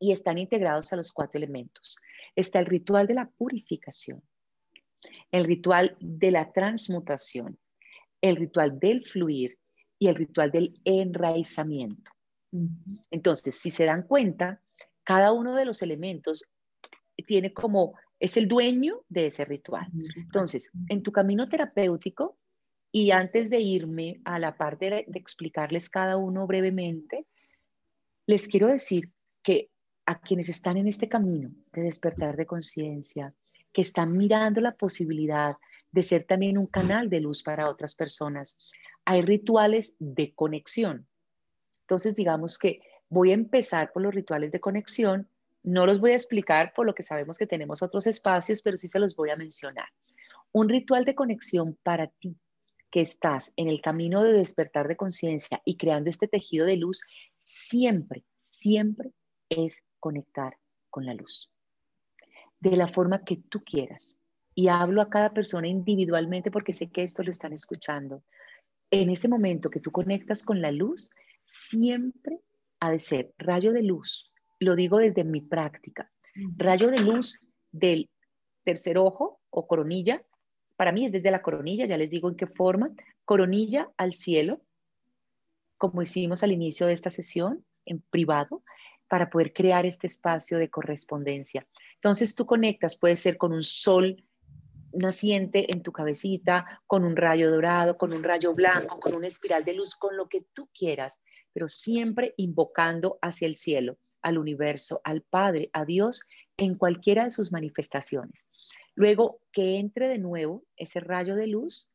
y 0.00 0.10
están 0.10 0.36
integrados 0.38 0.92
a 0.92 0.96
los 0.96 1.12
cuatro 1.12 1.38
elementos. 1.38 1.96
Está 2.34 2.58
el 2.58 2.66
ritual 2.66 3.06
de 3.06 3.14
la 3.14 3.30
purificación, 3.30 4.20
el 5.32 5.44
ritual 5.44 5.96
de 6.00 6.30
la 6.30 6.52
transmutación, 6.52 7.58
el 8.20 8.36
ritual 8.36 8.78
del 8.78 9.04
fluir 9.04 9.58
y 9.98 10.08
el 10.08 10.14
ritual 10.14 10.50
del 10.50 10.80
enraizamiento. 10.84 12.12
Entonces, 13.10 13.58
si 13.60 13.70
se 13.70 13.84
dan 13.84 14.02
cuenta, 14.02 14.62
cada 15.04 15.32
uno 15.32 15.54
de 15.54 15.64
los 15.64 15.82
elementos 15.82 16.44
tiene 17.26 17.52
como 17.52 17.94
es 18.18 18.36
el 18.36 18.48
dueño 18.48 19.02
de 19.08 19.26
ese 19.26 19.44
ritual. 19.44 19.86
Entonces, 20.16 20.72
en 20.88 21.02
tu 21.02 21.12
camino 21.12 21.48
terapéutico, 21.48 22.38
y 22.92 23.10
antes 23.10 23.50
de 23.50 23.60
irme 23.60 24.22
a 24.24 24.38
la 24.38 24.56
parte 24.56 24.88
de, 24.88 25.06
explicarles 25.14 25.90
cada 25.90 26.16
uno 26.16 26.46
brevemente, 26.46 27.26
les 28.26 28.48
quiero 28.48 28.68
decir 28.68 29.12
que 29.42 29.70
a 30.06 30.18
quienes 30.18 30.48
están 30.48 30.78
en 30.78 30.88
este 30.88 31.08
camino 31.08 31.50
de 31.72 31.82
despertar 31.82 32.36
de 32.36 32.46
conciencia, 32.46 33.34
que 33.76 33.82
están 33.82 34.16
mirando 34.16 34.62
la 34.62 34.72
posibilidad 34.72 35.58
de 35.92 36.02
ser 36.02 36.24
también 36.24 36.56
un 36.56 36.66
canal 36.66 37.10
de 37.10 37.20
luz 37.20 37.42
para 37.42 37.68
otras 37.68 37.94
personas, 37.94 38.56
hay 39.04 39.20
rituales 39.20 39.96
de 39.98 40.32
conexión. 40.32 41.06
Entonces, 41.82 42.16
digamos 42.16 42.56
que 42.56 42.80
voy 43.10 43.32
a 43.32 43.34
empezar 43.34 43.92
por 43.92 44.02
los 44.02 44.14
rituales 44.14 44.50
de 44.50 44.60
conexión 44.60 45.28
no 45.62 45.84
los 45.84 46.00
voy 46.00 46.12
a 46.12 46.14
explicar 46.14 46.72
por 46.74 46.86
lo 46.86 46.94
que 46.94 47.02
sabemos 47.02 47.36
que 47.36 47.46
tenemos 47.46 47.82
otros 47.82 48.06
espacios, 48.06 48.62
pero 48.62 48.78
sí 48.78 48.88
se 48.88 48.98
los 48.98 49.14
voy 49.14 49.28
a 49.28 49.36
mencionar. 49.36 49.88
Un 50.52 50.70
ritual 50.70 51.04
de 51.04 51.14
conexión 51.14 51.76
para 51.82 52.06
ti 52.06 52.38
que 52.90 53.02
estás 53.02 53.52
en 53.56 53.68
el 53.68 53.82
camino 53.82 54.22
de 54.22 54.32
despertar 54.32 54.88
de 54.88 54.96
conciencia 54.96 55.60
y 55.66 55.76
creando 55.76 56.08
este 56.08 56.28
tejido 56.28 56.64
de 56.64 56.76
luz, 56.76 57.02
siempre, 57.42 58.24
siempre 58.36 59.12
es 59.50 59.82
conectar 59.98 60.56
con 60.88 61.04
la 61.04 61.12
luz. 61.14 61.50
De 62.70 62.76
la 62.76 62.88
forma 62.88 63.24
que 63.24 63.36
tú 63.36 63.62
quieras. 63.64 64.20
Y 64.54 64.68
hablo 64.68 65.02
a 65.02 65.10
cada 65.10 65.32
persona 65.32 65.68
individualmente 65.68 66.50
porque 66.50 66.72
sé 66.72 66.90
que 66.90 67.02
esto 67.02 67.22
lo 67.22 67.30
están 67.30 67.52
escuchando. 67.52 68.22
En 68.90 69.10
ese 69.10 69.28
momento 69.28 69.70
que 69.70 69.80
tú 69.80 69.90
conectas 69.90 70.44
con 70.44 70.62
la 70.62 70.72
luz, 70.72 71.10
siempre 71.44 72.40
ha 72.80 72.90
de 72.90 72.98
ser 72.98 73.32
rayo 73.38 73.72
de 73.72 73.82
luz 73.82 74.32
lo 74.58 74.76
digo 74.76 74.98
desde 74.98 75.24
mi 75.24 75.40
práctica. 75.40 76.10
Rayo 76.56 76.90
de 76.90 77.00
luz 77.00 77.40
del 77.72 78.10
tercer 78.64 78.98
ojo 78.98 79.40
o 79.50 79.66
coronilla, 79.66 80.24
para 80.76 80.92
mí 80.92 81.06
es 81.06 81.12
desde 81.12 81.30
la 81.30 81.42
coronilla, 81.42 81.86
ya 81.86 81.96
les 81.96 82.10
digo 82.10 82.28
en 82.28 82.36
qué 82.36 82.46
forma, 82.46 82.90
coronilla 83.24 83.90
al 83.96 84.12
cielo, 84.12 84.60
como 85.78 86.02
hicimos 86.02 86.42
al 86.42 86.52
inicio 86.52 86.86
de 86.86 86.94
esta 86.94 87.10
sesión 87.10 87.64
en 87.84 88.00
privado, 88.00 88.62
para 89.08 89.30
poder 89.30 89.52
crear 89.52 89.86
este 89.86 90.06
espacio 90.06 90.58
de 90.58 90.70
correspondencia. 90.70 91.66
Entonces 91.94 92.34
tú 92.34 92.46
conectas, 92.46 92.96
puede 92.96 93.16
ser 93.16 93.36
con 93.36 93.52
un 93.52 93.62
sol 93.62 94.22
naciente 94.92 95.72
en 95.72 95.82
tu 95.82 95.92
cabecita, 95.92 96.80
con 96.86 97.04
un 97.04 97.16
rayo 97.16 97.50
dorado, 97.50 97.96
con 97.96 98.12
un 98.12 98.22
rayo 98.22 98.54
blanco, 98.54 98.98
con 98.98 99.14
una 99.14 99.26
espiral 99.26 99.64
de 99.64 99.74
luz, 99.74 99.94
con 99.94 100.16
lo 100.16 100.28
que 100.28 100.46
tú 100.52 100.68
quieras, 100.74 101.22
pero 101.52 101.68
siempre 101.68 102.34
invocando 102.36 103.18
hacia 103.22 103.46
el 103.46 103.56
cielo 103.56 103.98
al 104.22 104.38
universo, 104.38 105.00
al 105.04 105.22
Padre, 105.22 105.70
a 105.72 105.84
Dios, 105.84 106.22
en 106.56 106.74
cualquiera 106.74 107.24
de 107.24 107.30
sus 107.30 107.52
manifestaciones. 107.52 108.48
Luego 108.96 109.40
que 109.52 109.78
entre 109.78 110.08
de 110.08 110.18
nuevo 110.18 110.64
ese 110.76 110.98
rayo 110.98 111.36
de 111.36 111.46
luz 111.46 111.88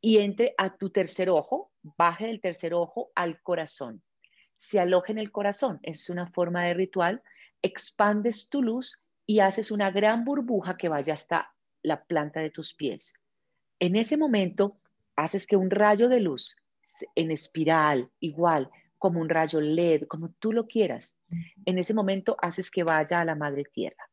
y 0.00 0.18
entre 0.18 0.54
a 0.58 0.76
tu 0.76 0.90
tercer 0.90 1.30
ojo, 1.30 1.72
baje 1.82 2.26
del 2.26 2.42
tercer 2.42 2.74
ojo 2.74 3.12
al 3.14 3.40
corazón. 3.40 4.02
Se 4.56 4.80
aloje 4.80 5.12
en 5.12 5.18
el 5.18 5.32
corazón, 5.32 5.80
es 5.82 6.10
una 6.10 6.26
forma 6.26 6.64
de 6.64 6.74
ritual, 6.74 7.22
expandes 7.62 8.48
tu 8.48 8.62
luz 8.62 9.00
y 9.26 9.40
haces 9.40 9.70
una 9.70 9.90
gran 9.90 10.24
burbuja 10.24 10.76
que 10.76 10.88
vaya 10.88 11.14
hasta 11.14 11.54
la 11.82 12.04
planta 12.04 12.40
de 12.40 12.50
tus 12.50 12.74
pies. 12.74 13.14
En 13.78 13.96
ese 13.96 14.16
momento, 14.16 14.76
haces 15.16 15.46
que 15.46 15.56
un 15.56 15.70
rayo 15.70 16.08
de 16.08 16.20
luz 16.20 16.56
en 17.14 17.30
espiral, 17.30 18.10
igual, 18.20 18.70
como 18.98 19.20
un 19.20 19.28
rayo 19.28 19.60
LED, 19.60 20.06
como 20.06 20.30
tú 20.38 20.52
lo 20.52 20.66
quieras. 20.66 21.18
En 21.66 21.78
ese 21.78 21.92
momento 21.92 22.36
haces 22.40 22.70
que 22.70 22.84
vaya 22.84 23.20
a 23.20 23.24
la 23.24 23.34
madre 23.34 23.64
tierra. 23.64 24.08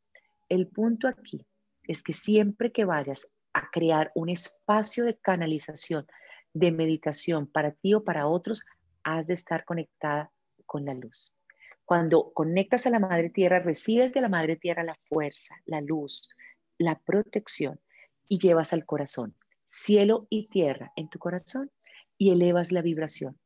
El 0.50 0.68
punto 0.68 1.08
aquí 1.08 1.46
es 1.88 2.04
que 2.04 2.14
siempre 2.14 2.72
que 2.72 2.86
vayas 2.86 3.32
a 3.54 3.70
crear 3.72 4.12
un 4.16 4.30
espacio 4.30 5.06
de 5.06 5.18
canalización, 5.18 6.08
de 6.54 6.72
meditación 6.72 7.48
para 7.48 7.72
ti 7.72 7.94
o 7.94 8.04
para 8.04 8.28
otros, 8.28 8.66
has 9.04 9.28
de 9.28 9.34
estar 9.34 9.66
conectada 9.66 10.32
con 10.66 10.86
la 10.86 10.94
luz. 10.94 11.38
Cuando 11.86 12.32
conectas 12.34 12.86
a 12.86 12.90
la 12.90 13.00
madre 13.00 13.30
tierra, 13.30 13.60
recibes 13.60 14.14
de 14.14 14.22
la 14.22 14.30
madre 14.30 14.56
tierra 14.56 14.84
la 14.84 14.98
fuerza, 15.10 15.56
la 15.66 15.82
luz, 15.82 16.30
la 16.78 17.00
protección 17.00 17.80
y 18.28 18.40
llevas 18.40 18.74
al 18.74 18.86
corazón, 18.86 19.36
cielo 19.68 20.28
y 20.30 20.48
tierra 20.48 20.94
en 20.96 21.10
tu 21.10 21.20
corazón 21.20 21.72
y 22.18 22.32
elevas 22.32 22.72
la 22.72 22.82
vibración 22.82 23.38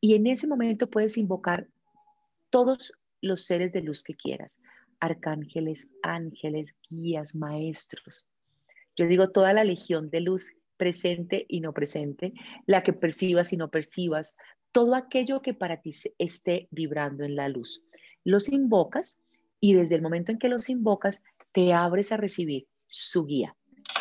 y 0.00 0.14
en 0.14 0.26
ese 0.26 0.46
momento 0.46 0.88
puedes 0.88 1.18
invocar 1.18 1.68
todos 2.48 2.92
los 3.20 3.44
seres 3.44 3.72
de 3.72 3.82
luz 3.82 4.02
que 4.02 4.14
quieras, 4.14 4.62
arcángeles, 4.98 5.88
ángeles, 6.02 6.74
guías, 6.88 7.34
maestros. 7.34 8.30
Yo 8.96 9.06
digo 9.06 9.30
toda 9.30 9.52
la 9.52 9.62
legión 9.62 10.10
de 10.10 10.20
luz 10.20 10.52
presente 10.78 11.44
y 11.48 11.60
no 11.60 11.74
presente, 11.74 12.32
la 12.66 12.82
que 12.82 12.94
percibas 12.94 13.52
y 13.52 13.58
no 13.58 13.70
percibas, 13.70 14.34
todo 14.72 14.94
aquello 14.94 15.42
que 15.42 15.54
para 15.54 15.80
ti 15.80 15.90
esté 16.18 16.68
vibrando 16.70 17.24
en 17.24 17.36
la 17.36 17.48
luz. 17.48 17.82
Los 18.24 18.48
invocas 18.48 19.20
y 19.60 19.74
desde 19.74 19.94
el 19.94 20.02
momento 20.02 20.32
en 20.32 20.38
que 20.38 20.48
los 20.48 20.70
invocas, 20.70 21.22
te 21.52 21.72
abres 21.72 22.12
a 22.12 22.16
recibir 22.16 22.66
su 22.86 23.26
guía, 23.26 23.56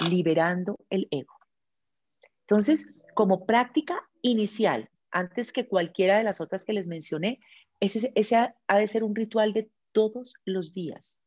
liberando 0.10 0.80
el 0.90 1.08
ego. 1.12 1.34
Entonces, 2.42 2.96
como 3.14 3.46
práctica 3.46 4.10
inicial, 4.22 4.90
antes 5.12 5.52
que 5.52 5.68
cualquiera 5.68 6.18
de 6.18 6.24
las 6.24 6.42
otras 6.42 6.64
que 6.64 6.74
les 6.74 6.88
mencioné, 6.88 7.40
ese, 7.80 8.14
ha 8.68 8.78
de 8.78 8.88
ser 8.88 9.04
un 9.04 9.16
ritual 9.16 9.54
de 9.54 9.70
todos 9.92 10.36
los 10.46 10.74
días. 10.74 11.22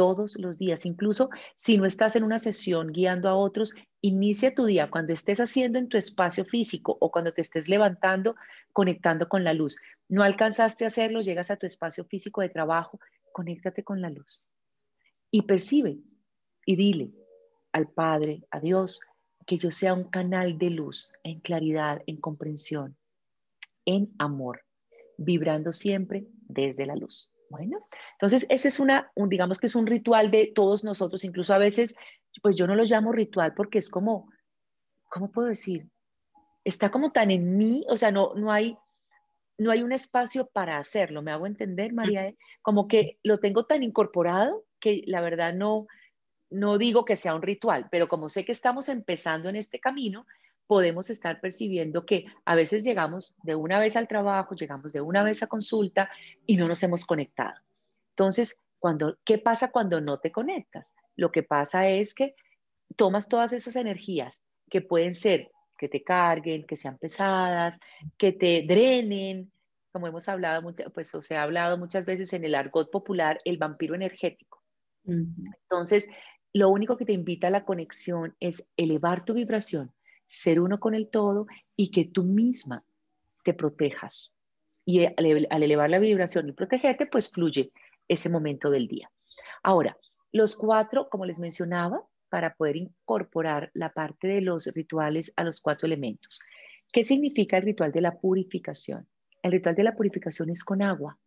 Todos 0.00 0.38
los 0.38 0.56
días. 0.56 0.86
Incluso 0.86 1.28
si 1.56 1.76
no 1.76 1.84
estás 1.84 2.16
en 2.16 2.24
una 2.24 2.38
sesión 2.38 2.90
guiando 2.90 3.28
a 3.28 3.34
otros, 3.34 3.74
inicia 4.00 4.54
tu 4.54 4.64
día 4.64 4.88
cuando 4.88 5.12
estés 5.12 5.40
haciendo 5.40 5.78
en 5.78 5.90
tu 5.90 5.98
espacio 5.98 6.46
físico 6.46 6.96
o 7.02 7.10
cuando 7.10 7.34
te 7.34 7.42
estés 7.42 7.68
levantando, 7.68 8.34
conectando 8.72 9.28
con 9.28 9.44
la 9.44 9.52
luz. 9.52 9.76
No 10.08 10.22
alcanzaste 10.22 10.84
a 10.84 10.86
hacerlo, 10.86 11.20
llegas 11.20 11.50
a 11.50 11.56
tu 11.56 11.66
espacio 11.66 12.06
físico 12.06 12.40
de 12.40 12.48
trabajo, 12.48 12.98
conéctate 13.32 13.84
con 13.84 14.00
la 14.00 14.08
luz. 14.08 14.48
Y 15.30 15.42
percibe 15.42 15.98
y 16.64 16.76
dile 16.76 17.12
al 17.70 17.90
Padre, 17.90 18.46
a 18.50 18.58
Dios, 18.58 19.02
que 19.46 19.58
yo 19.58 19.70
sea 19.70 19.92
un 19.92 20.04
canal 20.04 20.56
de 20.56 20.70
luz, 20.70 21.12
en 21.24 21.40
claridad, 21.40 22.00
en 22.06 22.16
comprensión, 22.16 22.96
en 23.84 24.14
amor, 24.18 24.62
vibrando 25.18 25.74
siempre 25.74 26.26
desde 26.48 26.86
la 26.86 26.96
luz. 26.96 27.29
Bueno, 27.50 27.88
entonces 28.12 28.46
ese 28.48 28.68
es 28.68 28.78
una, 28.78 29.10
digamos 29.16 29.58
que 29.58 29.66
es 29.66 29.74
un 29.74 29.88
ritual 29.88 30.30
de 30.30 30.52
todos 30.54 30.84
nosotros, 30.84 31.24
incluso 31.24 31.52
a 31.52 31.58
veces, 31.58 31.96
pues 32.42 32.54
yo 32.54 32.68
no 32.68 32.76
lo 32.76 32.84
llamo 32.84 33.10
ritual 33.10 33.54
porque 33.54 33.78
es 33.78 33.88
como, 33.88 34.30
¿cómo 35.10 35.32
puedo 35.32 35.48
decir? 35.48 35.88
Está 36.64 36.92
como 36.92 37.10
tan 37.10 37.32
en 37.32 37.56
mí, 37.56 37.84
o 37.88 37.96
sea, 37.96 38.12
no, 38.12 38.34
no 38.36 38.52
hay, 38.52 38.78
no 39.58 39.72
hay 39.72 39.82
un 39.82 39.90
espacio 39.90 40.46
para 40.46 40.78
hacerlo, 40.78 41.22
¿me 41.22 41.32
hago 41.32 41.44
entender, 41.44 41.92
María? 41.92 42.32
Como 42.62 42.86
que 42.86 43.18
lo 43.24 43.38
tengo 43.38 43.66
tan 43.66 43.82
incorporado 43.82 44.64
que 44.78 45.02
la 45.06 45.20
verdad 45.20 45.52
no, 45.52 45.88
no 46.50 46.78
digo 46.78 47.04
que 47.04 47.16
sea 47.16 47.34
un 47.34 47.42
ritual, 47.42 47.88
pero 47.90 48.08
como 48.08 48.28
sé 48.28 48.44
que 48.44 48.52
estamos 48.52 48.88
empezando 48.88 49.48
en 49.48 49.56
este 49.56 49.80
camino, 49.80 50.24
podemos 50.70 51.10
estar 51.10 51.40
percibiendo 51.40 52.06
que 52.06 52.26
a 52.44 52.54
veces 52.54 52.84
llegamos 52.84 53.34
de 53.42 53.56
una 53.56 53.80
vez 53.80 53.96
al 53.96 54.06
trabajo, 54.06 54.54
llegamos 54.54 54.92
de 54.92 55.00
una 55.00 55.24
vez 55.24 55.42
a 55.42 55.48
consulta 55.48 56.08
y 56.46 56.56
no 56.56 56.68
nos 56.68 56.80
hemos 56.84 57.04
conectado. 57.04 57.56
Entonces, 58.10 58.62
cuando, 58.78 59.18
¿qué 59.24 59.38
pasa 59.38 59.72
cuando 59.72 60.00
no 60.00 60.20
te 60.20 60.30
conectas? 60.30 60.94
Lo 61.16 61.32
que 61.32 61.42
pasa 61.42 61.88
es 61.88 62.14
que 62.14 62.36
tomas 62.94 63.28
todas 63.28 63.52
esas 63.52 63.74
energías 63.74 64.44
que 64.70 64.80
pueden 64.80 65.14
ser 65.14 65.50
que 65.76 65.88
te 65.88 66.04
carguen, 66.04 66.64
que 66.64 66.76
sean 66.76 66.98
pesadas, 66.98 67.76
que 68.16 68.30
te 68.30 68.64
drenen, 68.64 69.50
como 69.90 70.06
hemos 70.06 70.28
hablado, 70.28 70.72
pues 70.94 71.12
o 71.16 71.20
se 71.20 71.34
ha 71.34 71.42
hablado 71.42 71.78
muchas 71.78 72.06
veces 72.06 72.32
en 72.32 72.44
el 72.44 72.54
argot 72.54 72.92
popular, 72.92 73.40
el 73.44 73.58
vampiro 73.58 73.96
energético. 73.96 74.62
Entonces, 75.04 76.08
lo 76.52 76.68
único 76.68 76.96
que 76.96 77.06
te 77.06 77.12
invita 77.12 77.48
a 77.48 77.50
la 77.50 77.64
conexión 77.64 78.36
es 78.38 78.70
elevar 78.76 79.24
tu 79.24 79.34
vibración, 79.34 79.92
ser 80.30 80.60
uno 80.60 80.78
con 80.78 80.94
el 80.94 81.08
todo 81.10 81.46
y 81.74 81.90
que 81.90 82.04
tú 82.04 82.22
misma 82.22 82.84
te 83.42 83.52
protejas. 83.52 84.36
Y 84.84 85.04
al 85.04 85.62
elevar 85.62 85.90
la 85.90 85.98
vibración 85.98 86.48
y 86.48 86.52
protegerte, 86.52 87.06
pues 87.06 87.30
fluye 87.30 87.72
ese 88.06 88.28
momento 88.28 88.70
del 88.70 88.86
día. 88.86 89.10
Ahora, 89.62 89.98
los 90.30 90.54
cuatro, 90.54 91.08
como 91.10 91.26
les 91.26 91.40
mencionaba, 91.40 92.06
para 92.28 92.54
poder 92.54 92.76
incorporar 92.76 93.72
la 93.74 93.92
parte 93.92 94.28
de 94.28 94.40
los 94.40 94.68
rituales 94.68 95.32
a 95.36 95.42
los 95.42 95.60
cuatro 95.60 95.86
elementos. 95.86 96.38
¿Qué 96.92 97.02
significa 97.02 97.56
el 97.56 97.64
ritual 97.64 97.90
de 97.90 98.00
la 98.00 98.16
purificación? 98.16 99.08
El 99.42 99.50
ritual 99.50 99.74
de 99.74 99.82
la 99.82 99.96
purificación 99.96 100.48
es 100.50 100.62
con 100.62 100.80
agua. 100.80 101.18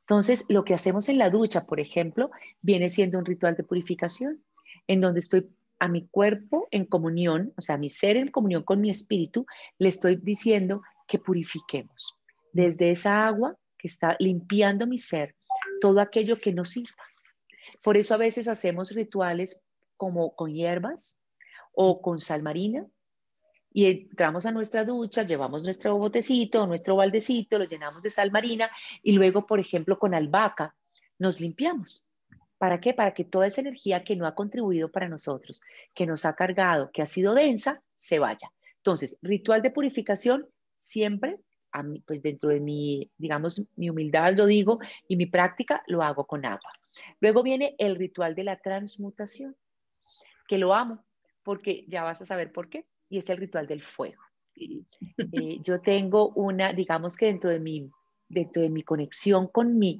Entonces, 0.00 0.44
lo 0.48 0.64
que 0.64 0.74
hacemos 0.74 1.08
en 1.08 1.18
la 1.18 1.28
ducha, 1.28 1.66
por 1.66 1.80
ejemplo, 1.80 2.30
viene 2.60 2.88
siendo 2.88 3.18
un 3.18 3.24
ritual 3.24 3.56
de 3.56 3.64
purificación, 3.64 4.44
en 4.86 5.00
donde 5.00 5.18
estoy 5.18 5.50
a 5.80 5.88
mi 5.88 6.06
cuerpo 6.06 6.68
en 6.70 6.84
comunión, 6.84 7.52
o 7.56 7.62
sea, 7.62 7.74
a 7.74 7.78
mi 7.78 7.90
ser 7.90 8.16
en 8.16 8.30
comunión 8.30 8.62
con 8.62 8.80
mi 8.80 8.90
espíritu, 8.90 9.46
le 9.78 9.88
estoy 9.88 10.16
diciendo 10.16 10.82
que 11.08 11.18
purifiquemos 11.18 12.14
desde 12.52 12.90
esa 12.90 13.26
agua 13.26 13.56
que 13.78 13.88
está 13.88 14.16
limpiando 14.20 14.86
mi 14.86 14.98
ser 14.98 15.34
todo 15.80 16.00
aquello 16.00 16.36
que 16.36 16.52
no 16.52 16.64
sirva. 16.64 17.04
Por 17.82 17.96
eso 17.96 18.14
a 18.14 18.18
veces 18.18 18.46
hacemos 18.46 18.92
rituales 18.92 19.64
como 19.96 20.34
con 20.36 20.52
hierbas 20.52 21.20
o 21.72 22.02
con 22.02 22.20
sal 22.20 22.42
marina 22.42 22.86
y 23.72 23.86
entramos 23.86 24.46
a 24.46 24.52
nuestra 24.52 24.84
ducha, 24.84 25.22
llevamos 25.22 25.62
nuestro 25.62 25.96
botecito, 25.96 26.66
nuestro 26.66 26.96
baldecito, 26.96 27.58
lo 27.58 27.64
llenamos 27.64 28.02
de 28.02 28.10
sal 28.10 28.30
marina 28.30 28.70
y 29.02 29.12
luego, 29.12 29.46
por 29.46 29.60
ejemplo, 29.60 29.98
con 29.98 30.12
albahaca 30.12 30.74
nos 31.18 31.40
limpiamos. 31.40 32.10
¿Para 32.60 32.78
qué? 32.78 32.92
Para 32.92 33.14
que 33.14 33.24
toda 33.24 33.46
esa 33.46 33.62
energía 33.62 34.04
que 34.04 34.16
no 34.16 34.26
ha 34.26 34.34
contribuido 34.34 34.90
para 34.90 35.08
nosotros, 35.08 35.62
que 35.94 36.04
nos 36.04 36.26
ha 36.26 36.34
cargado, 36.34 36.90
que 36.92 37.00
ha 37.00 37.06
sido 37.06 37.32
densa, 37.32 37.82
se 37.96 38.18
vaya. 38.18 38.52
Entonces, 38.76 39.16
ritual 39.22 39.62
de 39.62 39.70
purificación 39.70 40.46
siempre, 40.78 41.40
a 41.72 41.82
mí, 41.82 42.02
pues 42.06 42.20
dentro 42.20 42.50
de 42.50 42.60
mi, 42.60 43.10
digamos, 43.16 43.66
mi 43.76 43.88
humildad 43.88 44.34
lo 44.36 44.44
digo 44.44 44.78
y 45.08 45.16
mi 45.16 45.24
práctica 45.24 45.82
lo 45.86 46.02
hago 46.02 46.26
con 46.26 46.44
agua. 46.44 46.70
Luego 47.18 47.42
viene 47.42 47.76
el 47.78 47.96
ritual 47.96 48.34
de 48.34 48.44
la 48.44 48.60
transmutación 48.60 49.56
que 50.46 50.58
lo 50.58 50.74
amo, 50.74 51.02
porque 51.42 51.86
ya 51.88 52.02
vas 52.02 52.20
a 52.20 52.26
saber 52.26 52.52
por 52.52 52.68
qué, 52.68 52.84
y 53.08 53.16
es 53.16 53.30
el 53.30 53.38
ritual 53.38 53.68
del 53.68 53.82
fuego. 53.82 54.20
Eh, 54.54 55.60
yo 55.62 55.80
tengo 55.80 56.28
una, 56.34 56.74
digamos 56.74 57.16
que 57.16 57.24
dentro 57.24 57.48
de, 57.48 57.60
mi, 57.60 57.90
dentro 58.28 58.60
de 58.60 58.68
mi 58.68 58.82
conexión 58.82 59.46
con 59.46 59.78
mi 59.78 59.98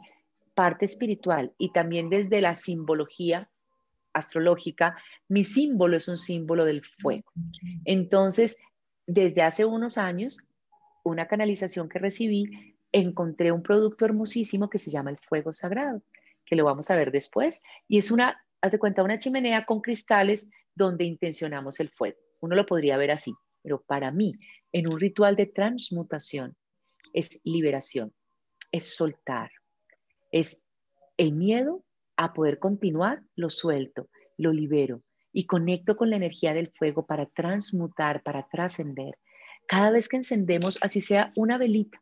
parte 0.61 0.85
espiritual 0.85 1.55
y 1.57 1.73
también 1.73 2.11
desde 2.11 2.43
la 2.43 2.55
simbología 2.55 3.49
astrológica, 4.13 4.95
mi 5.27 5.43
símbolo 5.43 5.97
es 5.97 6.07
un 6.07 6.19
símbolo 6.19 6.67
del 6.67 6.85
fuego. 6.85 7.33
Entonces, 7.87 8.59
desde 9.07 9.41
hace 9.41 9.65
unos 9.65 9.97
años, 9.97 10.37
una 11.03 11.27
canalización 11.29 11.89
que 11.89 11.99
recibí, 11.99 12.77
encontré 12.93 13.53
un 13.53 13.63
producto 13.63 14.05
hermosísimo 14.05 14.69
que 14.69 14.79
se 14.79 14.91
llama 14.91 15.09
el 15.09 15.17
fuego 15.17 15.55
sagrado, 15.55 16.03
que 16.45 16.57
lo 16.57 16.67
vamos 16.67 16.91
a 16.91 16.95
ver 16.95 17.11
después, 17.11 17.63
y 17.89 17.97
es 17.97 18.11
una 18.11 18.39
haz 18.61 18.77
cuenta, 18.79 19.03
una 19.03 19.19
chimenea 19.19 19.65
con 19.65 19.81
cristales 19.81 20.51
donde 20.75 21.07
intencionamos 21.07 21.81
el 21.81 21.89
fuego. 21.89 22.19
Uno 22.41 22.55
lo 22.55 22.67
podría 22.67 22.99
ver 22.99 23.13
así, 23.13 23.33
pero 23.63 23.81
para 23.81 24.11
mí, 24.11 24.35
en 24.73 24.89
un 24.89 25.01
ritual 25.01 25.37
de 25.37 25.47
transmutación, 25.47 26.55
es 27.15 27.41
liberación, 27.45 28.13
es 28.71 28.95
soltar, 28.95 29.51
es 30.31 30.65
el 31.17 31.33
miedo 31.33 31.85
a 32.17 32.33
poder 32.33 32.59
continuar, 32.59 33.23
lo 33.35 33.51
suelto, 33.51 34.09
lo 34.37 34.53
libero 34.53 35.03
y 35.33 35.47
conecto 35.47 35.97
con 35.97 36.11
la 36.11 36.17
energía 36.17 36.55
del 36.55 36.71
fuego 36.73 37.07
para 37.07 37.27
transmutar, 37.27 38.23
para 38.23 38.49
trascender. 38.49 39.17
Cada 39.67 39.91
vez 39.91 40.09
que 40.09 40.17
encendemos, 40.17 40.79
así 40.83 41.01
sea 41.01 41.33
una 41.37 41.59
velita, 41.59 42.01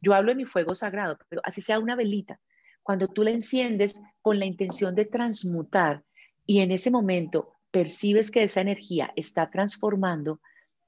yo 0.00 0.14
hablo 0.14 0.30
de 0.30 0.36
mi 0.36 0.44
fuego 0.44 0.74
sagrado, 0.74 1.18
pero 1.28 1.40
así 1.44 1.60
sea 1.60 1.78
una 1.78 1.96
velita, 1.96 2.40
cuando 2.82 3.08
tú 3.08 3.22
la 3.22 3.30
enciendes 3.30 4.00
con 4.20 4.38
la 4.38 4.46
intención 4.46 4.94
de 4.94 5.06
transmutar 5.06 6.04
y 6.46 6.60
en 6.60 6.70
ese 6.70 6.90
momento 6.90 7.54
percibes 7.70 8.30
que 8.30 8.42
esa 8.42 8.60
energía 8.60 9.12
está 9.16 9.50
transformando, 9.50 10.40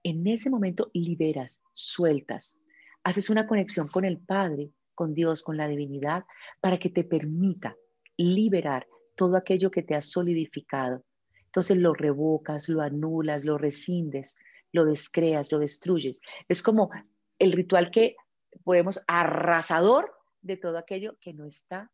en 0.03 0.27
ese 0.27 0.51
momento 0.51 0.91
liberas, 0.93 1.63
sueltas, 1.73 2.59
haces 3.03 3.31
una 3.31 3.47
conexión 3.47 3.89
con 3.89 4.05
el 4.05 4.19
Padre, 4.19 4.71
con 4.97 5.15
Dios, 5.15 5.45
con 5.45 5.57
la 5.57 5.69
divinidad, 5.69 6.25
para 6.61 6.79
que 6.79 6.91
te 6.91 7.05
permita 7.05 7.77
liberar 8.17 8.89
todo 9.15 9.37
aquello 9.37 9.71
que 9.71 9.85
te 9.85 9.95
ha 9.95 10.01
solidificado. 10.01 11.05
Entonces 11.45 11.77
lo 11.77 11.95
revocas, 11.95 12.69
lo 12.69 12.83
anulas, 12.83 13.45
lo 13.45 13.57
rescindes, 13.59 14.37
lo 14.73 14.85
descreas, 14.85 15.53
lo 15.53 15.61
destruyes. 15.61 16.21
Es 16.49 16.63
como 16.63 16.91
el 17.39 17.53
ritual 17.53 17.91
que 17.91 18.17
podemos 18.65 19.01
arrasador 19.07 20.13
de 20.43 20.57
todo 20.57 20.79
aquello 20.79 21.17
que 21.21 21.33
no 21.33 21.47
está 21.47 21.91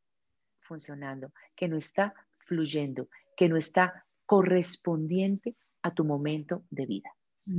funcionando, 0.61 1.33
que 1.55 1.69
no 1.69 1.77
está 1.77 2.15
fluyendo, 2.47 3.09
que 3.37 3.49
no 3.49 3.57
está 3.57 4.05
correspondiente 4.27 5.57
a 5.83 5.93
tu 5.93 6.05
momento 6.05 6.65
de 6.71 6.87
vida. 6.87 7.11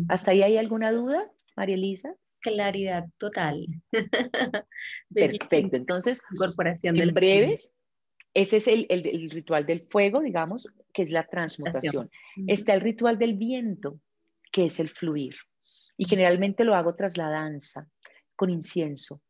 ¿Hasta 0.07 0.31
ahí 0.31 0.43
hay 0.43 0.57
alguna 0.57 0.91
duda, 0.91 1.29
María 1.55 1.75
Elisa? 1.75 2.15
Claridad 2.43 3.05
total. 3.17 3.65
Perfecto. 5.13 5.77
Entonces, 5.77 6.21
incorporación 6.31 6.99
en 6.99 7.13
breves, 7.13 7.73
ese 8.33 8.57
es 8.57 8.67
el, 8.67 8.85
el, 8.89 9.29
ritual 9.29 9.65
del 9.65 9.87
fuego, 9.89 10.21
digamos, 10.21 10.67
que 10.93 11.03
es 11.03 11.09
la 11.09 11.25
transmutación. 11.25 12.11
Está 12.47 12.73
el 12.73 12.81
ritual 12.81 13.17
del 13.17 13.35
viento, 13.35 13.99
que 14.51 14.65
es 14.65 14.79
el 14.79 14.89
fluir. 14.89 15.35
Y 15.95 16.05
generalmente 16.05 16.63
lo 16.65 16.75
hago 16.75 16.95
tras 16.95 17.17
la 17.17 17.29
danza, 17.29 17.87
con 18.35 18.49
incienso. 18.49 19.21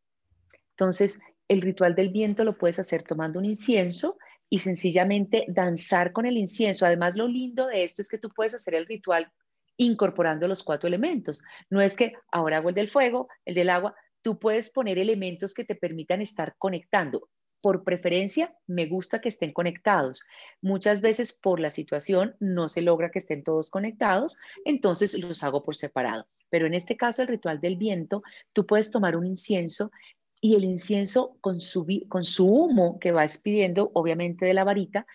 Entonces, 0.72 1.20
el 1.48 1.62
ritual 1.62 1.94
del 1.94 2.10
viento 2.10 2.44
lo 2.44 2.58
puedes 2.58 2.80
hacer 2.80 3.04
tomando 3.04 3.38
un 3.38 3.46
incienso 3.46 4.18
y 4.50 4.60
sencillamente 4.60 5.46
danzar 5.50 6.14
con 6.14 6.26
el 6.26 6.38
incienso. 6.38 6.86
Además, 6.86 7.16
lo 7.16 7.28
lindo 7.28 7.68
de 7.68 7.84
esto 7.84 8.02
es 8.02 8.10
que 8.10 8.18
tú 8.18 8.30
puedes 8.30 8.56
hacer 8.56 8.74
el 8.74 8.88
ritual 8.88 9.32
incorporando 9.78 10.48
los 10.48 10.64
cuatro 10.64 10.88
elementos. 10.88 11.42
No 11.70 11.82
es 11.82 11.96
que 11.96 12.14
ahora 12.32 12.58
hago 12.58 12.70
el 12.70 12.76
del 12.76 12.90
fuego, 12.90 13.28
el 13.46 13.56
del 13.56 13.70
agua, 13.70 13.96
tú 14.22 14.40
puedes 14.40 14.70
poner 14.72 14.98
elementos 14.98 15.54
que 15.54 15.66
te 15.66 15.76
permitan 15.76 16.22
estar 16.22 16.56
conectando. 16.58 17.30
Por 17.62 17.86
preferencia, 17.86 18.54
me 18.68 18.88
gusta 18.88 19.22
que 19.22 19.30
estén 19.30 19.54
conectados. 19.54 20.24
Muchas 20.62 21.02
veces 21.02 21.32
por 21.32 21.62
la 21.62 21.70
situación 21.70 22.36
no 22.40 22.68
se 22.68 22.82
logra 22.82 23.10
que 23.10 23.20
estén 23.20 23.44
todos 23.44 23.70
conectados, 23.70 24.38
entonces 24.66 25.18
los 25.18 25.44
hago 25.44 25.64
por 25.64 25.78
separado. 25.78 26.28
Pero 26.50 26.68
en 26.68 26.74
este 26.74 26.98
caso, 26.98 27.22
el 27.22 27.30
ritual 27.30 27.62
del 27.62 27.78
viento, 27.78 28.22
tú 28.52 28.66
puedes 28.66 28.92
tomar 28.92 29.16
un 29.16 29.26
incienso 29.26 29.92
y 30.42 30.56
el 30.56 30.66
incienso 30.66 31.38
con 31.40 31.62
su, 31.62 31.88
con 32.10 32.26
su 32.26 32.48
humo 32.48 33.00
que 33.00 33.14
va 33.14 33.22
despidiendo, 33.22 33.92
obviamente 33.94 34.46
de 34.46 34.54
la 34.54 34.66
varita, 34.66 35.08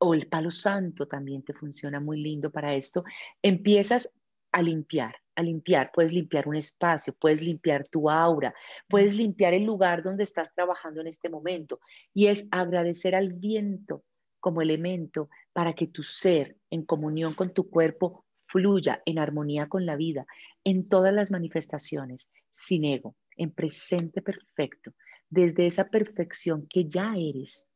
o 0.00 0.14
el 0.14 0.26
palo 0.26 0.50
santo 0.50 1.06
también 1.06 1.42
te 1.42 1.52
funciona 1.52 2.00
muy 2.00 2.20
lindo 2.20 2.50
para 2.50 2.74
esto, 2.74 3.04
empiezas 3.42 4.12
a 4.50 4.62
limpiar, 4.62 5.14
a 5.36 5.42
limpiar, 5.42 5.90
puedes 5.92 6.12
limpiar 6.12 6.48
un 6.48 6.56
espacio, 6.56 7.14
puedes 7.14 7.42
limpiar 7.42 7.86
tu 7.88 8.10
aura, 8.10 8.54
puedes 8.88 9.14
limpiar 9.14 9.54
el 9.54 9.64
lugar 9.64 10.02
donde 10.02 10.24
estás 10.24 10.54
trabajando 10.54 11.00
en 11.02 11.06
este 11.06 11.28
momento 11.28 11.80
y 12.14 12.26
es 12.26 12.48
agradecer 12.50 13.14
al 13.14 13.32
viento 13.34 14.02
como 14.40 14.62
elemento 14.62 15.28
para 15.52 15.74
que 15.74 15.86
tu 15.86 16.02
ser 16.02 16.56
en 16.70 16.84
comunión 16.84 17.34
con 17.34 17.52
tu 17.52 17.68
cuerpo 17.68 18.24
fluya 18.46 19.02
en 19.04 19.18
armonía 19.18 19.68
con 19.68 19.84
la 19.84 19.96
vida 19.96 20.26
en 20.64 20.88
todas 20.88 21.12
las 21.12 21.30
manifestaciones, 21.30 22.30
sin 22.52 22.84
ego, 22.84 23.16
en 23.36 23.50
presente 23.50 24.22
perfecto, 24.22 24.92
desde 25.28 25.66
esa 25.66 25.88
perfección 25.88 26.66
que 26.68 26.86
ya 26.88 27.14
eres. 27.16 27.68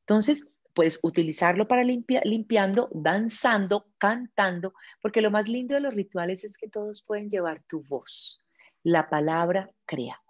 Entonces, 0.00 0.55
puedes 0.76 1.00
utilizarlo 1.02 1.66
para 1.66 1.82
limpiando, 1.84 2.90
danzando, 2.92 3.86
cantando, 3.96 4.74
porque 5.00 5.22
lo 5.22 5.30
más 5.30 5.48
lindo 5.48 5.74
de 5.74 5.80
los 5.80 5.94
rituales 5.94 6.44
es 6.44 6.58
que 6.58 6.68
todos 6.68 7.02
pueden 7.02 7.30
llevar 7.30 7.62
tu 7.66 7.82
voz. 7.82 8.44
La 8.82 9.08
palabra 9.08 9.70
crea. 9.86 10.20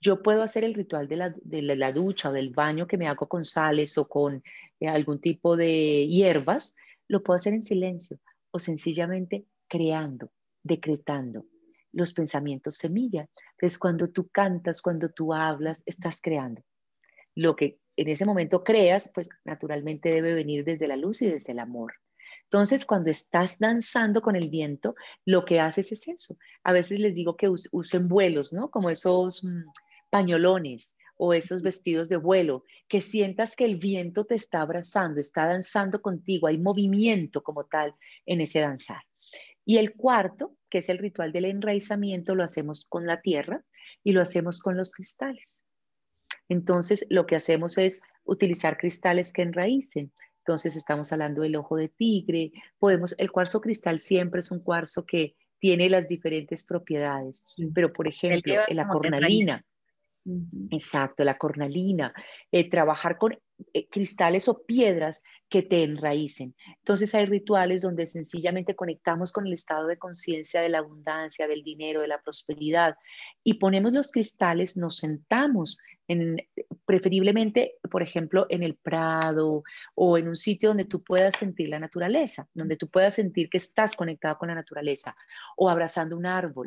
Yo 0.00 0.22
puedo 0.22 0.44
hacer 0.44 0.62
el 0.62 0.72
ritual 0.72 1.08
de 1.08 1.16
la, 1.76 1.92
ducha 1.92 2.30
o 2.30 2.32
del 2.32 2.50
baño 2.50 2.86
que 2.86 2.96
me 2.96 3.08
hago 3.08 3.26
con 3.26 3.44
sales 3.44 3.98
o 3.98 4.06
con 4.06 4.40
eh, 4.78 4.86
algún 4.86 5.20
tipo 5.20 5.56
de 5.56 6.06
hierbas, 6.06 6.76
lo 7.08 7.24
puedo 7.24 7.34
hacer 7.34 7.54
en 7.54 7.64
silencio 7.64 8.20
o 8.52 8.60
sencillamente 8.60 9.46
creando, 9.66 10.30
decretando 10.62 11.44
los 11.90 12.12
pensamientos 12.12 12.76
semilla. 12.76 13.28
Entonces, 13.54 13.80
cuando 13.80 14.06
tú 14.06 14.28
cantas, 14.28 14.80
cuando 14.80 15.08
tú 15.08 15.34
hablas, 15.34 15.82
estás 15.86 16.20
creando. 16.20 16.62
Lo 17.34 17.56
que 17.56 17.80
en 17.98 18.08
ese 18.08 18.24
momento 18.24 18.62
creas, 18.62 19.10
pues 19.12 19.28
naturalmente 19.44 20.10
debe 20.10 20.32
venir 20.32 20.64
desde 20.64 20.86
la 20.86 20.96
luz 20.96 21.20
y 21.22 21.26
desde 21.26 21.52
el 21.52 21.58
amor. 21.58 21.94
Entonces, 22.44 22.86
cuando 22.86 23.10
estás 23.10 23.58
danzando 23.58 24.22
con 24.22 24.36
el 24.36 24.48
viento, 24.48 24.94
lo 25.24 25.44
que 25.44 25.60
haces 25.60 25.90
es 25.92 26.06
eso. 26.06 26.36
A 26.62 26.72
veces 26.72 27.00
les 27.00 27.14
digo 27.14 27.36
que 27.36 27.48
usen 27.48 28.08
vuelos, 28.08 28.52
¿no? 28.52 28.70
Como 28.70 28.88
esos 28.88 29.42
mm, 29.42 29.64
pañolones 30.10 30.96
o 31.16 31.34
esos 31.34 31.62
vestidos 31.62 32.08
de 32.08 32.16
vuelo, 32.16 32.64
que 32.86 33.00
sientas 33.00 33.56
que 33.56 33.64
el 33.64 33.76
viento 33.76 34.24
te 34.24 34.36
está 34.36 34.60
abrazando, 34.60 35.18
está 35.18 35.46
danzando 35.46 36.00
contigo, 36.00 36.46
hay 36.46 36.58
movimiento 36.58 37.42
como 37.42 37.64
tal 37.64 37.94
en 38.24 38.40
ese 38.40 38.60
danzar. 38.60 39.02
Y 39.64 39.78
el 39.78 39.94
cuarto, 39.94 40.56
que 40.70 40.78
es 40.78 40.88
el 40.88 40.98
ritual 40.98 41.32
del 41.32 41.46
enraizamiento, 41.46 42.36
lo 42.36 42.44
hacemos 42.44 42.86
con 42.88 43.06
la 43.06 43.20
tierra 43.20 43.64
y 44.04 44.12
lo 44.12 44.22
hacemos 44.22 44.62
con 44.62 44.76
los 44.76 44.92
cristales. 44.92 45.66
Entonces, 46.48 47.06
lo 47.10 47.26
que 47.26 47.36
hacemos 47.36 47.78
es 47.78 48.00
utilizar 48.24 48.78
cristales 48.78 49.32
que 49.32 49.42
enraícen. 49.42 50.12
Entonces, 50.38 50.76
estamos 50.76 51.12
hablando 51.12 51.42
del 51.42 51.56
ojo 51.56 51.76
de 51.76 51.88
tigre. 51.88 52.52
Podemos, 52.78 53.14
el 53.18 53.30
cuarzo 53.30 53.60
cristal 53.60 53.98
siempre 53.98 54.40
es 54.40 54.50
un 54.50 54.62
cuarzo 54.62 55.04
que 55.04 55.36
tiene 55.58 55.90
las 55.90 56.06
diferentes 56.08 56.64
propiedades, 56.64 57.44
pero 57.74 57.92
por 57.92 58.06
ejemplo, 58.06 58.54
la 58.68 58.86
cornalina, 58.86 59.64
Exacto, 60.70 61.24
la 61.24 61.38
cornalina, 61.38 62.12
eh, 62.52 62.68
trabajar 62.68 63.16
con 63.16 63.38
eh, 63.72 63.88
cristales 63.88 64.48
o 64.48 64.62
piedras 64.66 65.22
que 65.48 65.62
te 65.62 65.82
enraícen. 65.82 66.54
Entonces 66.78 67.14
hay 67.14 67.24
rituales 67.24 67.80
donde 67.80 68.06
sencillamente 68.06 68.76
conectamos 68.76 69.32
con 69.32 69.46
el 69.46 69.54
estado 69.54 69.86
de 69.86 69.96
conciencia 69.96 70.60
de 70.60 70.68
la 70.68 70.78
abundancia, 70.78 71.48
del 71.48 71.62
dinero, 71.62 72.02
de 72.02 72.08
la 72.08 72.20
prosperidad 72.20 72.96
y 73.42 73.54
ponemos 73.54 73.94
los 73.94 74.12
cristales, 74.12 74.76
nos 74.76 74.96
sentamos 74.96 75.78
en, 76.08 76.38
preferiblemente, 76.86 77.74
por 77.90 78.02
ejemplo, 78.02 78.46
en 78.48 78.62
el 78.62 78.74
prado 78.76 79.62
o 79.94 80.18
en 80.18 80.28
un 80.28 80.36
sitio 80.36 80.70
donde 80.70 80.86
tú 80.86 81.04
puedas 81.04 81.36
sentir 81.36 81.68
la 81.68 81.78
naturaleza, 81.78 82.48
donde 82.54 82.76
tú 82.76 82.88
puedas 82.88 83.14
sentir 83.14 83.48
que 83.50 83.58
estás 83.58 83.94
conectado 83.94 84.38
con 84.38 84.48
la 84.48 84.54
naturaleza 84.54 85.14
o 85.56 85.68
abrazando 85.68 86.16
un 86.16 86.26
árbol. 86.26 86.66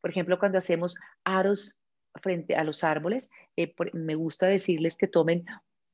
Por 0.00 0.10
ejemplo, 0.10 0.38
cuando 0.38 0.58
hacemos 0.58 0.96
aros 1.24 1.78
frente 2.16 2.56
a 2.56 2.64
los 2.64 2.84
árboles, 2.84 3.30
eh, 3.56 3.74
me 3.92 4.14
gusta 4.14 4.46
decirles 4.46 4.96
que 4.96 5.08
tomen 5.08 5.44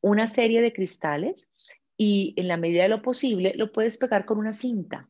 una 0.01 0.27
serie 0.27 0.63
de 0.63 0.73
cristales 0.73 1.51
y 1.97 2.35
en 2.37 2.49
la 2.49 2.57
medida 2.57 2.83
de 2.83 2.89
lo 2.89 3.03
posible 3.03 3.53
lo 3.55 3.71
puedes 3.71 3.99
pegar 3.99 4.25
con 4.25 4.39
una 4.39 4.53
cinta. 4.53 5.09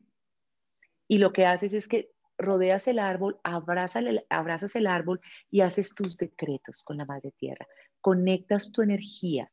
Y 1.07 1.17
lo 1.17 1.33
que 1.33 1.45
haces 1.45 1.73
es 1.73 1.87
que 1.87 2.12
rodeas 2.43 2.87
el 2.87 2.99
árbol, 2.99 3.39
abrazas 3.43 4.03
el, 4.03 4.25
abrazas 4.29 4.75
el 4.75 4.87
árbol 4.87 5.21
y 5.49 5.61
haces 5.61 5.95
tus 5.95 6.17
decretos 6.17 6.83
con 6.83 6.97
la 6.97 7.05
Madre 7.05 7.33
Tierra. 7.37 7.67
Conectas 8.01 8.71
tu 8.71 8.81
energía 8.81 9.51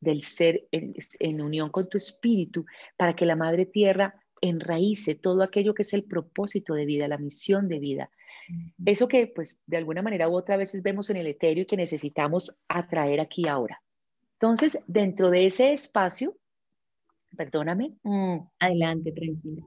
del 0.00 0.22
ser 0.22 0.66
en, 0.72 0.94
en 1.18 1.40
unión 1.40 1.70
con 1.70 1.88
tu 1.88 1.98
espíritu 1.98 2.64
para 2.96 3.14
que 3.14 3.26
la 3.26 3.36
Madre 3.36 3.66
Tierra 3.66 4.14
enraíce 4.40 5.14
todo 5.14 5.42
aquello 5.42 5.74
que 5.74 5.82
es 5.82 5.92
el 5.92 6.04
propósito 6.04 6.74
de 6.74 6.86
vida, 6.86 7.08
la 7.08 7.18
misión 7.18 7.68
de 7.68 7.78
vida. 7.78 8.10
Eso 8.84 9.08
que 9.08 9.26
pues 9.26 9.60
de 9.66 9.76
alguna 9.76 10.02
manera 10.02 10.28
u 10.28 10.34
otra 10.34 10.56
veces 10.56 10.82
vemos 10.82 11.10
en 11.10 11.16
el 11.16 11.26
etéreo 11.26 11.62
y 11.62 11.66
que 11.66 11.76
necesitamos 11.76 12.56
atraer 12.68 13.20
aquí 13.20 13.46
ahora. 13.46 13.82
Entonces, 14.34 14.82
dentro 14.86 15.30
de 15.30 15.46
ese 15.46 15.72
espacio, 15.72 16.36
perdóname. 17.36 17.92
Mm, 18.02 18.38
adelante, 18.58 19.12
tranquila. 19.12 19.62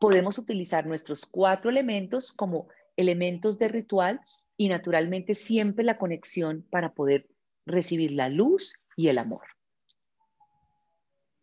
Podemos 0.00 0.38
utilizar 0.38 0.86
nuestros 0.86 1.26
cuatro 1.26 1.70
elementos 1.70 2.32
como 2.32 2.68
elementos 2.96 3.58
de 3.58 3.68
ritual 3.68 4.20
y 4.56 4.68
naturalmente 4.68 5.34
siempre 5.34 5.84
la 5.84 5.98
conexión 5.98 6.66
para 6.70 6.94
poder 6.94 7.28
recibir 7.66 8.12
la 8.12 8.28
luz 8.28 8.74
y 8.96 9.08
el 9.08 9.18
amor. 9.18 9.42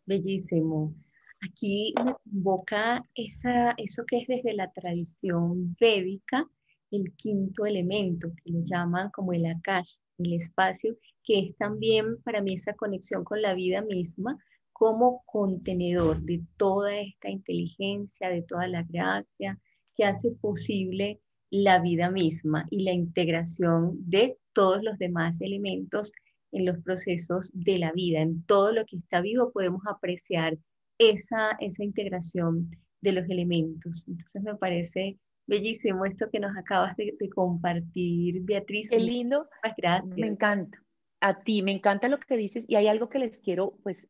Bellísimo. 0.05 0.93
Aquí 1.41 1.93
me 2.03 2.13
convoca 2.13 3.03
eso 3.15 4.03
que 4.07 4.19
es 4.19 4.27
desde 4.27 4.53
la 4.53 4.71
tradición 4.71 5.75
védica, 5.79 6.47
el 6.91 7.13
quinto 7.15 7.65
elemento, 7.65 8.31
que 8.43 8.51
lo 8.51 8.59
llaman 8.63 9.09
como 9.11 9.33
el 9.33 9.45
akash, 9.45 9.95
el 10.19 10.33
espacio, 10.33 10.97
que 11.23 11.39
es 11.39 11.57
también 11.57 12.21
para 12.23 12.41
mí 12.41 12.53
esa 12.53 12.73
conexión 12.73 13.23
con 13.23 13.41
la 13.41 13.55
vida 13.55 13.81
misma 13.81 14.37
como 14.81 15.21
contenedor 15.27 16.23
de 16.23 16.41
toda 16.57 16.97
esta 16.97 17.29
inteligencia, 17.29 18.29
de 18.29 18.41
toda 18.41 18.67
la 18.67 18.81
gracia 18.81 19.59
que 19.95 20.05
hace 20.05 20.31
posible 20.31 21.19
la 21.51 21.79
vida 21.79 22.09
misma 22.09 22.65
y 22.71 22.81
la 22.81 22.91
integración 22.91 23.91
de 24.09 24.39
todos 24.53 24.81
los 24.81 24.97
demás 24.97 25.39
elementos 25.39 26.13
en 26.51 26.65
los 26.65 26.79
procesos 26.79 27.51
de 27.53 27.77
la 27.77 27.91
vida. 27.91 28.21
En 28.21 28.43
todo 28.45 28.71
lo 28.71 28.83
que 28.87 28.97
está 28.97 29.21
vivo 29.21 29.51
podemos 29.51 29.83
apreciar 29.85 30.57
esa, 30.97 31.51
esa 31.59 31.83
integración 31.83 32.71
de 33.01 33.11
los 33.11 33.29
elementos. 33.29 34.03
Entonces 34.07 34.41
me 34.41 34.55
parece 34.55 35.19
bellísimo 35.45 36.05
esto 36.05 36.27
que 36.31 36.39
nos 36.39 36.57
acabas 36.57 36.97
de, 36.97 37.15
compartir, 37.29 38.41
Beatriz. 38.41 38.89
Qué 38.89 38.97
lindo. 38.97 39.47
gracias. 39.77 40.17
Me 40.17 40.25
encanta. 40.25 40.83
A 41.19 41.43
ti, 41.43 41.61
me 41.61 41.71
encanta 41.71 42.07
lo 42.07 42.17
que 42.17 42.35
dices 42.35 42.65
y 42.67 42.77
hay 42.77 42.87
algo 42.87 43.09
que 43.09 43.19
les 43.19 43.41
quiero 43.41 43.77
pues 43.83 44.09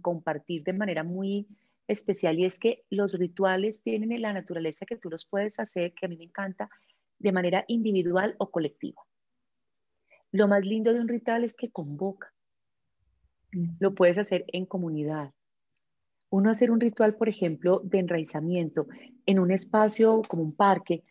compartir 0.00 0.64
de 0.64 0.72
manera 0.72 1.04
muy 1.04 1.46
especial 1.86 2.38
y 2.38 2.44
es 2.44 2.58
que 2.58 2.84
los 2.90 3.18
rituales 3.18 3.82
tienen 3.82 4.20
la 4.20 4.32
naturaleza 4.32 4.86
que 4.86 4.96
tú 4.96 5.08
los 5.08 5.24
puedes 5.24 5.58
hacer, 5.58 5.92
que 5.94 6.06
a 6.06 6.08
mí 6.08 6.16
me 6.16 6.24
encanta, 6.24 6.70
de 7.18 7.32
manera 7.32 7.64
individual 7.66 8.34
o 8.38 8.50
colectiva. 8.50 9.02
Lo 10.30 10.46
más 10.46 10.64
lindo 10.64 10.92
de 10.92 11.00
un 11.00 11.08
ritual 11.08 11.44
es 11.44 11.56
que 11.56 11.70
convoca. 11.70 12.32
Mm. 13.52 13.76
Lo 13.80 13.94
puedes 13.94 14.18
hacer 14.18 14.44
en 14.48 14.66
comunidad, 14.66 15.32
uno 16.30 16.50
hacer 16.50 16.70
un 16.70 16.80
ritual, 16.80 17.14
por 17.14 17.28
ejemplo, 17.28 17.80
de 17.84 17.98
enraizamiento 18.00 18.86
en 19.24 19.38
un 19.38 19.50
espacio 19.50 20.22
como 20.28 20.42
un 20.42 20.54
parque, 20.54 21.04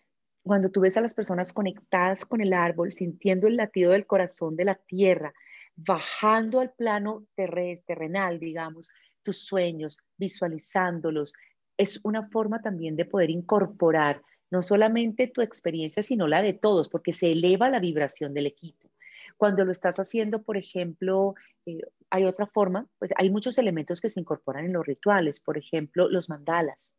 cuando 0.43 0.70
tú 0.70 0.82
ves 0.82 0.95
a 0.95 1.01
las 1.01 1.13
personas 1.13 1.53
conectadas 1.53 2.24
con 2.24 2.39
el 2.39 2.53
árbol, 2.53 2.91
sintiendo 2.91 3.47
el 3.47 3.57
latido 3.57 3.91
del 3.91 4.05
corazón 4.05 4.55
de 4.55 4.65
la 4.65 4.76
tierra, 4.76 5.34
bajando 5.78 6.59
al 6.59 6.71
plano 6.71 7.25
terrenal, 7.36 8.39
digamos, 8.39 8.91
tus 9.21 9.45
sueños, 9.45 9.99
visualizándolos, 10.17 11.34
es 11.78 11.99
una 12.03 12.28
forma 12.30 12.61
también 12.61 12.95
de 12.95 13.05
poder 13.05 13.30
incorporar 13.30 14.21
no 14.49 14.61
solamente 14.61 15.28
tu 15.28 15.41
experiencia, 15.41 16.01
sino 16.01 16.28
la 16.28 16.41
de 16.41 16.53
todos, 16.53 16.89
porque 16.89 17.13
se 17.13 17.32
eleva 17.32 17.69
la 17.69 17.80
vibración 17.80 18.34
del 18.34 18.47
equipo. 18.47 18.89
Cuando 19.38 19.65
lo 19.65 19.71
estás 19.71 19.99
haciendo, 19.99 20.41
por 20.41 20.57
ejemplo, 20.57 21.36
eh, 21.65 21.82
hay 22.09 22.25
otra 22.25 22.47
forma, 22.47 22.88
pues 22.97 23.13
hay 23.17 23.30
muchos 23.30 23.57
elementos 23.57 24.01
que 24.01 24.09
se 24.09 24.19
incorporan 24.19 24.65
en 24.65 24.73
los 24.73 24.86
rituales, 24.86 25.39
por 25.39 25.57
ejemplo, 25.57 26.09
los 26.09 26.30
mandalas. 26.30 26.95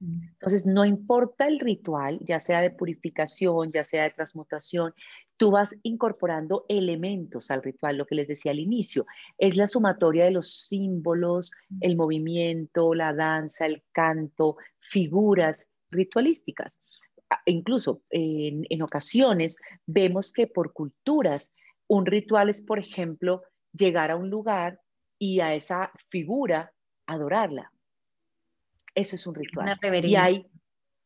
Entonces, 0.00 0.66
no 0.66 0.86
importa 0.86 1.46
el 1.46 1.60
ritual, 1.60 2.18
ya 2.22 2.40
sea 2.40 2.62
de 2.62 2.70
purificación, 2.70 3.68
ya 3.70 3.84
sea 3.84 4.04
de 4.04 4.10
transmutación, 4.10 4.94
tú 5.36 5.50
vas 5.50 5.78
incorporando 5.82 6.64
elementos 6.68 7.50
al 7.50 7.62
ritual, 7.62 7.98
lo 7.98 8.06
que 8.06 8.14
les 8.14 8.26
decía 8.26 8.52
al 8.52 8.60
inicio, 8.60 9.06
es 9.36 9.56
la 9.56 9.66
sumatoria 9.66 10.24
de 10.24 10.30
los 10.30 10.66
símbolos, 10.66 11.52
el 11.80 11.96
movimiento, 11.96 12.94
la 12.94 13.12
danza, 13.12 13.66
el 13.66 13.82
canto, 13.92 14.56
figuras 14.78 15.68
ritualísticas. 15.90 16.80
Incluso 17.44 18.02
en, 18.08 18.64
en 18.70 18.82
ocasiones 18.82 19.58
vemos 19.86 20.32
que 20.32 20.46
por 20.46 20.72
culturas 20.72 21.52
un 21.88 22.06
ritual 22.06 22.48
es, 22.48 22.62
por 22.62 22.78
ejemplo, 22.78 23.42
llegar 23.72 24.10
a 24.10 24.16
un 24.16 24.30
lugar 24.30 24.80
y 25.18 25.40
a 25.40 25.54
esa 25.54 25.92
figura 26.08 26.72
adorarla. 27.06 27.70
Eso 28.94 29.16
es 29.16 29.26
un 29.26 29.34
ritual. 29.34 29.78
y 30.02 30.16
hay, 30.16 30.46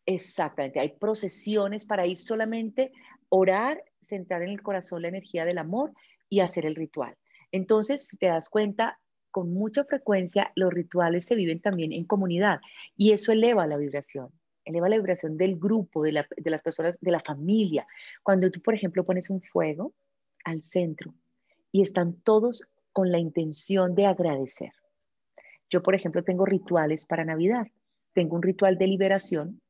exactamente, 0.07 0.81
hay 0.81 0.91
procesiones 0.91 1.85
para 1.85 2.07
ir 2.07 2.17
solamente 2.17 2.93
orar, 3.29 3.83
centrar 4.01 4.43
en 4.43 4.51
el 4.51 4.63
corazón 4.63 5.03
la 5.03 5.09
energía 5.09 5.45
del 5.45 5.59
amor 5.59 5.93
y 6.29 6.41
hacer 6.41 6.67
el 6.67 6.75
ritual. 6.75 7.17
Entonces, 7.53 8.07
si 8.07 8.17
te 8.17 8.27
das 8.27 8.49
cuenta, 8.49 8.99
con 9.31 9.53
mucha 9.53 9.85
frecuencia 9.85 10.53
los 10.55 10.73
rituales 10.73 11.25
se 11.27 11.35
viven 11.35 11.61
también 11.61 11.93
en 11.93 12.05
comunidad 12.05 12.61
y 12.97 13.13
eso 13.13 13.33
eleva 13.33 13.67
la 13.67 13.77
vibración, 13.77 14.29
eleva 14.65 14.89
la 14.89 14.97
vibración 14.97 15.37
del 15.37 15.59
grupo, 15.59 16.05
de, 16.05 16.25
de 16.37 16.51
las 16.51 16.63
personas, 16.63 17.01
de 17.01 17.11
la 17.11 17.21
familia. 17.21 17.87
Cuando 18.23 18.51
tú, 18.51 18.61
por 18.63 18.75
ejemplo, 18.75 19.05
pones 19.05 19.31
un 19.31 19.43
fuego, 19.43 19.93
al 20.45 20.63
centro 20.63 21.15
y 21.73 21.83
están 21.83 22.21
todos 22.21 22.71
con 22.93 23.11
la 23.11 23.19
intención 23.19 23.95
de 23.95 24.07
agradecer. 24.07 24.73
Yo, 25.75 25.83
por 25.83 25.97
ejemplo, 25.97 26.23
tengo 26.23 26.47
rituales 26.47 27.05
para 27.05 27.25
Navidad. 27.25 27.67
Tengo 28.13 28.37
un 28.37 28.43
ritual 28.43 28.79
de 28.79 28.87
liberación 28.87 29.61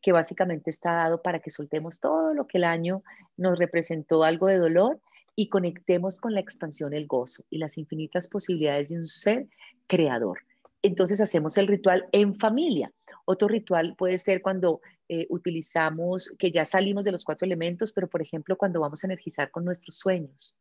que 0.00 0.12
básicamente 0.12 0.70
está 0.70 0.92
dado 0.92 1.20
para 1.20 1.40
que 1.40 1.50
soltemos 1.50 1.98
todo 1.98 2.32
lo 2.32 2.46
que 2.46 2.58
el 2.58 2.64
año 2.64 3.02
nos 3.36 3.58
representó 3.58 4.22
algo 4.22 4.46
de 4.46 4.58
dolor 4.58 5.00
y 5.34 5.48
conectemos 5.48 6.20
con 6.20 6.32
la 6.32 6.38
expansión, 6.38 6.94
el 6.94 7.08
gozo 7.08 7.42
y 7.50 7.58
las 7.58 7.76
infinitas 7.76 8.28
posibilidades 8.28 8.90
de 8.90 8.98
un 8.98 9.06
ser 9.06 9.48
creador. 9.88 10.38
Entonces 10.80 11.20
hacemos 11.20 11.58
el 11.58 11.66
ritual 11.66 12.06
en 12.12 12.36
familia 12.38 12.92
Otro 13.24 13.48
ritual 13.48 13.96
puede 13.98 14.18
ser 14.20 14.42
cuando 14.42 14.80
eh, 15.08 15.26
utilizamos, 15.28 16.32
que 16.38 16.52
ya 16.52 16.64
salimos 16.64 17.04
de 17.04 17.10
los 17.10 17.24
cuatro 17.24 17.46
elementos, 17.46 17.90
pero 17.90 18.06
por 18.06 18.22
ejemplo 18.22 18.56
cuando 18.56 18.78
vamos 18.78 19.02
a 19.02 19.08
energizar 19.08 19.50
con 19.50 19.64
nuestros 19.64 19.96
sueños 19.98 20.56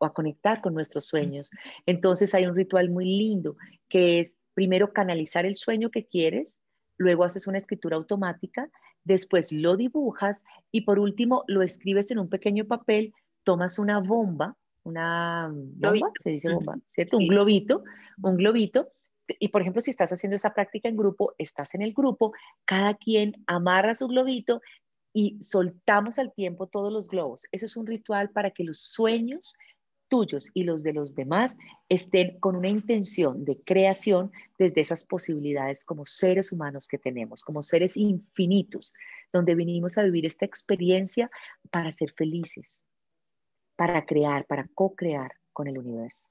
o 0.00 0.06
a 0.06 0.12
conectar 0.12 0.60
con 0.60 0.74
nuestros 0.74 1.06
sueños. 1.06 1.50
Entonces 1.86 2.34
hay 2.34 2.46
un 2.46 2.56
ritual 2.56 2.90
muy 2.90 3.04
lindo 3.04 3.56
que 3.88 4.20
es 4.20 4.34
primero 4.54 4.92
canalizar 4.92 5.46
el 5.46 5.56
sueño 5.56 5.90
que 5.90 6.06
quieres, 6.06 6.60
luego 6.96 7.24
haces 7.24 7.46
una 7.46 7.58
escritura 7.58 7.96
automática, 7.96 8.68
después 9.04 9.52
lo 9.52 9.76
dibujas 9.76 10.42
y 10.72 10.82
por 10.82 10.98
último 10.98 11.44
lo 11.46 11.62
escribes 11.62 12.10
en 12.10 12.18
un 12.18 12.28
pequeño 12.28 12.66
papel, 12.66 13.14
tomas 13.44 13.78
una 13.78 14.00
bomba, 14.00 14.56
una 14.82 15.50
bomba, 15.52 16.12
se 16.22 16.30
dice 16.30 16.52
bomba, 16.52 16.78
¿cierto? 16.88 17.18
Un 17.18 17.28
globito, 17.28 17.84
un 18.22 18.36
globito. 18.36 18.92
Y 19.38 19.48
por 19.48 19.60
ejemplo, 19.60 19.80
si 19.80 19.90
estás 19.90 20.12
haciendo 20.12 20.36
esa 20.36 20.54
práctica 20.54 20.88
en 20.88 20.96
grupo, 20.96 21.34
estás 21.38 21.74
en 21.74 21.82
el 21.82 21.92
grupo, 21.92 22.32
cada 22.64 22.94
quien 22.94 23.34
amarra 23.46 23.94
su 23.94 24.08
globito 24.08 24.60
y 25.12 25.42
soltamos 25.42 26.18
al 26.18 26.32
tiempo 26.32 26.66
todos 26.66 26.92
los 26.92 27.08
globos. 27.08 27.44
Eso 27.52 27.66
es 27.66 27.76
un 27.76 27.86
ritual 27.86 28.30
para 28.30 28.50
que 28.50 28.64
los 28.64 28.78
sueños 28.78 29.56
tuyos 30.10 30.50
y 30.52 30.64
los 30.64 30.82
de 30.82 30.92
los 30.92 31.14
demás 31.14 31.56
estén 31.88 32.38
con 32.40 32.56
una 32.56 32.68
intención 32.68 33.46
de 33.46 33.58
creación 33.64 34.30
desde 34.58 34.82
esas 34.82 35.06
posibilidades 35.06 35.84
como 35.86 36.04
seres 36.04 36.52
humanos 36.52 36.86
que 36.86 36.98
tenemos, 36.98 37.42
como 37.42 37.62
seres 37.62 37.96
infinitos, 37.96 38.92
donde 39.32 39.54
venimos 39.54 39.96
a 39.96 40.02
vivir 40.02 40.26
esta 40.26 40.44
experiencia 40.44 41.30
para 41.70 41.92
ser 41.92 42.12
felices, 42.12 42.86
para 43.76 44.04
crear, 44.04 44.44
para 44.46 44.68
co-crear 44.74 45.32
con 45.54 45.68
el 45.68 45.78
universo. 45.78 46.28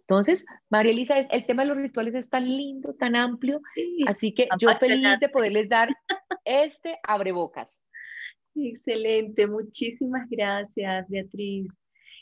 Entonces, 0.00 0.46
María 0.70 0.92
Elisa, 0.92 1.18
el 1.18 1.46
tema 1.46 1.62
de 1.62 1.70
los 1.70 1.78
rituales 1.78 2.14
es 2.14 2.30
tan 2.30 2.44
lindo, 2.44 2.94
tan 2.94 3.16
amplio, 3.16 3.60
así 4.06 4.32
que 4.32 4.46
yo 4.56 4.68
feliz 4.78 5.18
de 5.18 5.28
poderles 5.28 5.68
dar 5.68 5.88
este 6.44 7.00
abrebocas. 7.02 7.80
Excelente, 8.54 9.48
muchísimas 9.48 10.28
gracias, 10.30 11.08
Beatriz. 11.08 11.72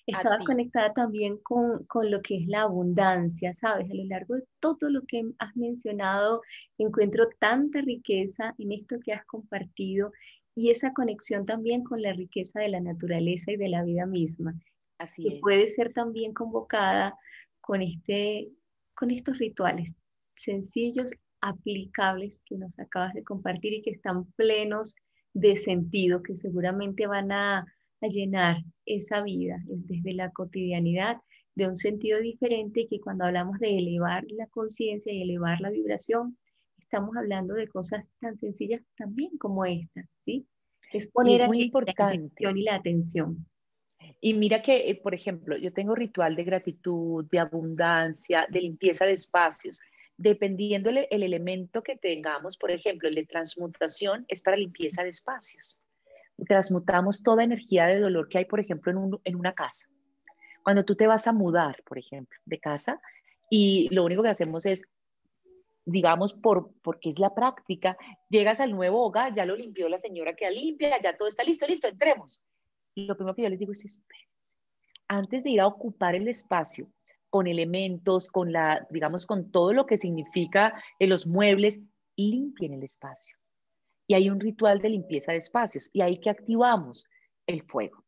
Estaba 0.07 0.39
conectada 0.45 0.93
también 0.93 1.39
con, 1.39 1.85
con, 1.87 2.11
lo 2.11 2.21
que 2.21 2.37
es 2.37 2.47
la 2.47 2.63
abundancia, 2.63 3.55
¿sabes? 3.55 3.91
A 3.91 3.95
lo 3.95 4.05
largo 4.05 4.35
de 4.35 4.45
todo 4.61 4.91
lo 4.91 5.03
que 5.03 5.23
has 5.39 5.57
mencionado, 5.57 6.43
encuentro 6.77 7.29
tanta 7.39 7.81
riqueza 7.81 8.55
en 8.59 8.73
esto 8.73 8.97
que 9.03 9.13
has 9.13 9.25
compartido 9.25 10.13
y 10.55 10.71
esa 10.71 10.93
conexión 10.93 11.47
también 11.47 11.83
con 11.83 12.03
la 12.03 12.13
riqueza 12.13 12.61
de 12.61 12.69
la 12.69 12.81
naturaleza 12.81 13.53
y 13.53 13.57
de 13.57 13.69
la 13.69 13.83
vida 13.83 14.07
misma. 14.07 14.55
Así 14.99 15.23
que 15.23 15.39
puede 15.41 15.69
ser 15.69 15.93
también 15.93 16.35
convocada 16.35 17.19
con, 17.61 17.83
este, 17.83 18.51
con 18.95 19.11
estos 19.11 19.39
rituales 19.39 19.95
sencillos, 20.37 21.13
aplicables 21.41 22.41
que 22.47 22.57
nos 22.57 22.79
acabas 22.79 23.15
de 23.15 23.25
compartir 23.25 23.75
y 23.75 23.83
que 23.83 23.91
están 23.91 24.25
plenos 24.33 24.95
de 25.35 25.57
sentido, 25.57 26.23
que 26.23 26.37
seguramente 26.37 27.07
van 27.07 27.33
a 27.33 27.67
llenar 28.09 28.59
esa 28.87 29.23
vida 29.23 29.57
desde 29.67 30.13
la 30.13 30.31
cotidianidad 30.31 31.19
de 31.55 31.69
un 31.69 31.77
sentido 31.77 32.21
diferente 32.21 32.87
que 32.89 33.01
cuando 33.01 33.25
hablamos 33.25 33.59
de 33.59 33.79
elevar 33.79 34.25
la 34.31 34.47
conciencia 34.49 35.13
y 35.13 35.23
elevar 35.23 35.61
la 35.61 35.71
vibración, 35.71 36.37
estamos 36.79 37.17
hablando 37.17 37.55
de 37.55 37.69
cosas 37.69 38.05
tan 38.21 38.39
sencillas 38.39 38.83
también 38.97 39.37
como 39.39 39.65
esta, 39.65 40.03
¿sí? 40.25 40.47
Es 40.93 41.09
poner 41.09 41.47
muy 41.47 41.63
importante. 41.63 42.45
la 42.45 42.51
y 42.51 42.63
la 42.63 42.75
atención. 42.77 43.47
Y 44.21 44.35
mira 44.35 44.63
que, 44.63 44.91
eh, 44.91 44.95
por 44.97 45.15
ejemplo, 45.15 45.57
yo 45.57 45.73
tengo 45.73 45.95
ritual 45.95 46.37
de 46.37 46.45
gratitud, 46.45 47.25
de 47.31 47.39
abundancia, 47.39 48.47
de 48.51 48.61
limpieza 48.61 49.05
de 49.05 49.13
espacios. 49.13 49.81
Dependiendo 50.17 50.91
el, 50.91 51.07
el 51.11 51.23
elemento 51.23 51.83
que 51.83 51.97
tengamos, 51.97 52.57
por 52.57 52.71
ejemplo, 52.71 53.09
el 53.09 53.15
de 53.15 53.27
transmutación 53.27 54.25
es 54.29 54.43
para 54.43 54.57
limpieza 54.57 55.03
de 55.03 55.09
espacios 55.09 55.84
transmutamos 56.47 57.23
toda 57.23 57.45
energía 57.45 57.87
de 57.87 58.01
dolor 58.01 58.29
que 58.29 58.39
hay, 58.39 58.45
por 58.45 58.61
ejemplo, 58.61 59.21
en, 59.25 59.37
una 59.37 59.55
casa. 59.55 59.87
Cuando 60.63 60.85
tú 60.85 60.97
te 60.97 61.07
vas 61.07 61.27
a 61.27 61.33
mudar, 61.33 61.83
por 61.85 61.99
ejemplo, 61.99 62.39
de 62.45 62.59
casa, 62.59 63.01
y 63.51 63.89
lo 63.95 64.05
único 64.05 64.23
que 64.23 64.31
hacemos 64.31 64.67
es, 64.67 64.85
digamos, 65.85 66.33
por, 66.33 66.71
porque 66.83 67.11
es 67.11 67.19
la 67.19 67.35
práctica, 67.35 67.97
llegas 68.29 68.61
al 68.61 68.73
nuevo 68.73 69.05
hogar, 69.05 69.33
ya 69.35 69.45
lo 69.45 69.55
limpió 69.55 69.89
la 69.89 69.99
señora 69.99 70.35
que 70.35 70.51
limpia, 70.51 70.99
ya 71.01 71.17
todo 71.17 71.29
está 71.29 71.45
listo, 71.45 71.67
listo, 71.67 71.89
entremos. 71.89 72.47
lo 72.95 73.17
primero 73.17 73.35
que 73.35 73.43
yo 73.43 73.49
les 73.49 73.59
digo 73.59 73.73
es, 73.73 73.85
espérense, 73.85 74.57
antes 75.09 75.45
de 75.45 75.51
ir 75.51 75.61
a 75.61 75.67
ocupar 75.67 76.15
el 76.15 76.29
espacio 76.29 76.89
con 77.29 77.47
elementos, 77.47 78.31
con 78.31 78.53
la, 78.53 78.87
digamos, 78.91 79.27
con 79.27 79.51
todo 79.51 79.73
lo 79.73 79.87
que 79.87 79.97
significa 79.97 80.75
en 80.99 81.11
los 81.11 81.27
muebles, 81.27 81.81
limpien 82.17 82.73
el 82.73 82.85
espacio 82.85 83.37
y 84.07 84.15
hay 84.15 84.31
un 84.31 84.41
ritual 84.41 84.81
de 84.81 84.91
limpieza 84.91 85.33
de 85.33 85.39
espacios 85.39 85.91
y 85.93 86.03
ahí 86.03 86.19
que 86.21 86.31
activamos 86.31 87.07
el 87.47 87.63
fuego. 87.63 88.05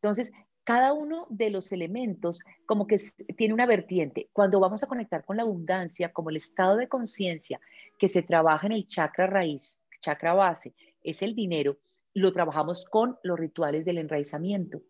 Entonces, 0.00 0.32
cada 0.64 0.92
uno 0.92 1.26
de 1.30 1.50
los 1.50 1.72
elementos 1.72 2.40
como 2.66 2.86
que 2.86 2.96
tiene 3.36 3.54
una 3.54 3.66
vertiente. 3.66 4.28
Cuando 4.32 4.60
vamos 4.60 4.82
a 4.82 4.86
conectar 4.86 5.24
con 5.24 5.38
la 5.38 5.42
abundancia, 5.42 6.12
como 6.12 6.30
el 6.30 6.36
estado 6.36 6.76
de 6.76 6.88
conciencia 6.88 7.58
que 7.98 8.08
se 8.08 8.22
trabaja 8.22 8.66
en 8.66 8.72
el 8.72 8.86
chakra 8.86 9.26
raíz, 9.26 9.80
chakra 10.00 10.34
base, 10.34 10.74
es 11.02 11.22
el 11.22 11.34
dinero, 11.34 11.78
lo 12.12 12.32
trabajamos 12.32 12.84
con 12.84 13.16
los 13.22 13.38
rituales 13.38 13.84
del 13.84 13.98
enraizamiento 13.98 14.82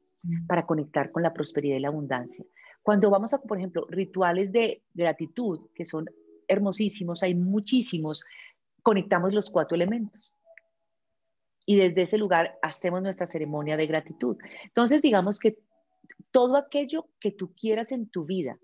para 0.48 0.66
conectar 0.66 1.12
con 1.12 1.22
la 1.22 1.32
prosperidad 1.32 1.76
y 1.76 1.80
la 1.80 1.88
abundancia. 1.88 2.44
Cuando 2.82 3.10
vamos 3.10 3.32
a, 3.34 3.40
por 3.40 3.58
ejemplo, 3.58 3.86
rituales 3.88 4.50
de 4.50 4.82
gratitud, 4.94 5.68
que 5.74 5.84
son 5.84 6.06
hermosísimos, 6.48 7.22
hay 7.22 7.34
muchísimos, 7.34 8.24
conectamos 8.88 9.34
los 9.34 9.50
cuatro 9.50 9.74
elementos. 9.74 10.34
Y 11.66 11.76
desde 11.76 12.04
ese 12.04 12.16
lugar 12.16 12.58
hacemos 12.62 13.02
nuestra 13.02 13.26
ceremonia 13.26 13.76
de 13.76 13.86
gratitud. 13.86 14.38
Entonces, 14.64 15.02
digamos 15.02 15.38
que 15.38 15.58
todo 16.30 16.56
aquello 16.56 17.04
que 17.20 17.30
tú 17.30 17.52
quieras 17.54 17.92
en 17.92 18.08
tu 18.08 18.24
vida, 18.24 18.58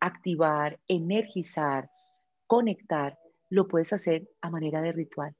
activar, 0.00 0.80
energizar, 0.86 1.88
conectar, 2.46 3.18
lo 3.48 3.66
puedes 3.66 3.94
hacer 3.94 4.28
a 4.42 4.50
manera 4.50 4.82
de 4.82 4.92
ritual, 4.92 5.34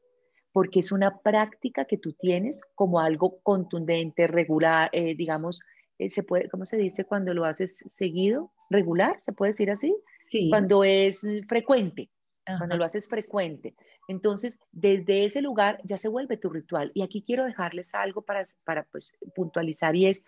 porque 0.53 0.81
es 0.81 0.91
una 0.91 1.19
práctica 1.19 1.85
que 1.85 1.99
tú 1.99 2.15
tienes 2.15 2.63
como 2.75 3.01
algo 3.01 3.41
contundente, 3.43 4.27
regular, 4.27 4.89
eh, 4.95 5.15
digamos, 5.15 5.61
eh, 5.99 6.09
se 6.09 6.23
puede, 6.23 6.49
¿cómo 6.49 6.65
se 6.65 6.79
dice 6.79 7.05
cuando 7.05 7.35
lo 7.35 7.45
haces 7.45 7.77
seguido? 7.77 8.53
¿Regular? 8.71 9.17
¿Se 9.21 9.35
puede 9.35 9.51
decir 9.51 9.71
así? 9.71 9.95
Sí. 10.31 10.49
Cuando 10.49 10.83
es 10.83 11.29
frecuente 11.47 12.09
cuando 12.45 12.77
lo 12.77 12.85
haces 12.85 13.09
frecuente. 13.09 13.75
Entonces, 14.09 14.59
desde 14.71 15.25
ese 15.25 15.41
lugar 15.41 15.81
ya 15.85 15.97
se 15.97 16.09
vuelve 16.09 16.37
tu 16.37 16.51
ritual. 16.51 16.91
Y 16.95 17.03
aquí 17.03 17.23
quiero 17.23 17.45
dejarles 17.45 17.95
algo 17.95 18.23
para, 18.23 18.45
para 18.65 18.85
pues, 18.85 19.17
puntualizar 19.35 19.97
y 19.97 20.07
es, 20.07 20.23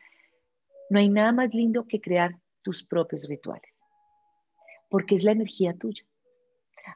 no 0.90 0.98
hay 0.98 1.08
nada 1.08 1.32
más 1.32 1.52
lindo 1.52 1.86
que 1.86 2.00
crear 2.00 2.38
tus 2.62 2.82
propios 2.84 3.28
rituales, 3.28 3.78
porque 4.88 5.14
es 5.14 5.24
la 5.24 5.32
energía 5.32 5.76
tuya. 5.76 6.04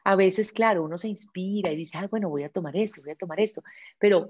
A 0.03 0.15
veces, 0.15 0.51
claro, 0.53 0.83
uno 0.83 0.97
se 0.97 1.09
inspira 1.09 1.71
y 1.71 1.75
dice, 1.75 1.97
ah, 1.97 2.07
bueno, 2.07 2.29
voy 2.29 2.43
a 2.43 2.49
tomar 2.49 2.75
esto, 2.75 3.01
voy 3.01 3.11
a 3.11 3.15
tomar 3.15 3.39
esto, 3.39 3.61
pero 3.99 4.29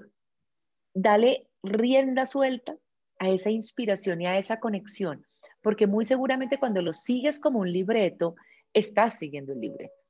dale 0.92 1.48
rienda 1.62 2.26
suelta 2.26 2.76
a 3.18 3.28
esa 3.28 3.50
inspiración 3.50 4.20
y 4.20 4.26
a 4.26 4.36
esa 4.36 4.58
conexión, 4.58 5.24
porque 5.62 5.86
muy 5.86 6.04
seguramente 6.04 6.58
cuando 6.58 6.82
lo 6.82 6.92
sigues 6.92 7.38
como 7.38 7.60
un 7.60 7.72
libreto, 7.72 8.34
estás 8.72 9.18
siguiendo 9.18 9.52
el 9.52 9.60
libreto. 9.60 10.01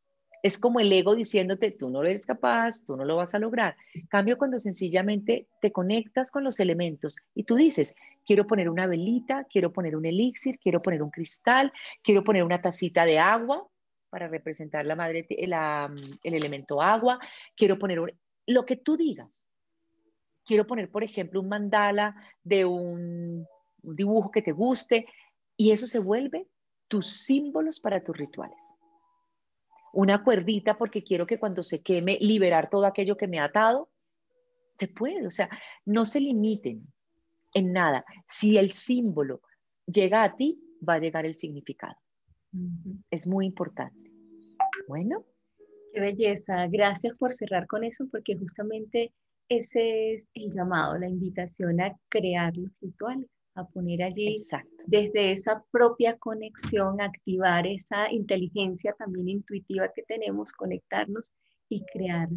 Es 0.43 0.59
como 0.59 0.81
el 0.81 0.93
ego 0.93 1.15
diciéndote, 1.15 1.71
tú 1.71 1.89
no 1.89 2.03
eres 2.03 2.27
capaz, 2.27 2.85
tú 2.85 2.97
no 2.97 3.05
lo 3.05 3.17
vas 3.17 3.33
a 3.35 3.39
lograr. 3.39 3.77
Cambio 4.09 4.37
cuando 4.37 4.59
sencillamente 4.59 5.47
te 5.61 5.71
conectas 5.71 6.33
con 6.33 6.43
los 6.43 6.59
elementos 6.59 7.17
y 7.35 7.45
tú 7.45 7.55
dices, 7.55 7.95
quiero 8.27 8.47
poner 8.47 8.69
una 8.69 8.89
velita, 8.89 9.45
quiero 9.45 9.73
poner 9.73 9.95
un 9.95 10.05
elixir, 10.05 10.59
quiero 10.59 10.83
poner 10.83 11.01
un 11.03 11.11
cristal, 11.11 11.73
quiero 12.03 12.25
poner 12.25 12.43
una 12.43 12.61
tacita 12.61 13.05
de 13.05 13.21
agua 13.21 13.69
para 14.11 14.27
representar 14.27 14.85
la 14.85 14.97
madre, 14.97 15.27
el 15.31 16.35
elemento 16.35 16.83
agua, 16.83 17.21
quiero 17.57 17.79
poner 17.79 18.15
lo 18.47 18.67
que 18.67 18.77
tú 18.77 18.97
digas. 18.97 19.49
Quiero 20.45 20.67
poner, 20.67 20.91
por 20.91 21.05
ejemplo, 21.05 21.41
un 21.41 21.49
mandala 21.49 22.17
de 22.43 22.65
un 22.65 23.47
dibujo 23.81 24.33
que 24.33 24.43
te 24.43 24.51
guste 24.51 25.07
y 25.57 25.71
eso 25.71 25.87
se 25.87 26.01
vuelve 26.01 26.49
tus 26.89 27.07
símbolos 27.07 27.79
para 27.79 28.03
tus 28.03 28.17
rituales 28.17 28.72
una 29.93 30.25
cuerdita 30.25 30.79
porque 30.79 31.05
quiero 31.05 31.27
que 31.27 31.39
cuando 31.39 31.63
se 31.63 31.83
queme 31.83 32.19
liberar 32.21 32.71
todo 32.71 32.87
aquello 32.87 33.17
que 33.17 33.29
me 33.29 33.39
ha 33.39 33.45
atado. 33.45 33.91
Se 34.79 34.89
puede, 34.89 35.27
o 35.27 35.31
sea, 35.31 35.49
no 35.85 36.07
se 36.07 36.21
limiten 36.21 36.87
en 37.55 37.73
nada. 37.73 38.05
Si 38.29 38.57
el 38.57 38.73
símbolo 38.73 39.43
llega 39.87 40.25
a 40.25 40.35
ti, 40.35 40.59
va 40.87 40.95
a 40.95 40.99
llegar 40.99 41.27
el 41.27 41.35
significado. 41.35 41.97
Es 43.11 43.27
muy 43.27 43.47
importante. 43.47 44.11
Bueno. 44.89 45.25
Qué 45.93 46.01
belleza. 46.01 46.67
Gracias 46.69 47.15
por 47.19 47.33
cerrar 47.35 47.67
con 47.67 47.85
eso 47.85 48.07
porque 48.11 48.37
justamente 48.39 49.13
ese 49.49 50.15
es 50.15 50.27
el 50.35 50.51
llamado, 50.51 50.97
la 50.97 51.09
invitación 51.09 51.81
a 51.81 51.95
crear 52.09 52.57
los 52.57 52.71
rituales, 52.81 53.29
a 53.55 53.67
poner 53.67 54.03
allí 54.03 54.37
desde 54.87 55.33
esa 55.33 55.65
propia 55.71 56.17
conexión, 56.19 57.01
activar 57.01 57.67
esa 57.67 58.11
inteligencia 58.11 58.95
también 58.99 59.29
intuitiva 59.29 59.91
que 59.95 60.03
tenemos, 60.03 60.53
conectarnos 60.53 61.33
y 61.69 61.85
crear 61.93 62.29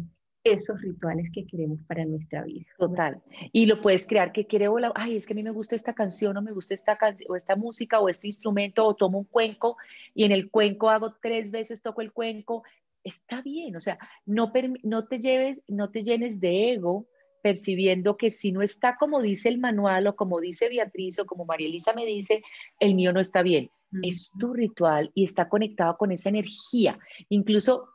esos 0.44 0.80
rituales 0.80 1.28
que 1.32 1.44
queremos 1.44 1.82
para 1.88 2.04
nuestra 2.04 2.44
vida. 2.44 2.66
Total. 2.78 3.20
Y 3.52 3.66
lo 3.66 3.80
puedes 3.80 4.06
crear 4.06 4.32
que 4.32 4.46
quiere, 4.46 4.68
ay, 4.94 5.16
es 5.16 5.26
que 5.26 5.32
a 5.32 5.36
mí 5.36 5.42
me 5.42 5.50
gusta 5.50 5.74
esta 5.74 5.94
canción 5.94 6.36
o 6.36 6.42
me 6.42 6.52
gusta 6.52 6.74
esta, 6.74 6.96
o 7.28 7.34
esta 7.34 7.56
música 7.56 7.98
o 7.98 8.08
este 8.08 8.28
instrumento 8.28 8.86
o 8.86 8.94
tomo 8.94 9.18
un 9.18 9.24
cuenco 9.24 9.76
y 10.14 10.24
en 10.24 10.32
el 10.32 10.50
cuenco 10.50 10.88
hago 10.88 11.16
tres 11.20 11.50
veces, 11.50 11.82
toco 11.82 12.00
el 12.00 12.12
cuenco. 12.12 12.62
Está 13.02 13.42
bien, 13.42 13.76
o 13.76 13.80
sea, 13.80 13.98
no, 14.24 14.52
no 14.82 15.06
te 15.06 15.18
lleves, 15.18 15.62
no 15.68 15.90
te 15.90 16.02
llenes 16.02 16.40
de 16.40 16.72
ego 16.72 17.06
percibiendo 17.42 18.16
que 18.16 18.30
si 18.30 18.52
no 18.52 18.62
está 18.62 18.96
como 18.98 19.22
dice 19.22 19.48
el 19.48 19.58
manual 19.58 20.06
o 20.06 20.16
como 20.16 20.40
dice 20.40 20.68
Beatriz 20.68 21.18
o 21.18 21.26
como 21.26 21.44
María 21.44 21.68
Elisa 21.68 21.92
me 21.92 22.06
dice, 22.06 22.42
el 22.80 22.94
mío 22.94 23.12
no 23.12 23.20
está 23.20 23.42
bien. 23.42 23.70
Es 24.02 24.32
tu 24.38 24.52
ritual 24.52 25.10
y 25.14 25.24
está 25.24 25.48
conectado 25.48 25.96
con 25.96 26.12
esa 26.12 26.28
energía. 26.28 26.98
Incluso, 27.28 27.88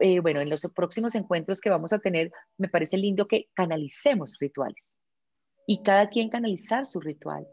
eh, 0.00 0.20
bueno, 0.20 0.40
en 0.40 0.50
los 0.50 0.62
próximos 0.74 1.14
encuentros 1.14 1.60
que 1.60 1.70
vamos 1.70 1.92
a 1.92 1.98
tener, 1.98 2.30
me 2.58 2.68
parece 2.68 2.96
lindo 2.98 3.26
que 3.26 3.48
canalicemos 3.54 4.36
rituales 4.38 4.98
y 5.66 5.82
cada 5.82 6.08
quien 6.08 6.28
canalizar 6.28 6.86
su 6.86 7.00
ritual. 7.00 7.46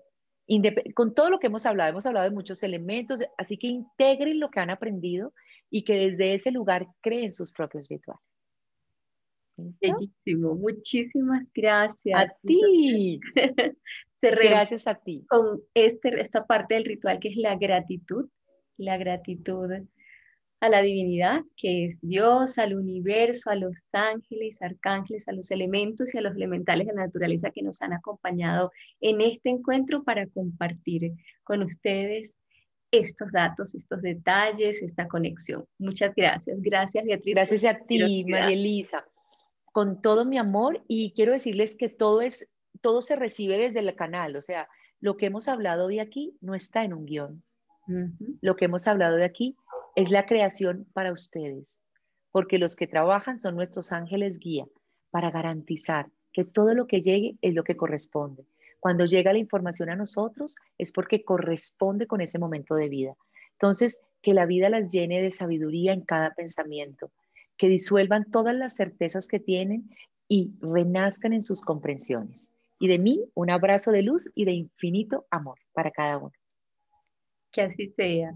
con 0.96 1.14
todo 1.14 1.30
lo 1.30 1.40
que 1.40 1.48
hemos 1.48 1.66
hablado, 1.66 1.92
hemos 1.92 2.06
hablado 2.06 2.30
de 2.30 2.36
muchos 2.36 2.62
elementos, 2.64 3.24
así 3.38 3.58
que 3.58 3.68
integren 3.68 4.40
lo 4.40 4.50
que 4.50 4.60
han 4.60 4.70
aprendido 4.70 5.34
y 5.70 5.84
que 5.86 5.94
desde 5.94 6.34
ese 6.34 6.52
lugar 6.52 6.88
creen 7.02 7.32
sus 7.32 7.54
propios 7.54 7.88
rituales. 7.88 8.31
Bellísimo, 9.80 10.56
muchísimas 10.56 11.52
gracias. 11.54 12.20
A 12.20 12.34
ti. 12.42 13.20
gracias 14.22 14.88
a 14.88 14.96
ti. 14.96 15.26
Con 15.28 15.62
este, 15.74 16.20
esta 16.20 16.46
parte 16.46 16.76
del 16.76 16.86
ritual 16.86 17.20
que 17.20 17.30
es 17.30 17.38
la 17.38 17.56
gratitud, 17.56 18.30
la 18.78 18.98
gratitud 18.98 19.72
a 20.62 20.70
la 20.70 20.82
divinidad, 20.84 21.42
que 21.58 21.86
es 21.86 22.00
Dios, 22.02 22.60
al 22.60 22.76
universo, 22.76 23.50
a 23.50 23.56
los 23.56 23.88
ángeles, 23.92 24.62
arcángeles, 24.62 25.28
a 25.28 25.32
los 25.32 25.50
elementos 25.50 26.14
y 26.14 26.20
a 26.20 26.22
los 26.22 26.36
elementales 26.36 26.86
de 26.86 26.94
la 26.94 27.06
naturaleza 27.06 27.50
que 27.50 27.64
nos 27.64 27.82
han 27.82 27.94
acompañado 27.94 28.72
en 29.00 29.22
este 29.22 29.50
encuentro 29.50 30.04
para 30.04 30.28
compartir 30.28 31.14
con 31.44 31.64
ustedes 31.64 32.38
estos 32.92 33.32
datos, 33.32 33.74
estos 33.74 34.04
detalles, 34.04 34.84
esta 34.84 35.08
conexión. 35.08 35.66
Muchas 35.80 36.14
gracias. 36.14 36.62
Gracias, 36.62 37.06
Beatriz. 37.06 37.34
Gracias 37.34 37.66
a 37.66 37.80
ti, 37.80 38.24
María 38.26 38.52
Elisa 38.52 39.04
con 39.72 40.02
todo 40.02 40.26
mi 40.26 40.38
amor 40.38 40.84
y 40.88 41.14
quiero 41.14 41.32
decirles 41.32 41.76
que 41.76 41.90
todo 41.90 42.22
es 42.22 42.50
todo 42.82 43.02
se 43.02 43.16
recibe 43.16 43.58
desde 43.58 43.80
el 43.80 43.96
canal, 43.96 44.36
o 44.36 44.42
sea, 44.42 44.68
lo 45.00 45.18
que 45.18 45.28
hemos 45.28 45.48
hablado 45.48 45.88
de 45.88 46.02
aquí 46.02 46.38
no 46.42 46.56
está 46.56 46.84
en 46.84 46.94
un 46.94 47.06
guion. 47.06 47.44
Lo 48.42 48.56
que 48.56 48.66
hemos 48.66 48.88
hablado 48.88 49.18
de 49.18 49.26
aquí 49.26 49.58
es 49.96 50.12
la 50.12 50.26
creación 50.26 50.88
para 50.94 51.12
ustedes, 51.12 51.82
porque 52.32 52.58
los 52.58 52.76
que 52.76 52.88
trabajan 52.88 53.40
son 53.40 53.56
nuestros 53.56 53.92
ángeles 53.92 54.40
guía 54.40 54.66
para 55.10 55.32
garantizar 55.32 56.10
que 56.32 56.46
todo 56.46 56.74
lo 56.74 56.88
que 56.88 57.02
llegue 57.02 57.38
es 57.42 57.54
lo 57.54 57.64
que 57.64 57.76
corresponde. 57.76 58.46
Cuando 58.80 59.06
llega 59.06 59.34
la 59.34 59.40
información 59.40 59.90
a 59.90 59.96
nosotros 59.96 60.56
es 60.78 60.94
porque 60.94 61.26
corresponde 61.26 62.08
con 62.08 62.22
ese 62.22 62.40
momento 62.40 62.76
de 62.76 62.88
vida. 62.88 63.16
Entonces, 63.54 64.00
que 64.22 64.34
la 64.34 64.46
vida 64.46 64.70
las 64.70 64.90
llene 64.90 65.22
de 65.22 65.32
sabiduría 65.32 65.94
en 65.94 66.02
cada 66.02 66.34
pensamiento, 66.34 67.12
que 67.58 67.68
disuelvan 67.68 68.30
todas 68.32 68.56
las 68.56 68.76
certezas 68.76 69.28
que 69.28 69.40
tienen 69.40 69.90
y 70.28 70.52
renazcan 70.62 71.34
en 71.34 71.42
sus 71.42 71.62
comprensiones. 71.62 72.50
Y 72.80 72.88
de 72.88 72.98
mí, 72.98 73.24
un 73.36 73.52
abrazo 73.52 73.92
de 73.92 74.02
luz 74.02 74.32
y 74.34 74.46
de 74.46 74.54
infinito 74.54 75.26
amor 75.30 75.60
para 75.74 75.92
cada 75.92 76.18
uno. 76.18 76.32
Que 77.52 77.62
así 77.62 77.90
sea. 77.90 78.36